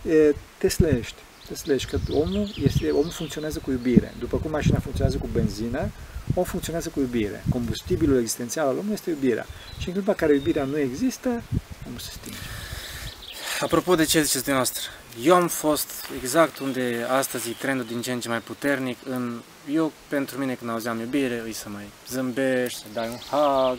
uh, 0.02 0.28
te 0.58 0.68
slăiești. 0.68 1.16
Te 1.48 1.54
slăiești, 1.54 1.90
că 1.90 1.98
omul, 2.12 2.48
este, 2.62 2.90
omul 2.90 3.10
funcționează 3.10 3.58
cu 3.58 3.70
iubire. 3.70 4.14
După 4.18 4.36
cum 4.36 4.50
mașina 4.50 4.78
funcționează 4.78 5.18
cu 5.18 5.28
benzină, 5.32 5.90
omul 6.34 6.48
funcționează 6.48 6.88
cu 6.88 7.00
iubire. 7.00 7.44
Combustibilul 7.50 8.18
existențial 8.18 8.66
al 8.66 8.72
omului 8.72 8.92
este 8.92 9.10
iubirea. 9.10 9.46
Și 9.78 9.88
în 9.88 9.94
clipa 9.94 10.10
în 10.10 10.16
care 10.16 10.34
iubirea 10.34 10.64
nu 10.64 10.78
există, 10.78 11.28
omul 11.86 11.98
se 11.98 12.10
stinge. 12.10 12.38
Apropo 13.60 13.94
de 13.94 14.04
ce 14.04 14.22
ziceți 14.22 14.44
dumneavoastră, 14.44 14.82
eu 15.22 15.34
am 15.34 15.48
fost 15.48 15.90
exact 16.20 16.58
unde 16.58 17.06
astăzi 17.10 17.48
e 17.48 17.56
trendul 17.58 17.86
din 17.86 18.00
ce 18.00 18.12
în 18.12 18.20
ce 18.20 18.28
mai 18.28 18.40
puternic. 18.40 18.98
În, 19.04 19.40
eu, 19.72 19.92
pentru 20.08 20.38
mine, 20.38 20.54
când 20.54 20.70
auzeam 20.70 21.00
iubire, 21.00 21.42
îi 21.44 21.52
să 21.52 21.68
mai 21.68 21.84
zâmbești, 22.08 22.78
să 22.78 22.84
dai 22.92 23.08
un 23.08 23.18
hug, 23.30 23.78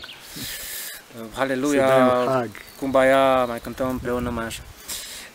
Haleluia, 1.34 2.48
Kumbaya, 2.78 3.44
mai 3.44 3.60
cântăm 3.60 3.88
împreună, 3.88 4.30
mai 4.30 4.44
așa. 4.44 4.62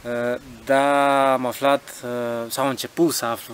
Uh, 0.02 0.40
da, 0.66 1.34
am 1.34 1.46
aflat, 1.46 1.82
uh, 2.04 2.52
sau 2.52 2.64
am 2.64 2.70
început 2.70 3.14
să 3.14 3.26
aflu, 3.26 3.54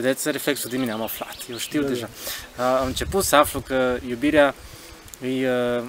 vedeți 0.00 0.30
reflexul 0.30 0.70
din 0.70 0.80
mine, 0.80 0.92
am 0.92 1.02
aflat, 1.02 1.36
eu 1.50 1.56
știu 1.56 1.82
da, 1.82 1.88
deja. 1.88 2.08
Da. 2.56 2.78
Am 2.78 2.86
început 2.86 3.24
să 3.24 3.36
aflu 3.36 3.60
că 3.60 3.96
iubirea 4.08 4.54
e 5.20 5.50
uh, 5.50 5.84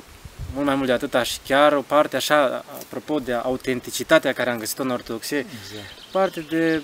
mult 0.54 0.66
mai 0.66 0.76
mult 0.76 0.88
de 0.88 0.94
atâta 0.94 1.24
și 1.24 1.38
chiar 1.48 1.74
o 1.74 1.82
parte 1.82 2.16
așa, 2.16 2.64
apropo 2.82 3.20
de 3.20 3.34
autenticitatea 3.34 4.34
care 4.34 4.50
am 4.50 4.58
găsit-o 4.58 4.84
în 4.84 4.90
ortodoxie, 4.90 5.38
exact. 5.38 6.12
parte 6.12 6.46
de 6.50 6.84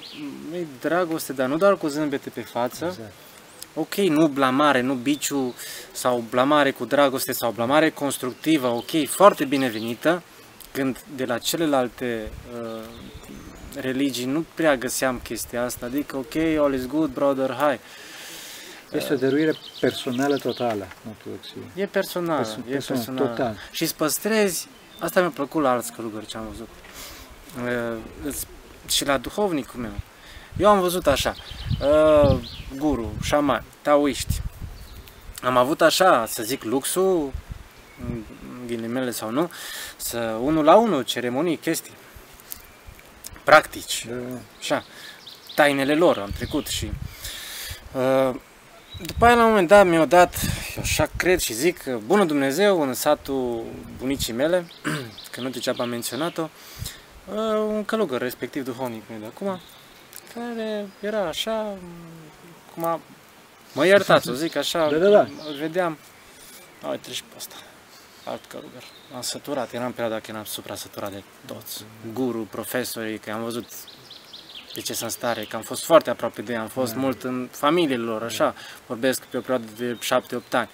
e, 0.54 0.66
dragoste, 0.82 1.34
dar 1.34 1.48
nu 1.48 1.58
doar 1.58 1.78
cu 1.78 1.88
zâmbete 1.88 2.30
pe 2.30 2.42
față, 2.42 2.86
exact. 2.86 3.12
ok, 3.74 3.96
nu 3.96 4.28
blamare, 4.28 4.82
nu 4.82 4.94
biciu 4.94 5.56
sau 5.92 6.24
blamare 6.30 6.72
cu 6.72 6.86
dragoste 6.86 7.32
sau 7.32 7.52
blamare 7.52 7.90
constructivă, 7.90 8.68
ok, 8.68 9.08
foarte 9.08 9.46
binevenită, 9.46 10.22
când 10.72 10.98
de 11.16 11.26
la 11.26 11.38
celelalte 11.38 12.32
uh, 12.62 12.80
religii 13.80 14.26
nu 14.26 14.46
prea 14.54 14.78
găseam 14.78 15.20
chestia 15.24 15.64
asta, 15.64 15.86
adică 15.86 16.18
ok, 16.18 16.36
all 16.36 16.74
is 16.74 16.86
good, 16.88 17.10
brother, 17.10 17.52
hai. 17.60 17.80
Este 18.92 19.14
o 19.14 19.16
dăruire 19.16 19.54
personală 19.80 20.38
totală, 20.38 20.88
ortodoxie. 21.10 21.62
E 21.76 21.86
personală, 21.86 22.42
Perso- 22.42 22.70
e 22.70 22.76
personală. 22.88 23.28
Total. 23.28 23.58
Și 23.72 23.84
îți 23.84 23.96
păstrezi, 23.96 24.68
asta 25.00 25.20
mi-a 25.20 25.30
plăcut 25.30 25.62
la 25.62 25.72
alți 25.72 25.92
călugări 25.92 26.26
ce 26.26 26.38
am 26.38 26.44
văzut. 26.50 26.68
Uh, 28.28 28.34
și 28.90 29.06
la 29.06 29.18
duhovnicul 29.18 29.80
meu. 29.80 29.94
Eu 30.58 30.70
am 30.70 30.80
văzut 30.80 31.08
așa, 31.08 31.36
uh, 31.82 32.40
guru, 32.78 33.14
șaman, 33.24 33.64
taoiști. 33.82 34.42
Am 35.42 35.58
avut 35.58 35.82
așa, 35.82 36.26
să 36.26 36.44
zic, 36.44 36.64
luxul, 36.64 37.32
ghilimele 38.68 39.12
sau 39.12 39.30
nu, 39.30 39.52
să 39.98 40.18
unul 40.42 40.64
la 40.64 40.76
unul, 40.76 41.02
ceremonii, 41.02 41.58
chestii, 41.58 41.94
practici, 43.44 44.06
da. 44.10 44.16
așa, 44.60 44.86
tainele 45.56 45.96
lor 45.96 46.18
am 46.18 46.30
trecut 46.38 46.68
și 46.68 46.92
uh, 47.92 48.36
după 49.02 49.26
aia 49.26 49.36
la 49.36 49.44
un 49.44 49.50
moment 49.50 49.68
dat 49.68 49.88
mi-au 49.88 50.06
dat, 50.06 50.36
eu 50.76 50.82
așa 50.82 51.10
cred 51.18 51.40
și 51.40 51.54
zic, 51.54 51.84
bună 52.06 52.26
Dumnezeu 52.26 52.82
în 52.82 52.94
satul 52.94 53.64
bunicii 53.98 54.34
mele, 54.34 54.66
că 55.32 55.42
nu 55.42 55.50
degeaba 55.50 55.84
am 55.84 55.90
menționat-o, 55.90 56.50
uh, 57.26 57.66
un 57.68 57.86
călugăr, 57.86 58.22
respectiv 58.22 58.64
duhovnic 58.64 59.04
meu 59.10 59.20
de 59.20 59.26
acum, 59.26 59.60
care 60.34 60.88
era 61.00 61.28
așa, 61.28 61.78
cum 62.74 63.02
mă 63.74 63.86
iertați, 63.86 64.30
o 64.30 64.34
zic 64.34 64.56
așa, 64.56 64.90
da, 64.90 64.98
da, 64.98 65.10
da. 65.10 65.20
îl 65.22 65.56
vedeam, 65.60 65.98
uite, 66.90 67.00
treci 67.02 67.22
pe 67.22 67.36
asta 67.38 67.56
alt 68.24 68.46
călugăr. 68.46 68.84
Am 69.16 69.22
săturat, 69.22 69.74
eram 69.74 69.92
perioada 69.92 70.20
când 70.20 70.30
eram 70.30 70.44
supra 70.44 70.76
săturat 70.76 71.12
de 71.12 71.24
toți. 71.46 71.86
Guru, 72.14 72.48
profesorii, 72.52 73.18
că 73.18 73.32
am 73.32 73.44
văzut 73.44 73.68
de 74.74 74.82
ce 74.82 74.94
sunt 74.94 75.12
stare, 75.12 75.46
că 75.50 75.56
am 75.56 75.62
fost 75.62 75.84
foarte 75.84 76.10
aproape 76.10 76.42
de 76.42 76.52
ei, 76.52 76.58
am 76.58 76.68
fost 76.68 76.94
da. 76.94 77.00
mult 77.00 77.24
în 77.24 77.50
familiile 77.52 78.04
lor, 78.04 78.24
așa, 78.24 78.56
vorbesc 78.88 79.22
pe 79.22 79.38
o 79.38 79.42
perioadă 79.42 79.72
de 79.78 79.98
7-8 80.38 80.52
ani. 80.52 80.70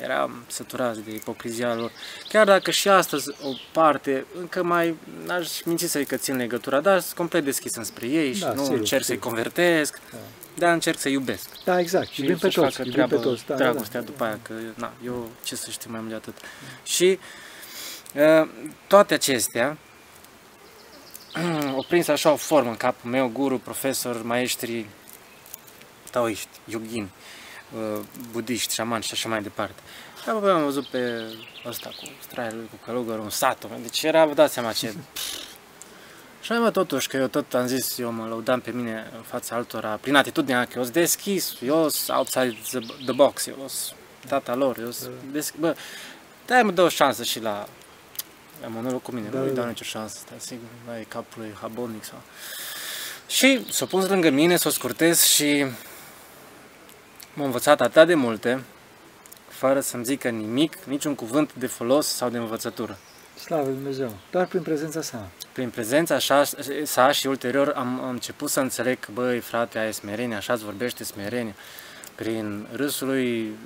Eram 0.00 0.44
săturați 0.46 1.00
de 1.00 1.14
ipocrizia 1.14 1.74
lor. 1.74 1.92
Chiar 2.28 2.46
dacă 2.46 2.70
și 2.70 2.88
astăzi 2.88 3.30
o 3.42 3.50
parte, 3.72 4.26
încă 4.38 4.62
mai, 4.62 4.96
n-aș 5.24 5.62
minți 5.64 5.86
să-i 5.86 6.04
că 6.04 6.16
țin 6.16 6.36
legătura, 6.36 6.80
dar 6.80 7.00
sunt 7.00 7.16
complet 7.16 7.44
deschis 7.44 7.74
înspre 7.74 8.06
ei 8.06 8.34
și 8.34 8.40
da, 8.40 8.52
nu 8.52 8.62
sigur, 8.62 8.78
încerc 8.78 9.04
să-i 9.04 9.18
convertesc. 9.18 10.00
Da 10.12 10.18
dar 10.58 10.72
încerc 10.72 10.98
să 10.98 11.08
iubesc. 11.08 11.48
Da, 11.64 11.80
exact. 11.80 12.08
Și 12.08 12.20
iubim 12.20 12.38
pe 12.38 12.48
toți. 12.48 12.80
Iubim 12.86 13.06
pe 13.06 13.16
toți. 13.16 13.46
Da, 13.46 13.54
dragostea 13.54 14.00
da, 14.00 14.06
după 14.06 14.24
aia, 14.24 14.38
că 14.42 14.52
na, 14.74 14.92
eu 15.04 15.30
ce 15.44 15.56
să 15.56 15.70
știu 15.70 15.90
mai 15.90 16.00
mult 16.00 16.10
de 16.10 16.16
atât. 16.16 16.34
Și 16.82 17.18
uh, 18.14 18.48
toate 18.86 19.14
acestea 19.14 19.76
au 21.74 21.84
prins 21.88 22.08
așa 22.08 22.32
o 22.32 22.36
formă 22.36 22.70
în 22.70 22.76
capul 22.76 23.10
meu, 23.10 23.28
guru, 23.28 23.58
profesor, 23.58 24.22
maestri, 24.22 24.86
taoiști, 26.10 26.48
yogin, 26.64 27.08
uh, 27.72 28.00
budiști, 28.30 28.74
șamani 28.74 29.02
și 29.02 29.10
așa 29.12 29.28
mai 29.28 29.42
departe. 29.42 29.80
Și 30.22 30.28
apoi 30.28 30.50
am 30.50 30.64
văzut 30.64 30.86
pe 30.86 31.22
ăsta 31.66 31.88
cu 31.88 32.08
straia 32.22 32.52
lui, 32.52 32.68
cu 32.70 32.76
călugărul, 32.84 33.24
un 33.24 33.30
sato, 33.30 33.68
deci 33.82 34.02
era, 34.02 34.26
vă 34.26 34.34
dați 34.34 34.52
seama 34.52 34.72
ce 34.72 34.94
Și 36.48 36.54
mă, 36.54 36.70
totuși, 36.70 37.08
că 37.08 37.16
eu 37.16 37.26
tot 37.26 37.54
am 37.54 37.66
zis, 37.66 37.98
eu 37.98 38.12
mă 38.12 38.26
lăudam 38.26 38.60
pe 38.60 38.70
mine 38.70 39.10
în 39.16 39.22
fața 39.22 39.56
altora, 39.56 39.98
prin 40.00 40.14
atitudinea 40.14 40.64
că 40.64 40.72
eu 40.76 40.82
sunt 40.82 40.94
deschis, 40.94 41.56
eu 41.62 41.88
sunt 41.88 42.16
outside 42.16 42.56
the, 42.70 42.78
the 43.04 43.12
box, 43.12 43.46
eu 43.46 43.64
sunt 43.66 43.96
tata 44.28 44.54
lor, 44.54 44.78
eu 44.78 44.90
sunt 44.90 45.10
da. 45.10 45.32
deschis, 45.32 45.60
bă, 45.60 45.76
dai 46.46 46.62
mă 46.62 46.70
dă 46.70 46.82
o 46.82 46.88
șansă 46.88 47.22
și 47.22 47.40
la, 47.40 47.68
la 48.60 48.68
monolul 48.68 48.98
cu 48.98 49.12
mine, 49.12 49.28
da, 49.28 49.38
nu 49.38 49.44
îi 49.44 49.54
dau 49.54 49.62
da. 49.62 49.68
nicio 49.68 49.84
șansă, 49.84 50.18
stai 50.18 50.36
sigur, 50.40 50.66
nu 50.86 50.96
e 50.96 51.06
capul 51.08 51.42
lui 51.42 51.54
habonic 51.60 52.04
sau... 52.04 52.22
Și 53.26 53.72
s-a 53.72 53.86
pus 53.86 54.08
lângă 54.08 54.30
mine, 54.30 54.56
să 54.56 54.68
o 54.68 54.70
scurtez 54.70 55.22
și 55.22 55.66
m-a 57.34 57.44
învățat 57.44 57.80
atât 57.80 58.06
de 58.06 58.14
multe, 58.14 58.62
fără 59.48 59.80
să-mi 59.80 60.04
zică 60.04 60.28
nimic, 60.28 60.76
niciun 60.84 61.14
cuvânt 61.14 61.54
de 61.54 61.66
folos 61.66 62.06
sau 62.06 62.28
de 62.28 62.38
învățătură. 62.38 62.98
Slavă 63.38 63.68
Dumnezeu! 63.68 64.16
Doar 64.30 64.46
prin 64.46 64.62
prezența 64.62 65.02
sa. 65.02 65.28
Prin 65.58 65.70
prezența 65.70 66.14
așa, 66.14 66.44
sa 66.84 67.12
și 67.12 67.26
ulterior 67.26 67.72
am, 67.76 68.00
am 68.04 68.08
început 68.08 68.50
să 68.50 68.60
înțeleg 68.60 68.98
că, 69.00 69.08
băi, 69.12 69.38
frate, 69.38 69.78
ai 69.78 69.92
smerenie, 69.92 70.36
așa 70.36 70.52
îți 70.52 70.64
vorbește 70.64 71.04
smerenie. 71.04 71.54
Prin 72.14 72.66
râsul 72.72 73.06
lui, 73.06 73.56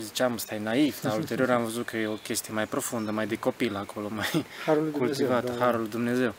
ziceam, 0.00 0.36
stai 0.36 0.58
naiv, 0.58 1.00
dar 1.00 1.16
ulterior 1.16 1.50
am 1.50 1.64
văzut 1.64 1.86
că 1.86 1.96
e 1.96 2.06
o 2.06 2.12
chestie 2.14 2.52
mai 2.52 2.66
profundă, 2.66 3.10
mai 3.10 3.26
de 3.26 3.34
copil 3.34 3.76
acolo, 3.76 4.08
mai 4.10 4.44
Harul 4.66 4.90
cultivat, 4.98 5.40
Dumnezeu, 5.40 5.58
da, 5.58 5.64
Harul 5.64 5.88
Dumnezeu. 5.88 6.34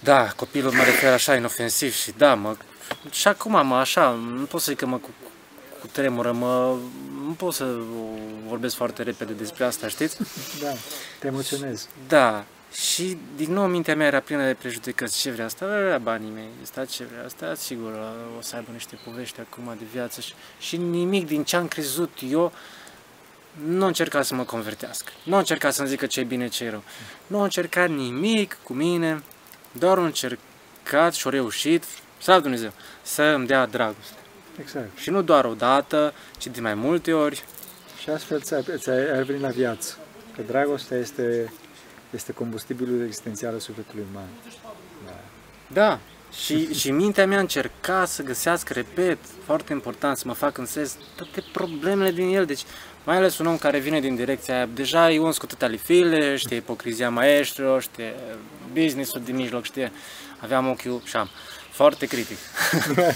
Da, 0.00 0.28
copilul 0.36 0.72
mă 0.72 0.82
refer 0.82 1.12
așa 1.12 1.34
inofensiv 1.34 1.94
și 1.94 2.12
da, 2.16 2.34
mă, 2.34 2.56
și 3.10 3.28
acum 3.28 3.66
mă 3.66 3.76
așa, 3.76 4.10
nu 4.10 4.44
pot 4.44 4.60
să 4.60 4.70
zic 4.70 4.78
că 4.78 4.86
mă 4.86 5.00
cu 5.82 5.88
tremură, 5.92 6.32
mă, 6.32 6.76
nu 7.26 7.32
pot 7.32 7.54
să 7.54 7.76
vorbesc 8.48 8.74
foarte 8.74 9.02
repede 9.02 9.32
despre 9.32 9.64
asta, 9.64 9.88
știți? 9.88 10.16
Da, 10.60 10.72
te 11.18 11.26
emoționezi. 11.26 11.88
Da, 12.08 12.44
și 12.72 13.18
din 13.36 13.52
nou 13.52 13.66
mintea 13.66 13.96
mea 13.96 14.06
era 14.06 14.20
plină 14.20 14.46
de 14.46 14.54
prejudecăți. 14.54 15.20
Ce 15.20 15.30
vrea 15.30 15.44
asta? 15.44 15.66
Vrea 15.66 15.98
banii 15.98 16.30
mei. 16.34 16.48
Asta 16.62 16.84
ce 16.84 17.04
vrea? 17.04 17.24
Asta 17.24 17.54
sigur 17.54 17.92
o 18.38 18.40
să 18.40 18.56
aibă 18.56 18.70
niște 18.72 18.98
povești 19.04 19.40
acum 19.40 19.74
de 19.78 19.84
viață 19.92 20.20
și, 20.20 20.34
și 20.58 20.76
nimic 20.76 21.26
din 21.26 21.44
ce 21.44 21.56
am 21.56 21.68
crezut 21.68 22.18
eu 22.30 22.52
nu 23.66 23.86
încerca 23.86 24.22
să 24.22 24.34
mă 24.34 24.44
convertească. 24.44 25.12
Nu 25.22 25.36
încerca 25.36 25.70
să-mi 25.70 25.88
zică 25.88 26.06
ce 26.06 26.20
e 26.20 26.24
bine, 26.24 26.48
ce 26.48 26.64
e 26.64 26.70
rău. 26.70 26.82
Nu 27.26 27.40
a 27.40 27.42
încercat 27.42 27.88
nimic 27.88 28.58
cu 28.62 28.72
mine, 28.72 29.22
doar 29.72 29.98
a 29.98 30.04
încercat 30.04 31.14
și 31.14 31.26
a 31.26 31.30
reușit, 31.30 31.84
să 32.18 32.38
Dumnezeu, 32.40 32.72
să 33.02 33.22
îmi 33.22 33.46
dea 33.46 33.66
dragoste. 33.66 34.21
Exact. 34.60 34.98
Și 34.98 35.10
nu 35.10 35.22
doar 35.22 35.44
o 35.44 35.54
dată, 35.54 36.12
ci 36.38 36.46
de 36.46 36.60
mai 36.60 36.74
multe 36.74 37.12
ori. 37.12 37.44
Și 38.02 38.10
astfel 38.10 38.40
ți-ai, 38.40 38.64
ți-ai 38.76 39.22
venit 39.24 39.42
la 39.42 39.48
viață. 39.48 39.96
Că 40.36 40.42
dragostea 40.46 40.98
este, 40.98 41.52
este 42.10 42.32
combustibilul 42.32 43.04
existențial 43.04 43.52
al 43.52 43.58
sufletului 43.58 44.04
uman. 44.12 44.28
Da. 45.04 45.12
da. 45.72 45.98
Și, 46.44 46.72
și 46.80 46.90
mintea 46.90 47.26
mea 47.26 47.38
încerca 47.38 48.04
să 48.04 48.22
găsească, 48.22 48.72
repet, 48.72 49.18
foarte 49.44 49.72
important, 49.72 50.16
să 50.16 50.24
mă 50.26 50.32
fac 50.32 50.58
înțeles 50.58 50.96
toate 51.16 51.44
problemele 51.52 52.10
din 52.10 52.34
el. 52.34 52.44
Deci, 52.44 52.62
mai 53.04 53.16
ales 53.16 53.38
un 53.38 53.46
om 53.46 53.58
care 53.58 53.78
vine 53.78 54.00
din 54.00 54.14
direcția 54.14 54.54
aia, 54.54 54.66
deja 54.66 55.10
e 55.10 55.18
uns 55.18 55.38
cu 55.38 55.46
tătea 55.46 55.68
lifile, 55.68 56.36
știe 56.36 56.56
ipocrizia 56.56 57.10
maestro, 57.10 57.80
știe 57.80 58.14
business-ul 58.72 59.20
din 59.24 59.36
mijloc, 59.36 59.64
știe, 59.64 59.92
aveam 60.38 60.68
ochiul 60.68 61.00
și 61.04 61.16
am. 61.16 61.28
Foarte 61.72 62.06
critic. 62.06 62.36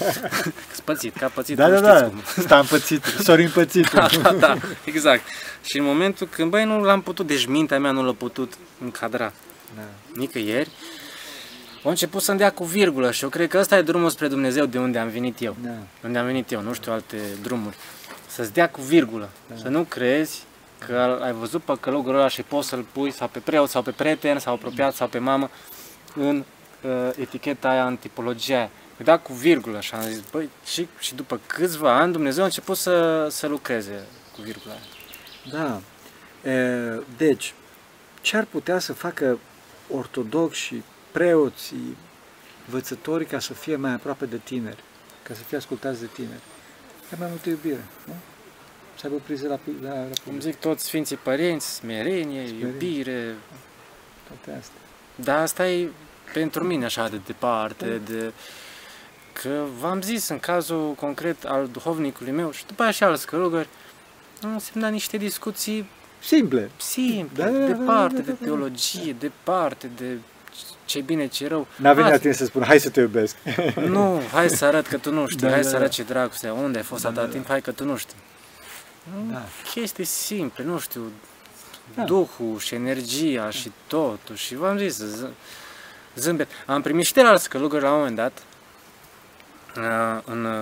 Spățit, 0.81 1.17
ca 1.17 1.29
pățit. 1.29 1.57
Da, 1.57 1.69
da, 1.69 1.81
da, 1.81 2.11
sta 2.37 2.59
împățit, 2.59 3.05
Sorin 3.05 3.51
pățit. 3.51 3.91
da, 3.91 4.09
da, 4.23 4.33
da, 4.33 4.57
exact. 4.85 5.23
Și 5.63 5.79
în 5.79 5.85
momentul 5.85 6.27
când, 6.27 6.51
băi, 6.51 6.65
nu 6.65 6.81
l-am 6.81 7.03
putut, 7.03 7.27
deci 7.27 7.47
mintea 7.47 7.79
mea 7.79 7.91
nu 7.91 8.05
l-a 8.05 8.13
putut 8.13 8.53
încadra. 8.83 9.33
Da. 9.77 9.83
Nicăieri. 10.15 10.71
A 11.85 11.89
început 11.89 12.23
să-mi 12.23 12.39
dea 12.39 12.53
cu 12.53 12.65
virgulă 12.65 13.11
și 13.11 13.23
eu 13.23 13.29
cred 13.29 13.49
că 13.49 13.59
ăsta 13.59 13.77
e 13.77 13.83
drumul 13.83 14.11
spre 14.11 14.29
Dumnezeu 14.29 14.67
de 14.67 14.79
unde 14.79 14.99
am 14.99 15.09
venit 15.09 15.43
eu. 15.43 15.57
Da. 15.63 15.71
Unde 16.05 16.19
am 16.19 16.25
venit 16.27 16.51
eu, 16.51 16.61
nu 16.61 16.73
știu 16.73 16.93
alte 16.93 17.17
drumuri. 17.43 17.77
Să-ți 18.27 18.53
dea 18.53 18.69
cu 18.69 18.81
virgulă. 18.81 19.29
Da. 19.49 19.55
Să 19.57 19.69
nu 19.69 19.83
crezi 19.83 20.43
că 20.87 21.19
ai 21.23 21.33
văzut 21.33 21.63
pe 21.63 21.73
călugărul 21.81 22.19
ăla 22.19 22.29
și 22.29 22.43
poți 22.43 22.69
să-l 22.69 22.85
pui 22.93 23.11
sau 23.11 23.29
pe 23.29 23.39
preot 23.39 23.69
sau 23.69 23.83
pe 23.83 23.91
prieten 23.91 24.39
sau 24.39 24.55
apropiat 24.55 24.95
sau 24.95 25.09
pe 25.09 25.19
mamă 25.19 25.51
în 26.15 26.37
uh, 26.37 26.45
eticheta 27.17 27.69
aia, 27.69 27.87
în 27.87 27.97
tipologia 27.97 28.57
aia. 28.57 28.71
Păi 28.97 29.05
da 29.05 29.19
cu 29.19 29.33
virgulă 29.33 29.81
și 29.81 29.95
am 29.95 30.03
zis, 30.03 30.21
băi, 30.31 30.51
și, 30.65 30.89
și 30.99 31.15
după 31.15 31.41
câțiva 31.47 31.99
ani 31.99 32.13
Dumnezeu 32.13 32.43
a 32.43 32.47
început 32.47 32.77
să, 32.77 33.27
să 33.31 33.47
lucreze 33.47 34.07
cu 34.35 34.41
virgula 34.43 34.75
aia. 34.75 34.83
Da. 35.51 35.81
E, 36.51 37.01
deci, 37.17 37.55
ce 38.21 38.37
ar 38.37 38.45
putea 38.45 38.79
să 38.79 38.93
facă 38.93 39.39
ortodoxi, 39.91 40.83
preoții, 41.13 41.97
învățătorii 42.67 43.27
ca 43.27 43.39
să 43.39 43.53
fie 43.53 43.77
mai 43.77 43.93
aproape 43.93 44.27
de 44.27 44.37
tineri, 44.45 44.83
ca 45.23 45.35
să 45.35 45.43
fie 45.43 45.57
ascultați 45.57 46.01
de 46.01 46.07
tineri? 46.13 46.43
E 47.13 47.17
mai 47.19 47.29
multă 47.29 47.49
iubire, 47.49 47.85
nu? 48.07 48.15
Să 48.99 49.07
aibă 49.07 49.19
priză 49.25 49.49
la, 49.49 49.59
la, 49.83 49.95
la 49.95 50.09
Cum 50.25 50.41
zic 50.41 50.57
toți 50.57 50.85
Sfinții 50.85 51.17
Părinți, 51.17 51.75
smerenie, 51.75 52.47
smerenie, 52.47 52.67
iubire. 52.67 53.35
Toate 54.27 54.59
astea. 54.59 54.81
Da, 55.15 55.41
asta 55.41 55.69
e 55.69 55.89
pentru 56.33 56.65
mine 56.65 56.85
așa 56.85 57.09
de 57.09 57.21
departe, 57.27 58.01
de... 58.05 58.33
Că 59.43 59.63
v-am 59.81 60.03
zis, 60.03 60.29
în 60.29 60.39
cazul 60.39 60.95
concret 60.99 61.45
al 61.45 61.69
duhovnicului 61.73 62.33
meu 62.33 62.51
și 62.51 62.67
după 62.67 62.83
aia 62.83 62.91
și 62.91 63.05
alți 63.05 63.27
călugări, 63.27 63.69
am 64.43 64.53
însemnat 64.53 64.91
niște 64.91 65.17
discuții 65.17 65.89
simple, 66.19 66.71
simple, 66.77 67.45
da, 67.45 67.51
da, 67.51 67.59
da 67.59 67.67
departe 67.67 68.15
da, 68.15 68.23
da, 68.23 68.31
da, 68.31 68.37
de 68.39 68.45
teologie, 68.45 69.17
departe 69.19 69.91
de 69.97 70.19
ce 70.85 71.01
bine, 71.01 71.27
ce 71.27 71.49
rău. 71.49 71.67
N-a 71.77 71.93
venit 71.93 72.11
la 72.11 72.19
tine 72.19 72.33
să 72.33 72.45
spun, 72.45 72.63
hai 72.63 72.81
să 72.81 72.91
te 72.91 73.01
iubesc. 73.01 73.37
Nu, 73.89 74.21
hai 74.33 74.49
să 74.49 74.65
arăt 74.65 74.87
că 74.87 74.97
tu 74.97 75.13
nu 75.13 75.27
știi, 75.27 75.41
da, 75.41 75.51
hai 75.51 75.63
da, 75.63 75.69
să 75.69 75.77
arăt 75.77 75.91
ce 75.91 76.03
dragoste, 76.03 76.51
unde 76.51 76.79
ai 76.79 76.85
fost 76.85 77.03
da, 77.03 77.09
atâta 77.09 77.25
da, 77.25 77.33
timp, 77.33 77.47
hai 77.47 77.61
că 77.61 77.73
tu 77.73 77.85
nu 77.85 77.97
știi. 77.97 78.17
Da. 79.31 79.43
Chestii 79.73 80.05
simple, 80.05 80.65
nu 80.65 80.79
știu, 80.79 81.01
da. 81.95 82.03
Duhul 82.03 82.59
și 82.59 82.75
energia 82.75 83.51
și 83.51 83.73
totul 83.87 84.35
și 84.35 84.55
v-am 84.55 84.79
zis, 84.79 85.03
zâmbet. 86.17 86.51
Am 86.67 86.83
primit 86.83 87.05
și 87.05 87.13
de 87.13 87.23
la 87.23 87.29
alți 87.29 87.49
călugări 87.49 87.83
la 87.83 87.91
un 87.91 87.97
moment 87.97 88.17
dat 88.17 88.43
uh, 89.77 90.23
în 90.25 90.45
uh, 90.45 90.53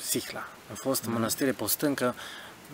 Sihla. 0.00 0.48
A 0.72 0.74
fost 0.74 1.04
în 1.04 1.10
mm. 1.10 1.16
mănăstire 1.16 1.52
postâncă, 1.52 2.14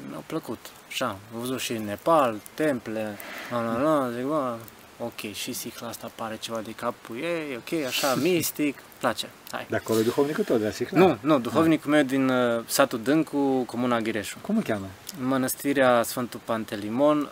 mi-a 0.08 0.22
plăcut. 0.26 0.58
Așa, 0.88 1.06
am 1.06 1.40
văzut 1.40 1.60
și 1.60 1.72
în 1.72 1.84
Nepal, 1.84 2.40
temple, 2.54 3.16
la 3.50 3.64
la 3.64 3.82
la, 3.82 4.10
zic, 4.10 4.24
bă, 4.24 4.56
ok, 4.98 5.32
și 5.32 5.52
Sihla 5.52 5.88
asta 5.88 6.10
pare 6.14 6.36
ceva 6.40 6.60
de 6.60 6.70
capul 6.70 7.16
ei, 7.16 7.56
ok, 7.56 7.84
așa, 7.86 8.14
mistic, 8.22 8.78
place, 8.98 9.28
hai. 9.50 9.66
De 9.70 9.76
acolo 9.76 9.98
e 9.98 10.02
duhovnicul 10.02 10.44
tot 10.44 10.58
de 10.58 10.64
la 10.64 10.70
Sihla? 10.70 10.98
Nu, 10.98 11.18
nu, 11.20 11.38
duhovnicul 11.38 11.90
meu 11.90 12.02
din 12.02 12.28
uh, 12.28 12.62
satul 12.66 13.02
Dâncu, 13.02 13.62
comuna 13.62 14.00
Ghireșu. 14.00 14.38
Cum 14.40 14.56
îl 14.56 14.62
cheamă? 14.62 14.86
Mănăstirea 15.20 16.02
Sfântul 16.02 16.40
Pantelimon, 16.44 17.18
uh, 17.20 17.28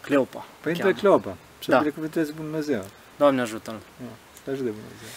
Cleopa. 0.00 0.44
Părintele 0.60 0.92
Cleopa. 0.92 1.36
Să 1.58 1.70
da. 1.70 1.78
binecuvânteze 1.78 2.32
Dumnezeu. 2.32 2.84
Doamne 3.16 3.40
ajută-l. 3.40 3.80
Da, 3.96 4.10
să 4.44 4.50
ajute 4.50 4.68
Dumnezeu. 4.68 5.08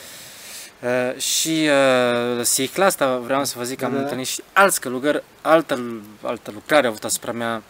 Uh, 0.82 1.22
și 1.22 1.70
uh, 2.38 2.44
sicla 2.46 2.86
asta 2.86 3.18
vreau 3.18 3.46
să 3.46 3.54
vă 3.58 3.64
zic 3.64 3.78
că 3.78 3.82
da, 3.82 3.88
am 3.88 3.92
da, 3.92 3.98
da. 3.98 4.04
întâlnit 4.04 4.28
și 4.28 4.44
alți 4.54 4.82
călugări, 4.82 5.24
altă, 5.42 6.02
altă 6.22 6.52
lucrare 6.54 6.86
au 6.86 6.92
avut 6.92 7.04
asupra 7.04 7.32
mea, 7.32 7.64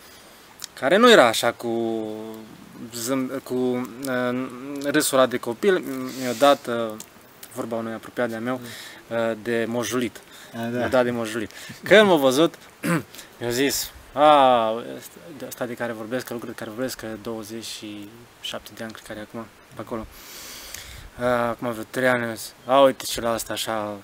care 0.74 0.98
nu 0.98 1.12
era 1.12 1.28
așa 1.28 1.52
cu, 1.52 2.04
zâm, 2.94 3.42
cu 3.44 3.54
uh, 3.54 4.48
râsul 4.84 5.18
ăla 5.18 5.28
de 5.28 5.38
copil, 5.38 5.84
mi-a 6.22 6.34
dat, 6.40 6.68
uh, 6.68 6.92
vorba 7.54 7.76
unui 7.76 7.94
apropiat 7.94 8.30
de-a 8.30 8.40
meu, 8.40 8.62
mm. 8.62 9.18
uh, 9.18 9.38
de 9.44 9.66
mojulit. 9.68 10.22
A, 10.54 10.58
da. 10.58 10.78
Mi-a 10.78 10.88
dat 10.88 11.04
de 11.04 11.12
mojulit. 11.12 11.52
Când 11.84 12.08
m-a 12.08 12.16
văzut, 12.16 12.56
mi-a 13.40 13.50
zis, 13.50 13.92
a, 14.14 14.84
asta 15.48 15.66
de 15.66 15.74
care 15.74 15.92
vorbesc, 15.92 16.26
că 16.26 16.34
lucruri 16.34 16.56
de 16.56 16.60
care 16.60 16.76
vorbesc, 16.76 17.00
că 17.00 17.08
27 17.22 18.72
de 18.76 18.84
ani, 18.84 18.92
cred 18.92 19.06
că 19.06 19.12
are 19.12 19.28
acum, 19.30 19.46
pe 19.76 19.82
acolo. 19.82 20.06
Acum 21.50 21.72
vreo 21.72 21.84
3 21.90 22.08
ani, 22.08 22.40
a, 22.66 22.82
uite 22.82 23.04
ce 23.04 23.22
la 23.22 23.32
asta 23.32 23.54
așa 23.54 23.98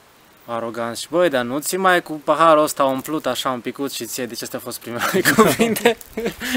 arogant 0.46 0.98
și 0.98 1.08
băi, 1.10 1.30
dar 1.30 1.44
nu 1.44 1.60
ți 1.60 1.78
mai 1.78 2.02
cu 2.02 2.14
paharul 2.24 2.64
ăsta 2.64 2.84
umplut 2.84 3.26
așa 3.26 3.50
un 3.50 3.60
picut 3.60 3.92
și 3.92 4.06
ție, 4.06 4.26
deci 4.32 4.42
astea 4.42 4.60
au 4.60 4.66
fost 4.66 4.80
primele 4.80 5.22
cuvinte. 5.36 5.98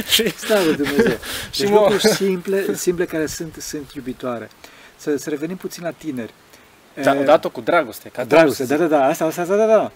și 0.06 0.28
Slavă 0.28 0.70
Dumnezeu! 0.70 1.04
Deci 1.04 1.18
și 1.52 1.68
lucruri 1.68 2.06
simple, 2.08 2.74
simple 2.74 3.04
care 3.04 3.26
sunt, 3.26 3.54
sunt 3.60 3.92
iubitoare. 3.92 4.50
Să, 4.96 5.16
să 5.16 5.30
revenim 5.30 5.56
puțin 5.56 5.82
la 5.82 5.90
tineri. 5.90 6.34
Da, 7.02 7.14
dat-o 7.14 7.50
cu 7.50 7.60
dragoste. 7.60 8.08
Ca 8.08 8.24
dragoste, 8.24 8.64
da, 8.64 8.76
da, 8.76 8.86
da, 8.86 9.04
asta, 9.04 9.24
asta, 9.24 9.44
da, 9.44 9.56
da, 9.56 9.66
da. 9.66 9.92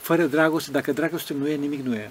Fără 0.00 0.22
dragoste, 0.22 0.70
dacă 0.70 0.92
dragoste 0.92 1.34
nu 1.34 1.48
e, 1.48 1.54
nimic 1.54 1.84
nu 1.84 1.94
e. 1.94 2.10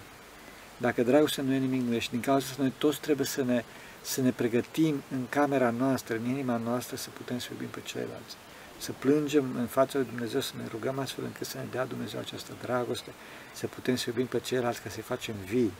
Dacă 0.78 1.04
dragostea 1.04 1.44
nu 1.44 1.54
e 1.54 1.58
nimic, 1.58 1.82
nu 1.82 1.94
e 1.94 2.00
și 2.00 2.10
din 2.10 2.20
cauza 2.20 2.46
asta 2.46 2.62
noi 2.62 2.74
toți 2.78 3.00
trebuie 3.00 3.26
să 3.26 3.44
ne, 3.44 3.64
să 4.02 4.22
ne 4.22 4.32
pregătim 4.32 5.04
în 5.12 5.26
camera 5.30 5.70
noastră, 5.70 6.16
în 6.16 6.30
inima 6.30 6.62
noastră, 6.66 6.96
să 6.96 7.10
putem 7.14 7.40
să 7.40 7.48
iubim 7.52 7.68
pe 7.68 7.80
ceilalți. 7.84 8.36
Să 8.78 8.92
plângem 9.00 9.46
în 9.58 9.66
fața 9.66 9.98
lui 9.98 10.08
Dumnezeu, 10.08 10.42
să 10.42 10.52
ne 10.58 10.64
rugăm 10.72 11.00
astfel 11.00 11.24
încât 11.24 11.48
să 11.48 11.58
ne 11.58 11.66
dea 11.72 11.86
Dumnezeu 11.86 12.20
această 12.20 12.52
dragoste, 12.62 13.10
să 13.54 13.68
putem 13.68 13.96
să 13.96 14.06
iubim 14.08 14.26
pe 14.26 14.40
ceilalți, 14.40 14.82
ca 14.82 14.90
să-i 14.90 15.02
facem 15.02 15.36
vii, 15.46 15.74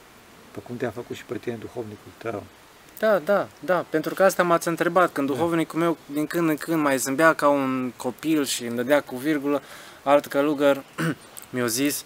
pe 0.50 0.60
cum 0.60 0.76
te-a 0.76 0.90
făcut 0.90 1.16
și 1.16 1.24
pe 1.24 1.38
tine 1.38 1.56
duhovnicul 1.56 2.12
tău. 2.18 2.42
Da, 2.98 3.18
da, 3.18 3.48
da, 3.60 3.84
pentru 3.88 4.14
că 4.14 4.22
asta 4.24 4.42
m-ați 4.42 4.68
întrebat, 4.68 5.12
când 5.12 5.28
da. 5.28 5.34
duhovnicul 5.34 5.78
meu 5.78 5.96
din 6.06 6.26
când 6.26 6.48
în 6.48 6.56
când 6.56 6.82
mai 6.82 6.98
zâmbea 6.98 7.32
ca 7.34 7.48
un 7.48 7.92
copil 7.96 8.44
și 8.44 8.64
îmi 8.64 8.76
dădea 8.76 9.00
cu 9.00 9.16
virgulă, 9.16 9.62
alt 10.02 10.26
călugăr 10.26 10.82
mi-a 11.50 11.66
zis, 11.66 12.04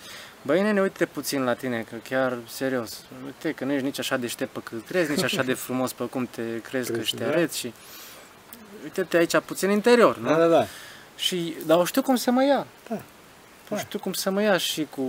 Băi, 0.49 0.63
nene, 0.63 0.81
uite 0.81 1.07
puțin 1.07 1.45
la 1.45 1.55
tine, 1.55 1.87
că 1.91 1.97
chiar, 2.09 2.39
serios, 2.47 3.05
uite 3.25 3.53
că 3.53 3.65
nu 3.65 3.73
ești 3.73 3.85
nici 3.85 3.99
așa 3.99 4.17
deștept 4.17 4.53
pe 4.53 4.61
cât 4.63 4.87
crezi, 4.87 5.11
nici 5.11 5.23
așa 5.23 5.43
de 5.43 5.55
frumos 5.65 5.93
pe 5.93 6.05
cum 6.05 6.29
te 6.31 6.43
crezi 6.61 6.93
că 6.93 7.03
și 7.03 7.15
te 7.15 7.25
arăți 7.25 7.59
și 7.59 7.73
uite-te 8.83 9.17
aici 9.17 9.37
puțin 9.45 9.71
interior, 9.71 10.19
nu? 10.19 10.29
Da, 10.29 10.37
da, 10.37 10.47
da. 10.47 10.67
Și, 11.17 11.55
dar 11.67 11.87
știu 11.87 12.03
cum 12.03 12.17
să 12.17 12.31
mă 12.31 12.45
ia. 12.45 12.67
Da. 12.89 12.95
Nu 13.69 13.77
da. 13.77 13.79
știu 13.79 13.99
cum 13.99 14.13
să 14.13 14.31
mă 14.31 14.43
ia 14.43 14.59
și 14.59 14.87
cu 14.91 15.05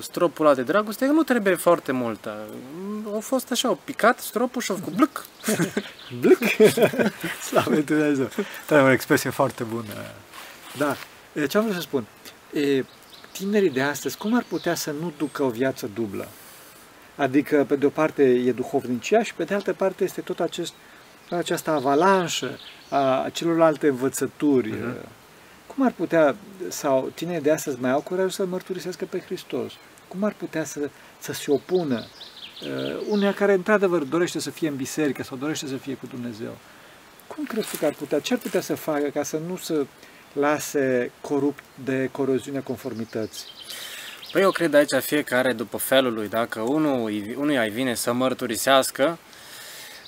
stropul 0.00 0.46
ăla 0.46 0.54
de 0.54 0.62
dragoste, 0.62 1.06
că 1.06 1.12
nu 1.12 1.22
trebuie 1.22 1.54
foarte 1.54 1.92
mult. 1.92 2.28
Au 3.12 3.20
fost 3.20 3.50
așa, 3.50 3.68
au 3.68 3.78
picat 3.84 4.18
stropul 4.18 4.62
și 4.62 4.70
au 4.70 4.76
făcut 4.76 4.92
blâc. 4.92 5.24
blâc? 6.20 6.38
Slavă 7.48 7.74
Dumnezeu! 7.74 8.28
Da, 8.66 8.82
o 8.82 8.90
expresie 8.90 9.30
foarte 9.30 9.64
bună. 9.64 9.92
Da. 10.76 10.96
Ce 11.48 11.56
am 11.58 11.62
vrut 11.62 11.74
să 11.74 11.80
spun? 11.80 12.06
E, 12.52 12.84
tinerii 13.32 13.70
de 13.70 13.82
astăzi, 13.82 14.16
cum 14.16 14.34
ar 14.34 14.44
putea 14.48 14.74
să 14.74 14.90
nu 14.90 15.12
ducă 15.18 15.42
o 15.42 15.48
viață 15.48 15.90
dublă? 15.94 16.28
Adică, 17.16 17.64
pe 17.68 17.76
de 17.76 17.86
o 17.86 17.88
parte, 17.88 18.22
e 18.22 18.52
duhovnicia 18.52 19.22
și 19.22 19.34
pe 19.34 19.44
de 19.44 19.54
altă 19.54 19.72
parte 19.72 20.04
este 20.04 20.20
tot 20.20 20.40
acest, 20.40 20.72
tot 21.28 21.38
această 21.38 21.70
avalanșă 21.70 22.58
a 22.88 23.28
celorlalte 23.32 23.88
învățături. 23.88 24.70
Uh-huh. 24.70 25.02
Cum 25.66 25.80
cum 25.80 25.88
ar 25.88 25.94
putea, 25.96 26.36
sau 26.68 27.10
tinerii 27.14 27.42
de 27.42 27.50
astăzi 27.50 27.80
mai 27.80 27.90
au 27.90 28.00
curajul 28.00 28.30
să 28.30 28.46
mărturisească 28.46 29.04
pe 29.04 29.20
Hristos? 29.20 29.72
Cum 30.08 30.24
ar 30.24 30.32
putea 30.32 30.64
să, 30.64 30.90
să 31.18 31.32
se 31.32 31.50
opună 31.50 32.04
uh, 32.62 33.06
unea 33.08 33.34
care 33.34 33.52
într-adevăr 33.52 34.02
dorește 34.02 34.40
să 34.40 34.50
fie 34.50 34.68
în 34.68 34.76
biserică 34.76 35.22
sau 35.22 35.36
dorește 35.36 35.66
să 35.66 35.76
fie 35.76 35.94
cu 35.94 36.06
Dumnezeu? 36.06 36.56
Cum 37.26 37.44
crezi 37.44 37.70
tu 37.70 37.76
că 37.76 37.86
ar 37.86 37.94
putea, 37.94 38.20
ce 38.20 38.32
ar 38.32 38.38
putea 38.38 38.60
să 38.60 38.74
facă 38.74 39.08
ca 39.08 39.22
să 39.22 39.38
nu 39.46 39.56
se 39.56 39.86
lase 40.32 41.10
corupt 41.20 41.62
de 41.84 42.08
coroziunea 42.12 42.60
conformității? 42.62 43.46
Păi 44.32 44.42
eu 44.42 44.50
cred 44.50 44.74
aici 44.74 44.94
fiecare 45.00 45.52
după 45.52 45.76
felul 45.76 46.12
lui. 46.12 46.28
Dacă 46.28 46.60
unul, 46.60 47.12
unul 47.36 47.58
ai 47.58 47.70
vine 47.70 47.94
să 47.94 48.12
mărturisească, 48.12 49.18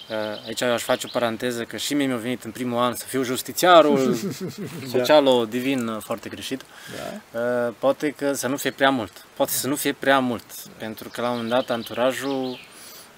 uh, 0.09 0.47
aici 0.47 0.61
eu 0.61 0.73
aș 0.73 0.83
face 0.83 1.07
o 1.07 1.11
paranteză 1.13 1.63
că 1.63 1.77
și 1.77 1.95
mie 1.95 2.07
mi-a 2.07 2.17
venit 2.17 2.43
în 2.45 2.51
primul 2.51 2.79
an 2.79 2.95
să 2.95 3.05
fiu 3.07 3.23
justițiarul, 3.23 4.17
socialo 4.93 5.45
divin 5.45 5.87
uh, 5.87 6.03
foarte 6.03 6.29
greșit, 6.29 6.63
da. 6.97 7.41
Uh, 7.41 7.75
poate 7.79 8.11
că 8.11 8.33
să 8.33 8.49
nu 8.49 8.57
fie 8.57 8.71
prea 8.71 8.91
mult. 8.91 9.25
Poate 9.37 9.53
să 9.53 9.69
nu 9.69 9.77
fie 9.77 9.93
prea 9.93 10.19
mult, 10.19 10.45
pentru 10.77 11.09
că 11.09 11.21
la 11.21 11.31
un 11.31 11.35
moment 11.35 11.53
dat 11.53 11.71
anturajul 11.71 12.59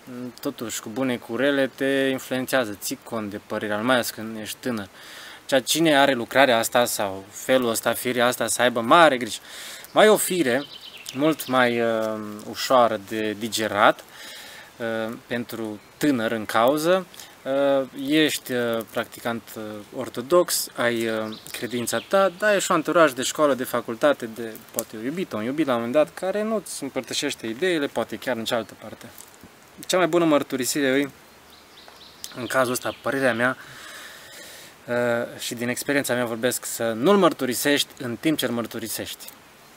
mm, 0.05 0.35
totuși 0.41 0.81
cu 0.81 0.89
bune 0.89 1.17
curele 1.17 1.71
te 1.75 2.09
influențează, 2.11 2.79
ții 2.81 2.99
cont 3.03 3.31
de 3.31 3.41
părerea, 3.47 3.81
mai 3.81 3.95
ales 3.95 4.11
când 4.11 4.39
ești 4.41 4.57
tânăr. 4.61 4.89
Ceea 5.47 5.61
cine 5.61 5.99
are 5.99 6.13
lucrarea 6.13 6.59
asta 6.59 6.85
sau 6.85 7.25
felul 7.31 7.69
ăsta, 7.69 7.93
firea 7.93 8.27
asta, 8.27 8.47
să 8.47 8.63
aibă 8.63 8.81
mare 8.81 9.17
grijă. 9.17 9.39
Mai 9.93 10.09
o 10.09 10.17
fire 10.17 10.65
mult 11.15 11.47
mai 11.47 11.81
uh, 11.81 12.21
ușoară 12.51 13.01
de 13.09 13.37
digerat 13.39 14.05
uh, 14.77 15.17
pentru 15.27 15.81
tânăr 15.97 16.31
în 16.31 16.45
cauză. 16.45 17.07
Uh, 17.43 17.87
ești 18.09 18.53
uh, 18.53 18.81
practicant 18.91 19.43
uh, 19.57 19.63
ortodox, 19.97 20.69
ai 20.77 21.07
uh, 21.09 21.37
credința 21.53 21.99
ta, 21.99 22.33
dar 22.39 22.55
ești 22.55 22.71
un 22.71 22.77
anturaj 22.77 23.13
de 23.13 23.23
școală, 23.23 23.55
de 23.55 23.65
facultate, 23.65 24.27
de 24.35 24.55
poate 24.73 24.97
o 24.97 25.05
iubit, 25.05 25.33
un 25.33 25.45
iubit 25.45 25.67
la 25.67 25.73
un 25.73 25.79
moment 25.79 25.97
dat, 25.97 26.15
care 26.15 26.43
nu 26.43 26.55
îți 26.55 26.83
împărtășește 26.83 27.47
ideile, 27.47 27.87
poate 27.87 28.17
chiar 28.17 28.37
în 28.37 28.45
cealaltă 28.45 28.75
parte. 28.83 29.07
Cea 29.87 29.97
mai 29.97 30.07
bună 30.07 30.25
mărturisire 30.25 30.87
e, 30.87 31.11
în 32.37 32.47
cazul 32.47 32.73
ăsta, 32.73 32.97
părerea 33.03 33.35
mea, 33.35 33.57
uh, 33.59 33.84
și 35.39 35.55
din 35.55 35.69
experiența 35.69 36.15
mea 36.15 36.25
vorbesc, 36.25 36.65
să 36.65 36.93
nu-l 36.93 37.17
mărturisești 37.17 37.89
în 38.03 38.17
timp 38.21 38.39
ce 38.39 38.47
îl 38.47 38.53
mărturisești. 38.53 39.29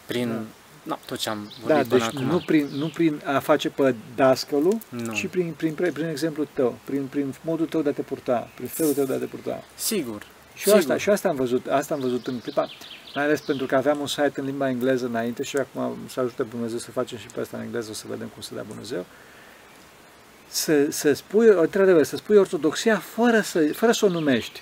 Prin 0.05 0.27
da 0.27 0.41
No, 0.87 0.97
tot 1.05 1.17
ce 1.17 1.29
am 1.29 1.51
vorbit 1.61 1.87
da, 1.87 1.97
deci 1.97 2.07
acum. 2.07 2.23
Nu, 2.23 2.43
prin, 2.45 2.67
nu 2.71 2.87
prin 2.87 3.21
a 3.25 3.39
face 3.39 3.69
pe 3.69 3.95
dascălu, 4.15 4.79
nu. 4.89 5.13
ci 5.13 5.27
prin, 5.27 5.53
prin, 5.57 5.73
prin, 5.73 5.91
prin 5.91 6.07
exemplul 6.07 6.47
tău, 6.53 6.77
prin, 6.83 7.05
prin 7.05 7.35
modul 7.41 7.65
tău 7.65 7.81
de 7.81 7.89
a 7.89 7.91
te 7.91 8.01
purta, 8.01 8.49
prin 8.55 8.67
felul 8.67 8.93
tău 8.93 9.05
de 9.05 9.13
a 9.13 9.17
te 9.17 9.25
purta. 9.25 9.63
Sigur. 9.75 10.25
Și 10.53 10.63
sigur. 10.63 10.77
asta, 10.77 10.97
și 10.97 11.09
asta 11.09 11.29
am 11.29 11.35
văzut, 11.35 11.67
asta 11.67 11.93
am 11.93 11.99
văzut 11.99 12.27
în 12.27 12.39
clipa, 12.39 12.69
mai 13.15 13.23
ales 13.23 13.39
pentru 13.39 13.65
că 13.65 13.75
aveam 13.75 13.99
un 13.99 14.07
site 14.07 14.31
în 14.35 14.45
limba 14.45 14.69
engleză 14.69 15.05
înainte 15.05 15.43
și 15.43 15.57
acum 15.57 15.97
să 16.09 16.19
ajute 16.19 16.43
Dumnezeu 16.43 16.77
să 16.77 16.91
facem 16.91 17.17
și 17.17 17.27
pe 17.33 17.39
asta 17.39 17.57
în 17.57 17.63
engleză, 17.63 17.89
o 17.91 17.93
să 17.93 18.05
vedem 18.09 18.27
cum 18.27 18.41
să 18.41 18.53
dea 18.53 18.63
Dumnezeu. 18.67 19.05
Să, 20.47 20.91
să 20.91 21.13
spui, 21.13 21.47
într-adevăr, 21.47 22.03
să 22.03 22.15
spui 22.15 22.37
ortodoxia 22.37 22.97
fără 22.97 23.41
să, 23.41 23.73
fără 23.73 23.91
să 23.91 24.05
o 24.05 24.09
numești. 24.09 24.61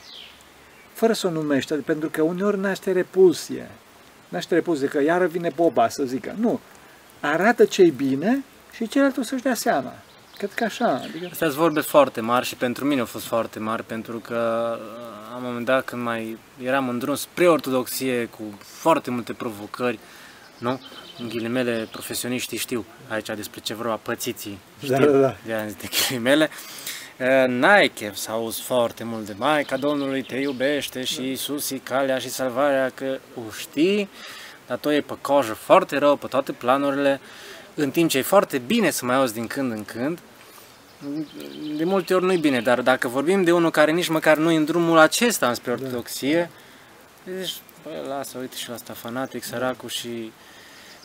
Fără 0.96 1.14
să 1.14 1.28
o 1.28 1.30
numești, 1.30 1.74
pentru 1.74 2.10
că 2.10 2.22
uneori 2.22 2.60
naște 2.60 2.92
repulsie 2.92 3.70
naște 4.36 4.54
repus, 4.54 4.80
că 4.90 5.02
iară 5.02 5.26
vine 5.26 5.52
boba 5.56 5.90
să 5.90 6.04
zică. 6.04 6.36
Nu. 6.40 6.60
Arată 7.20 7.66
ce-i 7.66 7.92
bine 7.92 8.44
și 8.72 8.88
celălalt 8.88 9.18
o 9.18 9.22
să-și 9.22 9.44
dea 9.44 9.54
seama. 9.54 9.94
Cred 10.38 10.54
că 10.54 10.64
așa. 10.64 11.02
Adică... 11.04 11.28
Astea 11.32 11.48
sunt 11.48 11.60
vorbe 11.60 11.82
foarte 11.82 12.22
mari 12.22 12.46
și 12.46 12.56
pentru 12.56 12.86
mine 12.86 13.00
au 13.00 13.06
fost 13.06 13.26
foarte 13.26 13.60
mari, 13.60 13.84
pentru 13.84 14.18
că 14.18 14.70
am 15.34 15.38
un 15.38 15.48
moment 15.48 15.66
dat 15.66 15.86
când 15.86 16.02
mai 16.02 16.38
eram 16.64 16.90
în 16.90 17.00
drum 17.00 17.16
spre 17.16 17.48
ortodoxie 17.48 18.26
cu 18.26 18.44
foarte 18.60 19.12
multe 19.12 19.34
provocări, 19.34 20.00
nu? 20.58 20.82
În 21.20 21.30
ghilimele, 21.30 21.88
profesioniștii 21.92 22.58
știu 22.58 22.86
aici 23.08 23.30
despre 23.36 23.60
ce 23.60 23.74
vorba, 23.74 23.96
pățiții, 23.96 24.60
știu, 24.84 24.96
da, 24.96 25.06
da, 25.06 25.20
da. 25.20 25.36
de 25.46 25.76
de 25.82 25.88
ghilimele. 25.90 26.40
N-ai 26.44 26.54
chef 27.94 28.16
să 28.16 28.32
auzi 28.32 28.62
foarte 28.62 29.04
mult 29.04 29.26
de 29.26 29.34
Maica 29.38 29.78
Domnului 29.78 30.24
te 30.24 30.36
iubește 30.36 31.04
și 31.04 31.22
Iisus 31.22 31.70
e 31.70 31.78
calea 31.78 32.18
și 32.18 32.30
salvarea, 32.30 32.92
că 32.94 33.20
o 33.36 33.52
știi, 33.60 34.10
dar 34.68 34.78
tu 34.78 34.90
e 34.90 35.02
pe 35.02 35.18
cojă 35.22 35.54
foarte 35.54 35.98
rău 35.98 36.16
pe 36.16 36.28
toate 36.28 36.52
planurile, 36.52 37.20
în 37.76 37.92
timp 37.92 38.10
ce 38.10 38.18
e 38.18 38.22
foarte 38.22 38.58
bine 38.58 38.90
să 38.90 39.06
mai 39.06 39.16
auzi 39.16 39.34
din 39.34 39.48
când 39.48 39.72
în 39.72 39.86
când, 39.86 40.20
de 41.78 41.84
multe 41.84 42.14
ori 42.14 42.24
nu-i 42.24 42.38
bine, 42.38 42.62
dar 42.62 42.82
dacă 42.82 43.08
vorbim 43.08 43.44
de 43.44 43.52
unul 43.52 43.72
care 43.72 43.92
nici 43.92 44.08
măcar 44.08 44.38
nu 44.38 44.52
e 44.52 44.56
în 44.56 44.66
drumul 44.66 44.98
acesta 44.98 45.48
înspre 45.48 45.76
da. 45.76 45.84
ortodoxie, 45.84 46.50
da. 47.24 47.32
deci, 47.32 47.54
bă, 47.84 48.08
lasă, 48.08 48.38
uite 48.38 48.56
și 48.56 48.70
la 48.70 48.76
asta 48.76 48.94
fanatic, 48.94 49.44
săracul 49.44 49.90
și 49.90 50.32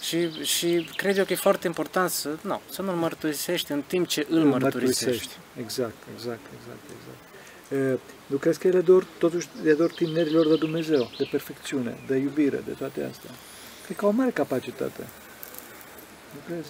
și, 0.00 0.44
și 0.44 0.90
cred 0.96 1.18
eu 1.18 1.24
că 1.24 1.32
e 1.32 1.36
foarte 1.36 1.66
important 1.66 2.10
să, 2.10 2.28
nu, 2.40 2.60
să 2.70 2.82
nu-l 2.82 2.94
mărturisești 2.94 3.72
în 3.72 3.82
timp 3.86 4.06
ce 4.06 4.26
îl 4.30 4.44
mărturisești. 4.44 5.04
mărturisești. 5.04 5.36
Exact, 5.60 5.94
exact, 6.14 6.40
exact, 6.56 6.84
exact. 6.96 7.20
E, 7.94 7.98
nu 8.26 8.36
crezi 8.36 8.58
că 8.58 8.68
le 8.68 8.80
dor, 8.80 9.06
totuși, 9.18 9.48
le 9.62 9.72
dor 9.72 9.90
tinerilor 9.92 10.48
de 10.48 10.56
Dumnezeu, 10.56 11.10
de 11.18 11.28
perfecțiune, 11.30 11.98
de 12.06 12.16
iubire, 12.16 12.62
de 12.66 12.72
toate 12.72 13.08
astea? 13.10 13.30
Cred 13.84 13.96
că 13.96 14.04
au 14.04 14.10
o 14.10 14.14
mare 14.14 14.30
capacitate. 14.30 15.06
Nu 16.32 16.40
crezi? 16.46 16.68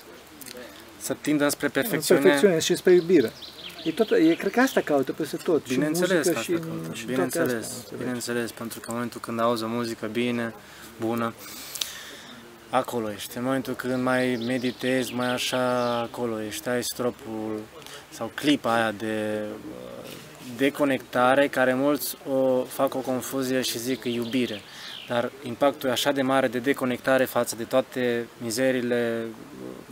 Să 1.01 1.17
tindă 1.21 1.49
spre 1.49 1.69
perfecțiune. 1.69 2.21
Perfecțiune 2.21 2.59
și 2.59 2.75
spre 2.75 2.93
iubire. 2.93 3.33
E 3.85 3.93
tot, 3.93 4.11
e, 4.11 4.35
cred 4.35 4.53
că 4.53 4.61
asta 4.61 4.81
caută 4.81 5.13
peste 5.13 5.37
tot. 5.37 5.69
Bineînțeles 5.69 6.27
și 6.27 6.51
muzică, 6.51 6.93
și, 6.93 7.01
și 7.01 7.07
bineînțeles, 7.07 7.65
astea, 7.65 7.97
bineînțeles, 7.97 8.51
pentru 8.51 8.81
că 8.81 8.85
în 8.89 8.95
momentul 8.95 9.21
când 9.21 9.41
auzi 9.41 9.65
o 9.65 9.67
muzică 9.67 10.07
bine, 10.07 10.55
bună, 11.01 11.35
acolo 12.71 13.11
ești. 13.11 13.37
În 13.37 13.45
momentul 13.45 13.75
când 13.75 14.03
mai 14.03 14.39
meditezi, 14.47 15.15
mai 15.15 15.33
așa, 15.33 15.99
acolo 15.99 16.43
ești. 16.43 16.69
Ai 16.69 16.83
stropul 16.83 17.61
sau 18.11 18.31
clipa 18.35 18.75
aia 18.75 18.91
de 18.91 19.45
deconectare, 20.57 21.49
care 21.49 21.75
mulți 21.75 22.17
o 22.29 22.63
fac 22.63 22.95
o 22.95 22.99
confuzie 22.99 23.61
și 23.61 23.79
zic 23.79 24.01
că 24.01 24.09
iubire. 24.09 24.61
Dar 25.09 25.31
impactul 25.43 25.89
e 25.89 25.93
așa 25.93 26.13
de 26.13 26.23
mare 26.23 26.49
de 26.49 26.59
deconectare 26.59 27.25
față 27.25 27.57
de 27.57 27.65
toate 27.65 28.27
mizerile 28.39 29.27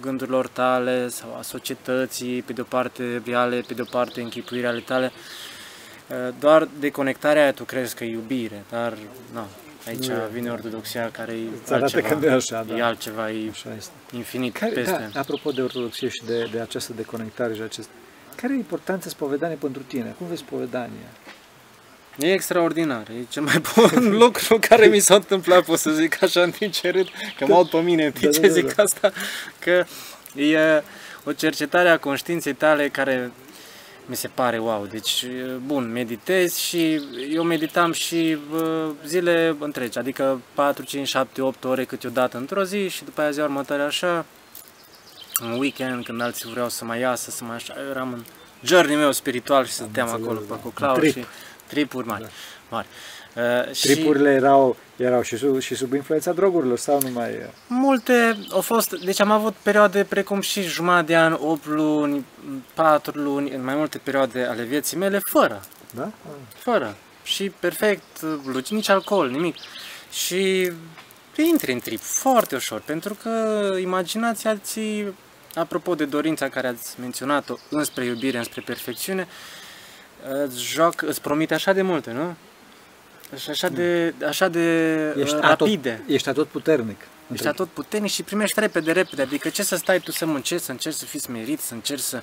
gândurilor 0.00 0.48
tale 0.48 1.08
sau 1.08 1.36
a 1.38 1.42
societății, 1.42 2.42
pe 2.42 2.52
de 2.52 2.60
o 2.60 2.64
parte 2.64 3.22
reale, 3.24 3.64
pe 3.66 3.74
de 3.74 3.82
o 3.82 3.84
parte 3.90 4.20
închipuirea 4.20 4.70
ale 4.70 4.80
tale, 4.80 5.12
doar 6.38 6.68
deconectarea 6.78 7.42
aia 7.42 7.52
tu 7.52 7.64
crezi 7.64 7.94
că 7.94 8.04
e 8.04 8.10
iubire, 8.10 8.64
dar 8.70 8.98
nu, 9.32 9.46
Aici 9.88 10.06
nu, 10.06 10.14
vine 10.32 10.50
ortodoxia 10.50 11.10
care 11.10 11.32
e 11.32 11.74
altceva, 11.74 12.08
că 12.08 12.30
așa, 12.30 12.64
da. 12.68 12.76
e 12.76 12.82
altceva, 12.82 13.30
e 13.30 13.48
așa 13.50 13.74
este. 13.76 13.92
infinit 14.12 14.56
care, 14.56 14.72
peste. 14.72 15.10
Da, 15.12 15.20
apropo 15.20 15.50
de 15.50 15.62
ortodoxie 15.62 16.08
și 16.08 16.22
de, 16.26 16.48
de 16.52 16.60
această 16.60 16.92
deconectare 16.96 17.54
și 17.54 17.60
acest... 17.60 17.88
Care 18.36 18.52
e 18.52 18.56
importanța 18.56 19.08
spovedaniei 19.08 19.58
pentru 19.58 19.82
tine? 19.82 20.14
Cum 20.18 20.26
vezi 20.26 20.40
spovedania? 20.40 21.08
E 22.18 22.32
extraordinar, 22.32 23.08
e 23.08 23.24
cel 23.28 23.42
mai 23.42 23.62
bun 23.74 24.10
lucru 24.22 24.58
care 24.68 24.86
mi 24.86 24.98
s-a 24.98 25.14
întâmplat, 25.14 25.64
pot 25.64 25.78
să 25.78 25.90
zic 25.90 26.22
așa 26.22 26.40
în 26.40 26.50
timp 26.50 26.72
ce 26.72 26.90
râd, 26.90 27.08
că 27.38 27.46
mă 27.46 27.54
aud 27.54 27.68
pe 27.68 27.80
mine 27.80 28.04
în 28.04 28.12
timp 28.12 28.32
da, 28.32 28.38
ce 28.38 28.40
da, 28.40 28.46
da, 28.46 28.52
zic 28.52 28.74
da. 28.74 28.82
asta, 28.82 29.12
că 29.58 29.84
e 30.40 30.82
o 31.24 31.32
cercetare 31.32 31.88
a 31.88 31.98
conștiinței 31.98 32.52
tale 32.52 32.88
care 32.88 33.32
mi 34.08 34.16
se 34.16 34.28
pare 34.28 34.58
wow. 34.58 34.86
Deci, 34.86 35.24
bun, 35.66 35.92
meditez 35.92 36.56
și 36.56 37.02
eu 37.30 37.42
meditam 37.42 37.92
și 37.92 38.38
uh, 38.52 38.90
zile 39.06 39.56
întregi, 39.58 39.98
adică 39.98 40.40
4, 40.54 40.84
5, 40.84 41.08
7, 41.08 41.42
8 41.42 41.64
ore 41.64 41.84
câteodată 41.84 42.36
într-o 42.36 42.64
zi 42.64 42.88
și 42.88 43.04
după 43.04 43.20
aia 43.20 43.30
ziua 43.30 43.44
următoare 43.44 43.82
așa, 43.82 44.24
în 45.40 45.58
weekend, 45.58 46.04
când 46.04 46.20
alții 46.20 46.50
vreau 46.50 46.68
să 46.68 46.84
mai 46.84 47.00
iasă, 47.00 47.30
să 47.30 47.44
mai 47.44 47.56
așa, 47.56 47.74
eu 47.78 47.90
eram 47.90 48.12
în 48.12 48.24
journey 48.62 48.96
meu 48.96 49.12
spiritual 49.12 49.66
și 49.66 49.72
stăteam 49.72 50.08
acolo 50.08 50.38
pe 50.38 50.60
coclau 50.62 50.96
trip. 50.96 51.12
și 51.12 51.24
tripuri 51.66 52.06
mari. 52.06 52.22
Da. 52.22 52.28
mari. 52.68 52.86
Uh, 53.38 53.70
Tripurile 53.80 54.30
și... 54.30 54.36
erau, 54.36 54.76
erau 54.96 55.22
și 55.22 55.36
sub, 55.36 55.60
și 55.60 55.74
sub 55.74 55.92
influența 55.92 56.32
drogurilor 56.32 56.78
sau 56.78 57.00
nu 57.02 57.10
mai... 57.10 57.30
Multe 57.66 58.38
au 58.50 58.60
fost, 58.60 59.04
deci 59.04 59.20
am 59.20 59.30
avut 59.30 59.54
perioade 59.62 60.04
precum 60.04 60.40
și 60.40 60.62
jumătate 60.62 61.06
de 61.06 61.16
an, 61.16 61.38
8 61.40 61.66
luni, 61.66 62.24
4 62.74 63.18
luni, 63.18 63.50
în 63.50 63.64
mai 63.64 63.74
multe 63.74 63.98
perioade 63.98 64.44
ale 64.44 64.62
vieții 64.62 64.96
mele, 64.96 65.18
fără. 65.24 65.60
Da? 65.94 66.10
Fără. 66.54 66.96
Și 67.22 67.50
perfect, 67.50 68.20
nici 68.68 68.88
alcool, 68.88 69.30
nimic. 69.30 69.56
Și 70.10 70.72
intri 71.36 71.72
în 71.72 71.78
trip 71.78 72.00
foarte 72.00 72.54
ușor, 72.54 72.80
pentru 72.80 73.16
că 73.22 73.30
imaginația 73.80 74.56
ți, 74.56 75.04
apropo 75.54 75.94
de 75.94 76.04
dorința 76.04 76.48
care 76.48 76.66
ați 76.66 77.00
menționat-o, 77.00 77.54
înspre 77.70 78.04
iubire, 78.04 78.38
înspre 78.38 78.62
perfecțiune, 78.64 79.28
îți 80.44 80.62
joacă, 80.62 81.06
îți 81.06 81.20
promite 81.20 81.54
așa 81.54 81.72
de 81.72 81.82
multe, 81.82 82.12
nu? 82.12 82.36
Și 83.36 83.50
așa 83.50 83.68
de, 83.68 84.14
așa 84.26 84.48
de 84.48 84.94
ești 85.18 85.34
uh, 85.34 85.40
rapide. 85.40 85.90
Atot, 85.90 86.08
ești 86.08 86.28
atot 86.28 86.48
puternic. 86.48 87.00
Ești 87.32 87.46
atot 87.46 87.68
puternic 87.68 88.10
și 88.10 88.22
primești 88.22 88.60
repede, 88.60 88.92
repede. 88.92 89.22
Adică 89.22 89.48
ce 89.48 89.62
să 89.62 89.76
stai 89.76 89.98
tu 90.00 90.10
să 90.10 90.26
muncești, 90.26 90.64
să 90.64 90.70
încerci 90.70 90.96
să 90.96 91.04
fii 91.04 91.20
smerit, 91.20 91.60
să 91.60 91.74
încerci 91.74 92.02
să, 92.02 92.22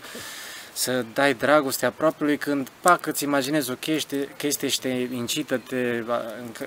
să 0.73 1.05
dai 1.13 1.33
dragoste 1.33 1.85
aproapelui 1.85 2.37
când, 2.37 2.69
pac, 2.81 3.05
îți 3.05 3.23
imaginezi 3.23 3.71
o 3.71 3.75
chestie, 3.75 4.29
chestie 4.37 4.67
și 4.67 4.79
te 4.79 4.87
incită, 4.89 5.57
te 5.57 6.03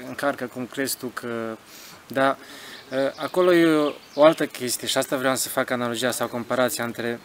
încarcă 0.08 0.46
cum 0.46 0.66
crezi 0.66 0.96
tu 0.96 1.06
că... 1.06 1.56
Da, 2.06 2.36
acolo 3.16 3.52
e 3.52 3.66
o, 3.66 3.92
o 4.14 4.24
altă 4.24 4.46
chestie 4.46 4.88
și 4.88 4.98
asta 4.98 5.16
vreau 5.16 5.36
să 5.36 5.48
fac 5.48 5.70
analogia 5.70 6.10
sau 6.10 6.28
comparația 6.28 6.84
între 6.84 7.20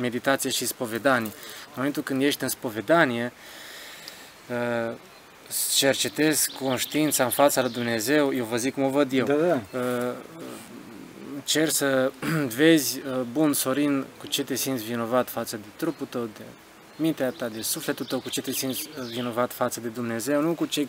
meditație 0.00 0.50
și 0.50 0.66
spovedanie. 0.66 1.30
În 1.66 1.72
momentul 1.76 2.02
când 2.02 2.22
ești 2.22 2.42
în 2.42 2.48
spovedanie, 2.48 3.32
cercetezi 5.74 6.50
conștiința 6.50 7.24
în 7.24 7.30
fața 7.30 7.60
lui 7.60 7.70
Dumnezeu, 7.70 8.34
eu 8.34 8.44
vă 8.44 8.56
zic 8.56 8.74
cum 8.74 8.82
o 8.82 8.88
văd 8.88 9.12
eu. 9.12 9.24
Da, 9.24 9.34
da. 9.34 9.60
Cer 11.44 11.68
să 11.68 12.12
vezi, 12.56 13.00
bun, 13.32 13.52
Sorin, 13.52 14.04
cu 14.18 14.26
ce 14.26 14.44
te 14.44 14.54
simți 14.54 14.84
vinovat 14.84 15.30
față 15.30 15.56
de 15.56 15.66
trupul 15.76 16.06
tău, 16.10 16.28
de 16.36 16.42
mintea 16.96 17.30
ta, 17.30 17.48
de 17.48 17.62
sufletul 17.62 18.06
tău, 18.06 18.20
cu 18.20 18.28
ce 18.28 18.40
te 18.40 18.52
simți 18.52 18.88
vinovat 19.10 19.52
față 19.52 19.80
de 19.80 19.88
Dumnezeu, 19.88 20.40
nu 20.40 20.52
cu 20.52 20.66
ce 20.66 20.88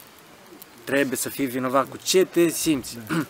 trebuie 0.83 1.17
să 1.17 1.29
fii 1.29 1.45
vinovat, 1.45 1.89
cu 1.89 1.97
ce 2.03 2.25
te 2.25 2.47
simți. 2.47 2.97
Da. 3.07 3.15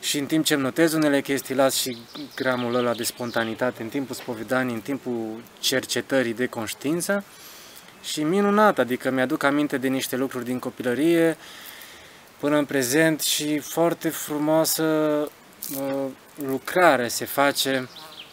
și 0.00 0.18
în 0.18 0.26
timp 0.26 0.44
ce 0.44 0.54
îmi 0.54 0.62
notez 0.62 0.92
unele 0.92 1.20
chestii, 1.20 1.54
las 1.54 1.74
și 1.74 1.98
gramul 2.34 2.74
ăla 2.74 2.94
de 2.94 3.02
spontanitate 3.02 3.82
în 3.82 3.88
timpul 3.88 4.14
spovedanii, 4.14 4.74
în 4.74 4.80
timpul 4.80 5.42
cercetării 5.60 6.34
de 6.34 6.46
conștiință, 6.46 7.24
și 8.02 8.22
minunat, 8.22 8.78
adică 8.78 9.10
mi-aduc 9.10 9.42
aminte 9.42 9.78
de 9.78 9.88
niște 9.88 10.16
lucruri 10.16 10.44
din 10.44 10.58
copilărie 10.58 11.36
până 12.38 12.56
în 12.56 12.64
prezent 12.64 13.20
și 13.20 13.58
foarte 13.58 14.08
frumoasă 14.08 14.84
uh, 15.76 16.06
lucrare 16.46 17.08
se 17.08 17.24
face 17.24 17.88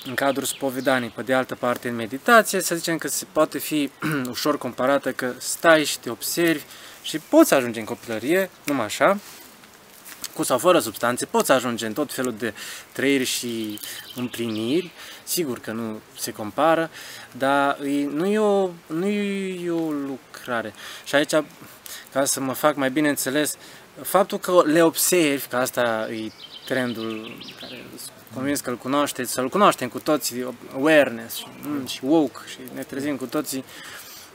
în 0.05 0.13
cadrul 0.13 0.45
spovedanii. 0.45 1.09
Pe 1.09 1.21
de 1.21 1.33
altă 1.33 1.55
parte, 1.55 1.89
în 1.89 1.95
meditație, 1.95 2.61
să 2.61 2.75
zicem 2.75 2.97
că 2.97 3.07
se 3.07 3.25
poate 3.31 3.57
fi 3.57 3.91
ușor 4.29 4.57
comparată 4.57 5.11
că 5.11 5.31
stai 5.37 5.83
și 5.83 5.99
te 5.99 6.09
observi 6.09 6.63
și 7.01 7.19
poți 7.19 7.53
ajunge 7.53 7.79
în 7.79 7.85
copilărie, 7.85 8.49
numai 8.65 8.85
așa, 8.85 9.19
cu 10.37 10.43
sau 10.43 10.57
fără 10.57 10.79
substanțe, 10.79 11.25
poți 11.25 11.51
ajunge 11.51 11.85
în 11.85 11.93
tot 11.93 12.13
felul 12.13 12.35
de 12.37 12.53
trăiri 12.91 13.23
și 13.23 13.79
împliniri, 14.15 14.91
sigur 15.23 15.59
că 15.59 15.71
nu 15.71 15.99
se 16.17 16.31
compară, 16.31 16.89
dar 17.31 17.77
nu 18.13 18.25
e 18.25 18.39
o, 18.39 18.69
nu 18.87 19.07
e 19.07 19.71
o 19.71 19.91
lucrare. 19.91 20.73
Și 21.03 21.15
aici, 21.15 21.33
ca 22.11 22.25
să 22.25 22.39
mă 22.39 22.53
fac 22.53 22.75
mai 22.75 22.89
bine 22.89 23.09
înțeles, 23.09 23.57
faptul 24.01 24.37
că 24.37 24.61
le 24.65 24.81
observi, 24.81 25.47
că 25.47 25.55
asta 25.55 26.07
e 26.11 26.31
trendul 26.65 27.37
care 27.59 27.85
convins 28.33 28.59
că 28.59 28.69
îl 28.69 28.77
cunoașteți, 28.77 29.31
să-l 29.31 29.49
cunoaștem 29.49 29.89
cu 29.89 29.99
toții, 29.99 30.55
awareness 30.73 31.35
și, 31.35 31.45
mm, 31.61 31.85
și 31.85 31.99
woke 32.03 32.39
și 32.49 32.57
ne 32.73 32.83
trezim 32.83 33.15
cu 33.15 33.25
toții, 33.25 33.63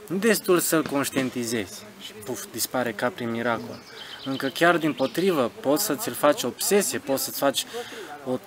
nu 0.07 0.17
destul 0.17 0.59
să-l 0.59 0.83
conștientizezi 0.83 1.81
și 2.05 2.11
puf, 2.11 2.43
dispare 2.51 2.91
ca 2.91 3.09
prin 3.09 3.31
miracol. 3.31 3.79
Încă 4.25 4.47
chiar 4.47 4.77
din 4.77 4.93
potrivă, 4.93 5.51
poți 5.59 5.83
să 5.83 5.95
ți-l 5.95 6.13
faci 6.13 6.43
obsesie, 6.43 6.99
poți 6.99 7.23
să-ți 7.23 7.39
faci 7.39 7.65
o 8.25 8.39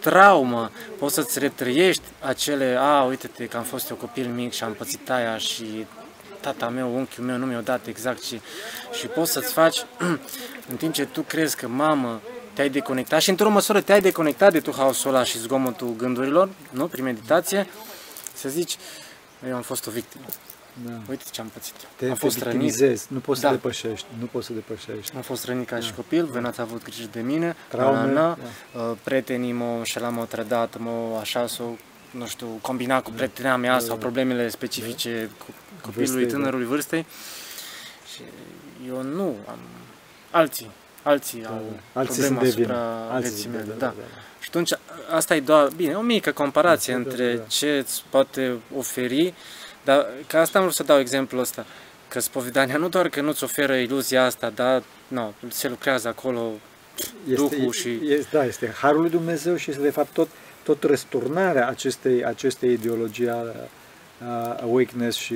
traumă, 0.00 0.70
poți 0.98 1.14
să-ți 1.14 1.38
retrăiești 1.38 2.02
acele, 2.20 2.76
a, 2.80 3.02
uite-te 3.02 3.46
că 3.46 3.56
am 3.56 3.62
fost 3.62 3.90
eu 3.90 3.96
copil 3.96 4.28
mic 4.28 4.52
și 4.52 4.64
am 4.64 4.72
pățit 4.72 5.10
aia 5.10 5.38
și 5.38 5.86
tata 6.40 6.68
meu, 6.68 6.96
unchiul 6.96 7.24
meu 7.24 7.36
nu 7.36 7.46
mi-a 7.46 7.60
dat 7.60 7.86
exact 7.86 8.22
și, 8.22 8.40
și 8.92 9.06
poți 9.06 9.32
să-ți 9.32 9.52
faci, 9.52 9.84
în 10.70 10.76
timp 10.76 10.92
ce 10.92 11.04
tu 11.04 11.20
crezi 11.20 11.56
că 11.56 11.68
mamă, 11.68 12.20
te-ai 12.52 12.68
deconectat 12.68 13.20
și 13.20 13.30
într-o 13.30 13.50
măsură 13.50 13.80
te-ai 13.80 14.00
deconectat 14.00 14.52
de 14.52 14.60
tu 14.60 14.72
haosul 14.76 15.14
ăla 15.14 15.24
și 15.24 15.38
zgomotul 15.38 15.94
gândurilor, 15.96 16.48
nu, 16.70 16.86
prin 16.86 17.04
meditație, 17.04 17.66
să 18.34 18.48
zici, 18.48 18.76
eu 19.48 19.54
am 19.54 19.62
fost 19.62 19.86
o 19.86 19.90
victimă. 19.90 20.24
Da. 20.82 20.92
Uite 21.08 21.24
ce 21.30 21.40
am 21.40 21.46
pățit. 21.46 21.74
Te, 21.96 22.08
am 22.08 22.14
fost 22.14 22.42
rănit. 22.42 23.08
nu 23.08 23.18
poți 23.18 23.40
da. 23.40 23.48
să 23.48 23.54
depășești, 23.54 24.06
nu 24.18 24.26
poți 24.26 24.46
să 24.46 24.52
depășești. 24.52 25.16
Am 25.16 25.22
fost 25.22 25.44
rănit 25.44 25.66
ca 25.66 25.74
da. 25.74 25.80
și 25.80 25.94
copil, 25.94 26.24
voi 26.24 26.40
n-ați 26.40 26.60
avut 26.60 26.82
grijă 26.82 27.08
de 27.12 27.20
mine, 27.20 27.56
Traume, 27.68 28.12
na, 28.12 28.38
da. 28.72 28.80
uh, 28.80 28.96
prietenii 29.02 29.52
mă 29.52 29.64
înșela, 29.64 30.08
m-au 30.08 30.24
trădat, 30.24 30.78
mă 30.78 31.18
așa, 31.20 31.46
sau, 31.46 31.78
nu 32.10 32.26
știu, 32.26 32.46
combina 32.60 33.02
cu 33.02 33.10
da. 33.10 33.16
prietena 33.16 33.56
mea 33.56 33.72
da. 33.72 33.78
sau 33.78 33.96
problemele 33.96 34.48
specifice 34.48 35.30
da. 35.38 35.44
cu 35.44 35.50
copilului, 35.80 36.12
vârstei, 36.12 36.26
da. 36.26 36.36
tânărului, 36.36 36.64
da. 36.64 36.70
vârstei. 36.70 37.06
Și 38.14 38.20
eu 38.88 39.02
nu 39.02 39.36
am... 39.48 39.58
Alții, 40.30 40.70
alții 41.02 41.40
da, 41.40 41.48
au 41.48 41.62
da. 41.92 42.00
alții 42.00 42.22
problema 42.22 42.40
asupra 42.40 42.76
alții 43.10 43.30
vieții 43.30 43.50
mele. 43.50 43.64
Da, 43.64 43.74
da. 43.74 43.86
Da, 43.86 43.94
da. 43.96 44.20
Și 44.40 44.48
atunci, 44.48 44.70
asta 45.10 45.34
e 45.34 45.40
doar, 45.40 45.68
bine, 45.76 45.94
o 45.94 46.00
mică 46.00 46.32
comparație 46.32 46.92
da, 46.92 46.98
între 46.98 47.32
da, 47.32 47.38
da. 47.38 47.44
ce 47.48 47.78
îți 47.78 48.04
poate 48.10 48.56
oferi 48.76 49.34
dar 49.84 50.06
ca 50.26 50.40
asta 50.40 50.58
am 50.58 50.64
vrut 50.64 50.76
să 50.76 50.82
dau 50.82 50.98
exemplul 50.98 51.40
ăsta. 51.40 51.66
Că 52.08 52.20
spovedania 52.20 52.76
nu 52.76 52.88
doar 52.88 53.08
că 53.08 53.20
nu-ți 53.20 53.44
oferă 53.44 53.74
iluzia 53.74 54.24
asta, 54.24 54.50
dar 54.50 54.82
no, 55.08 55.32
se 55.48 55.68
lucrează 55.68 56.08
acolo 56.08 56.52
este, 57.28 57.56
Duhul 57.56 57.72
și... 57.72 57.98
Este, 58.02 58.28
da, 58.32 58.44
este 58.44 58.74
Harul 58.80 59.00
lui 59.00 59.10
Dumnezeu 59.10 59.56
și 59.56 59.70
este 59.70 59.82
de 59.82 59.90
fapt 59.90 60.12
tot, 60.12 60.28
tot 60.62 60.82
răsturnarea 60.82 61.68
acestei, 61.68 62.24
acestei 62.24 62.72
ideologii 62.72 63.28
a, 63.28 63.44
a 64.26 64.56
awakeness 64.62 65.18
și 65.18 65.34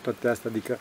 toate 0.00 0.28
astea, 0.28 0.50
adică 0.50 0.78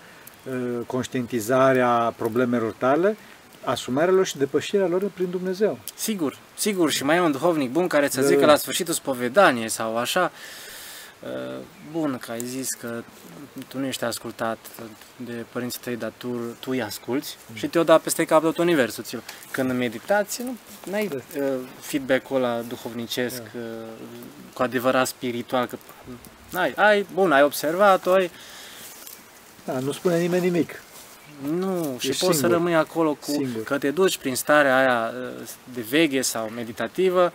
conștientizarea 0.85 2.13
problemelor 2.17 2.71
tale, 2.77 3.17
asumarea 3.63 4.13
lor 4.13 4.25
și 4.25 4.37
depășirea 4.37 4.87
lor 4.87 5.11
prin 5.13 5.29
Dumnezeu. 5.29 5.79
Sigur, 5.95 6.37
sigur, 6.55 6.91
și 6.91 7.03
mai 7.03 7.15
e 7.15 7.19
un 7.19 7.31
duhovnic 7.31 7.71
bun 7.71 7.87
care 7.87 8.09
să 8.09 8.21
da. 8.21 8.27
zică 8.27 8.45
la 8.45 8.55
sfârșitul 8.55 8.93
spovedaniei 8.93 9.69
sau 9.69 9.97
așa, 9.97 10.31
Uh, 10.31 10.66
bun 11.91 12.17
că 12.17 12.31
ai 12.31 12.45
zis 12.45 12.73
că 12.73 13.03
tu 13.67 13.79
nu 13.79 13.85
ești 13.85 14.03
ascultat 14.03 14.57
de 15.15 15.45
părinții 15.51 15.79
tăi, 15.83 15.95
dar 15.95 16.11
tu, 16.17 16.27
tu 16.59 16.71
îi 16.71 16.81
asculți 16.81 17.37
mm. 17.49 17.55
și 17.55 17.67
te-o 17.67 17.83
da 17.83 17.97
peste 17.97 18.25
cap 18.25 18.41
tot 18.41 18.57
universul. 18.57 19.03
Ți 19.03 19.17
Când 19.51 19.69
în 19.69 19.77
meditație 19.77 20.43
nu 20.43 20.93
ai 20.93 21.09
uh, 21.13 21.43
feedback-ul 21.79 22.35
ăla 22.35 22.61
duhovnicesc, 22.61 23.41
yeah. 23.53 23.65
uh, 23.65 23.87
cu 24.53 24.61
adevărat 24.61 25.07
spiritual, 25.07 25.65
că 25.65 25.77
ai, 26.53 26.73
ai, 26.75 27.05
bun, 27.13 27.31
ai 27.31 27.43
observat 27.43 28.07
ai... 28.07 28.31
Da, 29.65 29.79
nu 29.79 29.91
spune 29.91 30.19
nimeni 30.19 30.43
nimic. 30.43 30.81
Nu, 31.41 31.93
Ești 31.95 31.99
și 31.99 32.07
poți 32.07 32.19
singur. 32.19 32.35
să 32.35 32.47
rămâi 32.47 32.75
acolo 32.75 33.13
cu, 33.13 33.31
singur. 33.31 33.63
că 33.63 33.77
te 33.77 33.91
duci 33.91 34.17
prin 34.17 34.35
starea 34.35 34.77
aia 34.77 35.11
uh, 35.13 35.47
de 35.73 35.81
veche 35.81 36.21
sau 36.21 36.49
meditativă 36.49 37.33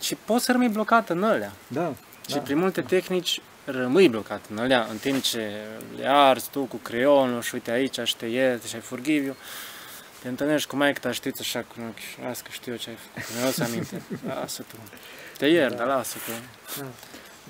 și 0.00 0.14
poți 0.14 0.44
să 0.44 0.52
rămâi 0.52 0.68
blocat 0.68 1.10
în 1.10 1.22
alea. 1.24 1.52
Da. 1.68 1.92
Și 2.26 2.34
da. 2.34 2.40
prin 2.40 2.58
multe 2.58 2.80
tehnici 2.80 3.40
rămâi 3.64 4.08
blocat 4.08 4.44
în 4.50 4.58
alea, 4.58 4.86
în 4.90 4.96
timp 4.96 5.22
ce 5.22 5.50
le 5.96 6.08
arzi 6.08 6.50
tu 6.50 6.60
cu 6.60 6.76
creionul 6.76 7.42
și 7.42 7.54
uite 7.54 7.70
aici 7.70 7.98
și 8.04 8.16
te 8.16 8.26
ierte 8.26 8.66
și 8.66 8.74
ai 8.74 8.80
forgive 8.80 9.24
you, 9.24 9.36
te 10.22 10.28
întâlnești 10.28 10.68
cu 10.68 10.76
maică 10.76 10.98
ta, 10.98 11.12
știți 11.12 11.40
așa 11.40 11.60
cu 11.60 11.74
ochi, 11.88 12.26
las 12.26 12.40
că 12.40 12.48
știu 12.50 12.76
ce 12.76 12.90
ai 12.90 12.96
făcut, 12.96 13.44
nu 13.44 13.50
să 13.50 13.62
aminte, 13.62 14.02
lasă 14.40 14.64
tu, 14.68 14.76
te 15.38 15.46
iert, 15.46 15.70
da. 15.70 15.76
dar 15.76 15.86
lasă 15.86 16.16
că... 16.26 16.32
Da. 16.80 16.86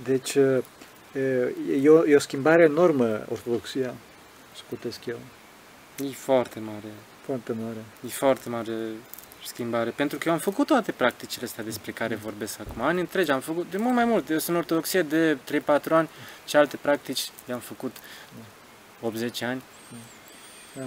Deci, 0.03 0.35
e 1.83 1.89
o, 1.89 2.07
e 2.07 2.17
o 2.17 2.19
schimbare 2.19 2.63
enormă 2.63 3.27
ortodoxia, 3.31 3.95
scutesc 4.57 5.07
eu. 5.07 5.19
E 6.05 6.11
foarte 6.11 6.59
mare. 6.59 6.93
Foarte 7.25 7.53
mare. 7.53 7.85
E 8.07 8.09
foarte 8.09 8.49
mare 8.49 8.73
schimbare. 9.45 9.91
Pentru 9.91 10.19
că 10.19 10.29
eu 10.29 10.35
am 10.35 10.41
făcut 10.41 10.67
toate 10.67 10.93
practicile 10.93 11.45
astea 11.45 11.65
despre 11.65 11.93
care 11.93 12.15
vorbesc 12.15 12.61
acum. 12.61 12.83
Ani 12.83 13.01
întregi 13.01 13.31
am 13.31 13.41
făcut, 13.41 13.71
de 13.71 13.77
mult 13.77 13.95
mai 13.95 14.05
mult. 14.05 14.31
Eu 14.31 14.39
sunt 14.39 14.49
în 14.49 14.63
ortodoxie 14.63 15.03
de 15.03 15.39
3-4 15.81 15.89
ani, 15.91 16.09
ce 16.45 16.57
alte 16.57 16.77
practici 16.77 17.31
le-am 17.47 17.59
făcut 17.59 17.97
80 19.01 19.43
ani. 19.43 19.63
Da. 20.77 20.83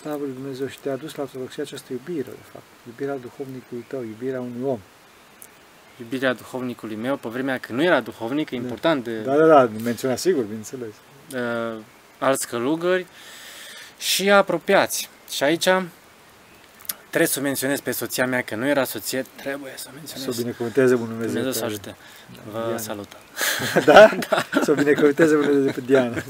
Slavă 0.00 0.24
lui 0.24 0.32
Dumnezeu 0.32 0.66
și 0.66 0.78
te-a 0.78 0.96
dus 0.96 1.14
la 1.14 1.22
ortodoxie 1.22 1.62
această 1.62 1.92
iubire, 1.92 2.30
de 2.30 2.46
fapt. 2.52 2.64
Iubirea 2.86 3.16
duhovnicului 3.16 3.84
tău, 3.88 4.02
iubirea 4.02 4.40
unui 4.40 4.68
om. 4.68 4.78
Iubirea 6.00 6.32
duhovnicului 6.32 6.96
meu, 6.96 7.16
pe 7.16 7.28
vremea 7.28 7.58
când 7.58 7.78
nu 7.78 7.84
era 7.84 8.00
duhovnic, 8.00 8.50
e 8.50 8.56
da. 8.56 8.62
important 8.62 9.04
de... 9.04 9.18
Da, 9.18 9.36
da, 9.36 9.46
da, 9.46 9.70
menționa 9.82 10.16
sigur, 10.16 10.42
bineînțeles. 10.42 10.94
Uh, 11.34 11.82
alți 12.18 12.48
călugări 12.48 13.06
și 13.98 14.30
apropiați. 14.30 15.08
Și 15.30 15.42
aici 15.42 15.68
Trebuie 17.10 17.28
să 17.28 17.40
menționez 17.40 17.80
pe 17.80 17.90
soția 17.90 18.26
mea, 18.26 18.42
că 18.42 18.54
nu 18.54 18.66
era 18.66 18.84
soție, 18.84 19.26
trebuie 19.36 19.72
să 19.76 19.88
menționez. 19.94 20.24
Să 20.24 20.30
o 20.30 20.42
binecuvânteze 20.42 20.94
Bunul 20.94 21.08
Dumnezeu. 21.08 21.34
Dumnezeu 21.34 21.60
să 21.60 21.64
ajute. 21.64 21.96
Vă 22.52 22.58
Diana. 22.58 22.78
salută. 22.78 23.16
da? 23.90 24.10
da? 24.28 24.46
Să 24.62 24.70
o 24.70 24.74
binecuvânteze 24.74 25.34
Bunul 25.34 25.50
Dumnezeu 25.50 25.72
pe 25.72 25.80
Diana. 25.86 26.22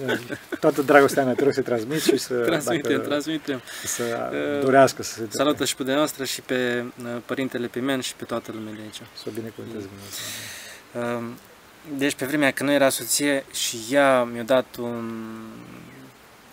Toată 0.60 0.82
dragostea 0.82 1.24
mea, 1.24 1.34
te 1.34 1.44
rog 1.44 1.52
să 1.52 1.62
transmiți 1.62 2.08
și 2.08 2.16
să... 2.16 2.34
Transmitem, 2.34 2.96
dacă, 2.96 3.08
transmitem. 3.08 3.60
Să 3.84 4.30
dorească 4.62 5.02
să 5.02 5.12
se... 5.12 5.26
Salută 5.28 5.64
și 5.64 5.76
pe 5.76 5.82
de 5.82 5.92
noastră 5.92 6.24
și 6.24 6.40
pe 6.40 6.84
uh, 7.02 7.16
Părintele 7.26 7.66
Pimen 7.66 8.00
și 8.00 8.14
pe 8.14 8.24
toată 8.24 8.52
lumea 8.54 8.72
de 8.72 8.80
aici. 8.82 9.00
Să 9.16 9.24
o 9.26 9.30
binecuvânteze 9.30 9.86
Dumnezeu. 9.86 11.18
Um, 11.18 11.34
deci 11.98 12.14
pe 12.14 12.24
vremea 12.24 12.50
când 12.50 12.68
nu 12.68 12.74
era 12.74 12.88
soție 12.88 13.44
și 13.52 13.78
ea 13.90 14.24
mi-a 14.24 14.42
dat 14.42 14.76
un 14.78 15.10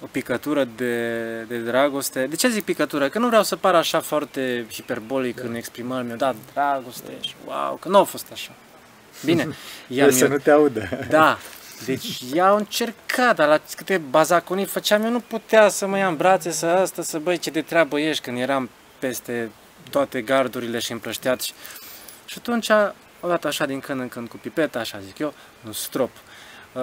o 0.02 0.06
picătură 0.12 0.68
de, 0.76 1.22
de 1.48 1.58
dragoste. 1.58 2.26
De 2.28 2.36
ce 2.36 2.50
zic 2.50 2.64
picătură? 2.64 3.10
Că 3.10 3.20
nu 3.20 3.28
vreau 3.28 3.44
să 3.44 3.56
par 3.56 3.76
așa 3.76 4.00
foarte 4.00 4.66
hiperbolic 4.72 5.36
da. 5.36 5.48
în 5.48 5.56
exprimări. 5.56 6.06
Mi-a 6.06 6.16
dat 6.16 6.36
dragoste 6.54 7.12
și 7.22 7.34
wow, 7.46 7.78
că 7.82 7.90
nu 7.90 7.98
a 7.98 8.04
fost 8.04 8.28
așa. 8.32 8.52
Bine. 9.26 9.48
Ea 9.88 10.12
să 10.12 10.28
nu 10.28 10.38
te 10.38 10.52
audă. 10.52 10.90
Da. 11.10 11.38
Deci 11.86 12.22
ea 12.34 12.48
au 12.48 12.56
încercat, 12.56 13.36
dar 13.36 13.48
la 13.48 13.60
câte 13.76 13.98
bazaconii 13.98 14.66
făceam, 14.66 15.04
eu 15.04 15.12
nu 15.12 15.20
putea 15.20 15.70
să 15.70 15.88
mă 15.88 15.98
ia 15.98 16.08
în 16.08 16.16
brațe, 16.16 16.52
să 16.52 16.66
asta, 16.66 17.02
să 17.02 17.18
băi 17.18 17.38
ce 17.38 17.50
de 17.50 17.62
treabă 17.62 18.00
ești, 18.00 18.24
când 18.24 18.40
eram 18.40 18.70
peste 19.00 19.50
toate 19.90 20.22
gardurile 20.22 20.80
și 20.80 20.92
împrășteat. 20.92 21.42
Și, 21.42 21.54
și 22.26 22.36
atunci, 22.38 22.70
o 23.20 23.28
dată 23.28 23.48
așa 23.48 23.66
din 23.66 23.80
când 23.80 24.00
în 24.00 24.08
când 24.08 24.28
cu 24.28 24.38
pipeta, 24.38 24.80
așa 24.80 25.00
zic 25.06 25.18
eu, 25.18 25.34
un 25.66 25.74
strop. 25.74 26.12
Uh, 26.74 26.82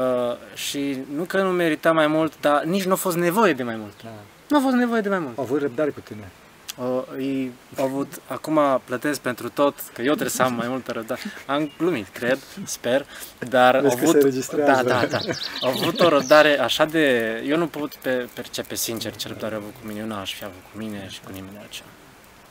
și 0.54 0.98
nu 1.14 1.22
că 1.24 1.42
nu 1.42 1.50
merita 1.50 1.92
mai 1.92 2.06
mult, 2.06 2.32
dar 2.40 2.62
nici 2.62 2.84
nu 2.84 2.92
a 2.92 2.96
fost 2.96 3.16
nevoie 3.16 3.52
de 3.52 3.62
mai 3.62 3.76
mult. 3.76 4.02
Da. 4.02 4.10
Nu 4.48 4.56
a 4.56 4.60
fost 4.60 4.74
nevoie 4.74 5.00
de 5.00 5.08
mai 5.08 5.18
mult. 5.18 5.38
Au 5.38 5.44
avut 5.44 5.60
răbdare 5.60 5.90
cu 5.90 6.00
tine. 6.00 6.30
O, 6.78 7.04
ei 7.18 7.52
au 7.78 7.84
avut, 7.84 8.20
acum 8.26 8.60
plătesc 8.84 9.20
pentru 9.20 9.48
tot, 9.48 9.74
că 9.92 10.00
eu 10.02 10.10
trebuie 10.10 10.28
să 10.28 10.42
am 10.42 10.54
mai 10.54 10.68
multă 10.68 10.92
răbdare. 10.92 11.20
Am 11.46 11.70
glumit, 11.78 12.08
cred, 12.08 12.38
sper, 12.64 13.06
dar 13.48 13.80
Vezi 13.80 13.86
au 13.86 13.98
că 13.98 14.04
se 14.04 14.10
avut, 14.10 14.14
înregistrează. 14.22 14.82
da, 14.82 15.00
da, 15.00 15.06
da, 15.06 15.18
au 15.60 15.68
avut 15.70 16.00
o 16.00 16.08
răbdare 16.08 16.58
așa 16.60 16.84
de, 16.84 17.42
eu 17.46 17.56
nu 17.56 17.66
pot 17.66 17.94
pe, 17.94 18.28
percepe 18.34 18.74
sincer 18.74 19.16
ce 19.16 19.28
răbdare 19.28 19.54
au 19.54 19.60
avut 19.60 19.72
cu 19.80 19.86
mine, 19.86 20.00
eu 20.00 20.06
n-aș 20.06 20.34
fi 20.34 20.44
avut 20.44 20.62
cu 20.72 20.78
mine 20.78 21.06
și 21.08 21.20
cu 21.24 21.30
nimeni 21.32 21.56
altceva. 21.60 21.88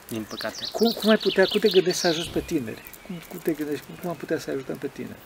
Din 0.08 0.26
păcate. 0.30 0.66
Cum, 0.72 0.92
cum 1.00 1.10
ai 1.10 1.18
putea, 1.18 1.46
cum 1.46 1.60
te 1.60 1.68
gândești 1.70 2.00
să 2.00 2.08
ajuți 2.08 2.30
pe 2.30 2.40
tineri? 2.40 2.82
Cum, 3.06 3.16
cum 3.30 3.40
te 3.44 3.52
gândești, 3.52 3.86
cum, 3.86 3.96
cum 4.02 4.10
am 4.10 4.16
putea 4.16 4.40
să 4.40 4.50
ajutăm 4.50 4.76
pe 4.76 4.88
tineri? 4.88 5.20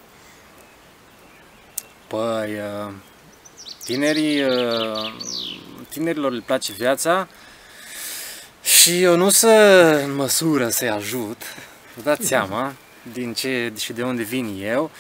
Păi, 2.08 2.54
uh, 2.54 2.94
tinerii, 3.86 4.44
uh, 4.44 5.14
tinerilor 5.90 6.32
le 6.32 6.44
place 6.46 6.72
viața 6.72 7.28
și 8.64 9.02
eu 9.02 9.16
nu 9.16 9.30
sunt 9.30 9.52
în 10.04 10.16
măsură 10.16 10.70
să-i 10.70 10.90
ajut, 10.90 11.42
vă 11.96 12.02
dați 12.02 12.28
seama 12.34 12.74
din 13.12 13.34
ce 13.34 13.74
și 13.78 13.94
de 13.94 14.04
unde 14.04 14.24
vin 14.24 14.60
eu, 14.62 14.92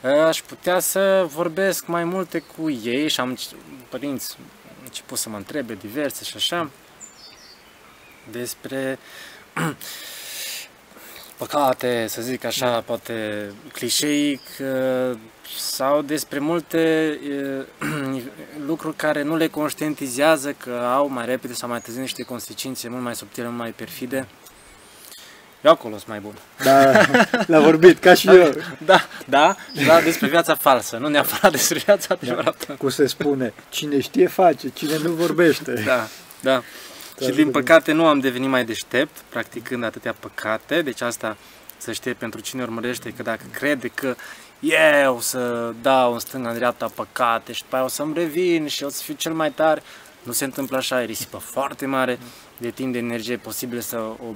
uh, 0.00 0.10
aș 0.10 0.40
putea 0.40 0.78
să 0.78 1.26
vorbesc 1.28 1.86
mai 1.86 2.04
multe 2.04 2.38
cu 2.38 2.70
ei 2.70 3.08
și 3.08 3.20
am 3.20 3.28
înce- 3.28 3.56
părinți 3.88 4.36
au 4.38 4.44
început 4.84 5.18
să 5.18 5.28
mă 5.28 5.36
întrebe 5.36 5.74
diverse 5.74 6.24
și 6.24 6.36
așa 6.36 6.70
despre 8.30 8.98
păcate, 11.36 12.06
să 12.08 12.22
zic 12.22 12.44
așa, 12.44 12.80
poate 12.80 13.50
clișeic, 13.72 14.40
uh, 14.60 15.18
sau 15.58 16.02
despre 16.02 16.38
multe 16.38 17.18
uh, 17.80 18.22
lucruri 18.66 18.96
care 18.96 19.22
nu 19.22 19.36
le 19.36 19.46
conștientizează 19.46 20.52
că 20.52 20.70
au 20.70 21.08
mai 21.08 21.26
repede 21.26 21.52
sau 21.52 21.68
mai 21.68 21.80
târziu 21.80 22.00
niște 22.00 22.22
consecințe 22.22 22.88
mult 22.88 23.02
mai 23.02 23.14
subtile, 23.14 23.46
mult 23.46 23.58
mai 23.58 23.70
perfide. 23.70 24.26
Eu 25.64 25.70
acolo 25.70 25.94
sunt 25.94 26.08
mai 26.08 26.20
bun. 26.20 26.34
Da, 26.62 27.00
l-a 27.46 27.60
vorbit, 27.60 27.98
ca 27.98 28.14
și 28.14 28.28
eu. 28.28 28.50
Da, 28.84 29.08
da, 29.26 29.56
da, 29.86 30.00
despre 30.00 30.28
viața 30.28 30.54
falsă, 30.54 30.96
nu 30.96 31.08
neapărat 31.08 31.50
despre 31.58 31.78
viața 31.84 32.14
adevărată. 32.14 32.72
Cum 32.78 32.88
se 32.88 33.06
spune, 33.06 33.52
cine 33.68 34.00
știe 34.00 34.26
face, 34.26 34.68
cine 34.68 34.98
nu 34.98 35.10
vorbește. 35.10 35.72
Da, 35.86 36.08
da. 36.40 36.62
Și 37.22 37.30
din 37.30 37.50
păcate 37.50 37.92
nu 37.92 38.06
am 38.06 38.20
devenit 38.20 38.48
mai 38.48 38.64
deștept, 38.64 39.16
practicând 39.28 39.84
atâtea 39.84 40.14
păcate, 40.20 40.82
deci 40.82 41.00
asta 41.00 41.36
să 41.76 41.92
știe 41.92 42.12
pentru 42.12 42.40
cine 42.40 42.62
urmărește 42.62 43.10
că 43.10 43.22
dacă 43.22 43.42
crede 43.52 43.88
că 43.88 44.14
eu 44.60 45.20
să 45.20 45.72
dau 45.82 46.12
în 46.12 46.18
stânga, 46.18 46.48
în 46.48 46.54
dreapta 46.56 46.90
păcate 46.94 47.52
și 47.52 47.62
după 47.62 47.76
aia 47.76 47.84
o 47.84 47.88
să-mi 47.88 48.14
revin 48.14 48.66
și 48.66 48.84
o 48.84 48.88
să 48.88 49.02
fiu 49.02 49.14
cel 49.14 49.32
mai 49.32 49.50
tare, 49.52 49.82
nu 50.22 50.32
se 50.32 50.44
întâmplă 50.44 50.76
așa, 50.76 51.02
e 51.02 51.04
risipă 51.04 51.36
foarte 51.38 51.86
mare 51.86 52.18
de 52.58 52.70
timp, 52.70 52.92
de 52.92 52.98
energie, 52.98 53.32
e 53.32 53.36
posibil 53.36 53.80
să 53.80 53.98
o 53.98 54.34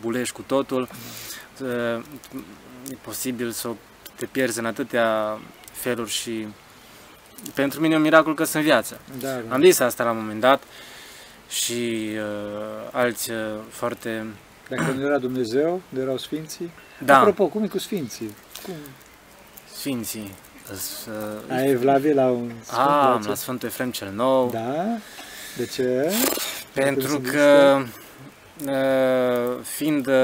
bulești 0.00 0.34
cu 0.34 0.42
totul, 0.42 0.88
să- 1.56 2.00
e 2.90 2.96
posibil 3.00 3.50
să 3.50 3.68
o 3.68 3.74
te 4.14 4.26
pierzi 4.26 4.58
în 4.58 4.66
atâtea 4.66 5.38
feluri 5.72 6.10
și 6.10 6.46
pentru 7.54 7.80
mine 7.80 7.94
e 7.94 7.96
un 7.96 8.02
miracol 8.02 8.34
că 8.34 8.44
sunt 8.44 8.54
în 8.56 8.62
viață. 8.62 9.00
Da, 9.20 9.28
da. 9.48 9.54
Am 9.54 9.62
zis 9.62 9.78
asta 9.78 10.04
la 10.04 10.10
un 10.10 10.16
moment 10.16 10.40
dat 10.40 10.62
și 11.48 12.08
uh, 12.14 12.88
alți 12.92 13.30
uh, 13.30 13.36
foarte... 13.70 14.26
Dacă 14.68 14.82
nu 14.90 15.04
era 15.06 15.18
Dumnezeu, 15.18 15.80
nu 15.88 16.00
erau 16.00 16.18
Sfinții. 16.18 16.70
Da, 16.98 17.18
Apropo, 17.18 17.46
cum 17.46 17.62
e 17.62 17.66
cu 17.66 17.78
Sfinții? 17.78 18.34
Cum? 18.64 18.74
Sfinții. 19.86 20.32
s- 20.74 21.06
uh, 21.48 21.56
Ai 21.56 21.68
evlavie 21.70 22.14
la 22.14 22.26
un 22.30 22.50
sfânt? 22.64 22.78
A, 22.78 22.84
la 22.86 23.12
am 23.12 23.22
ce- 23.22 23.28
la 23.28 23.34
Sfântul 23.34 23.68
Efrem 23.68 23.90
cel 23.90 24.10
Nou, 24.14 24.50
Da? 24.50 24.84
De 25.56 25.66
ce? 25.66 26.12
pentru 26.72 27.06
Trebuie 27.08 27.32
să 27.32 27.36
că 27.38 27.82
uh, 28.64 29.62
fiind 29.62 30.06
uh, 30.06 30.14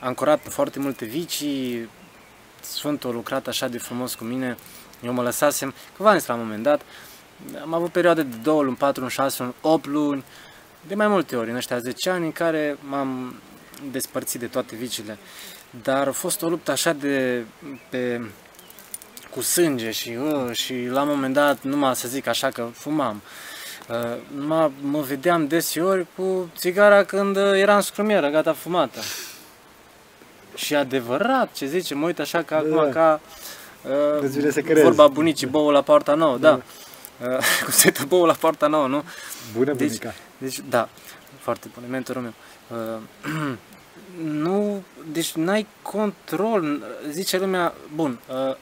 ancorat 0.00 0.38
pe 0.40 0.48
foarte 0.48 0.78
multe 0.78 1.04
vicii, 1.04 1.88
Sfântul 2.60 3.10
a 3.10 3.12
lucrat 3.12 3.46
așa 3.46 3.68
de 3.68 3.78
frumos 3.78 4.14
cu 4.14 4.24
mine, 4.24 4.56
eu 5.04 5.12
mă 5.12 5.22
lăsasem, 5.22 5.70
că 5.96 6.02
v-am 6.02 6.18
zis 6.18 6.26
la 6.26 6.34
un 6.34 6.40
moment 6.40 6.62
dat, 6.62 6.80
am 7.62 7.74
avut 7.74 7.90
perioade 7.92 8.22
de 8.22 8.36
2 8.42 8.62
luni, 8.64 8.76
4 8.76 9.00
luni, 9.00 9.12
6 9.12 9.42
luni, 9.42 9.54
8 9.60 9.86
luni, 9.86 10.24
de 10.86 10.94
mai 10.94 11.08
multe 11.08 11.36
ori 11.36 11.50
în 11.50 11.56
ăștia 11.56 11.78
10 11.78 12.10
ani 12.10 12.24
în 12.24 12.32
care 12.32 12.76
m-am 12.88 13.34
despărțit 13.90 14.40
de 14.40 14.46
toate 14.46 14.76
vicile. 14.76 15.18
Dar 15.82 16.08
a 16.08 16.12
fost 16.12 16.42
o 16.42 16.48
luptă 16.48 16.70
așa 16.70 16.92
de 16.92 17.44
pe, 17.88 18.20
cu 19.30 19.40
sânge 19.40 19.90
și, 19.90 20.08
uh, 20.22 20.52
și 20.56 20.86
la 20.90 21.02
un 21.02 21.08
moment 21.08 21.34
dat, 21.34 21.62
numai 21.62 21.96
să 21.96 22.08
zic 22.08 22.26
așa 22.26 22.48
că 22.48 22.68
fumam. 22.72 23.22
Uh, 23.88 23.96
numai 24.36 24.72
mă 24.80 25.00
vedeam 25.00 25.46
deseori 25.46 26.06
cu 26.16 26.50
țigara 26.56 27.04
când 27.04 27.36
uh, 27.36 27.52
eram 27.54 27.80
scrumieră, 27.80 28.28
gata 28.28 28.52
fumată. 28.52 29.00
Și 30.54 30.74
adevărat 30.74 31.52
ce 31.52 31.66
zice, 31.66 31.94
mă 31.94 32.06
uit 32.06 32.18
așa 32.18 32.42
ca 32.42 32.62
Da. 32.62 32.76
acum 32.80 32.92
ca 32.92 33.20
uh, 33.82 34.20
Îți 34.20 34.38
vine 34.38 34.50
să 34.50 34.60
crezi. 34.60 34.82
vorba 34.82 35.06
bunicii, 35.08 35.46
boul 35.46 35.72
la 35.72 35.82
poarta 35.82 36.14
nouă, 36.14 36.36
da. 36.38 36.52
Uh, 37.20 37.28
cum 37.64 37.72
se 37.72 37.82
uită 37.86 38.04
boul 38.08 38.26
la 38.26 38.32
poarta 38.32 38.66
nouă, 38.66 38.86
nu? 38.86 39.04
Bună 39.56 39.72
Deci- 39.72 39.86
bunica. 39.86 40.14
Deci, 40.38 40.60
da, 40.68 40.88
foarte 41.38 41.68
bun, 41.74 41.82
e 41.84 41.86
mentorul 41.90 42.22
meu. 42.22 42.32
Uh, 43.24 43.52
nu, 44.24 44.82
deci 45.12 45.32
n-ai 45.32 45.66
control, 45.82 46.82
zice 47.10 47.38
lumea, 47.38 47.74
bun, 47.94 48.18
uh, 48.28 48.54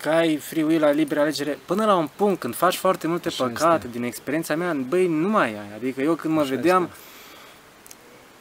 că 0.00 0.08
ai 0.08 0.36
free 0.36 0.62
will, 0.62 0.84
ai 0.84 0.94
liberă 0.94 1.20
alegere, 1.20 1.58
până 1.66 1.84
la 1.84 1.96
un 1.96 2.08
punct, 2.16 2.40
când 2.40 2.54
faci 2.54 2.76
foarte 2.76 3.06
multe 3.06 3.28
Așa 3.28 3.44
păcate, 3.44 3.74
este. 3.74 3.88
din 3.98 4.02
experiența 4.02 4.54
mea, 4.56 4.72
băi, 4.88 5.06
nu 5.06 5.28
mai 5.28 5.48
ai. 5.48 5.70
Adică 5.76 6.00
eu 6.00 6.14
când 6.14 6.34
mă 6.34 6.40
Așa 6.40 6.50
vedeam, 6.54 6.82
este. 6.82 6.96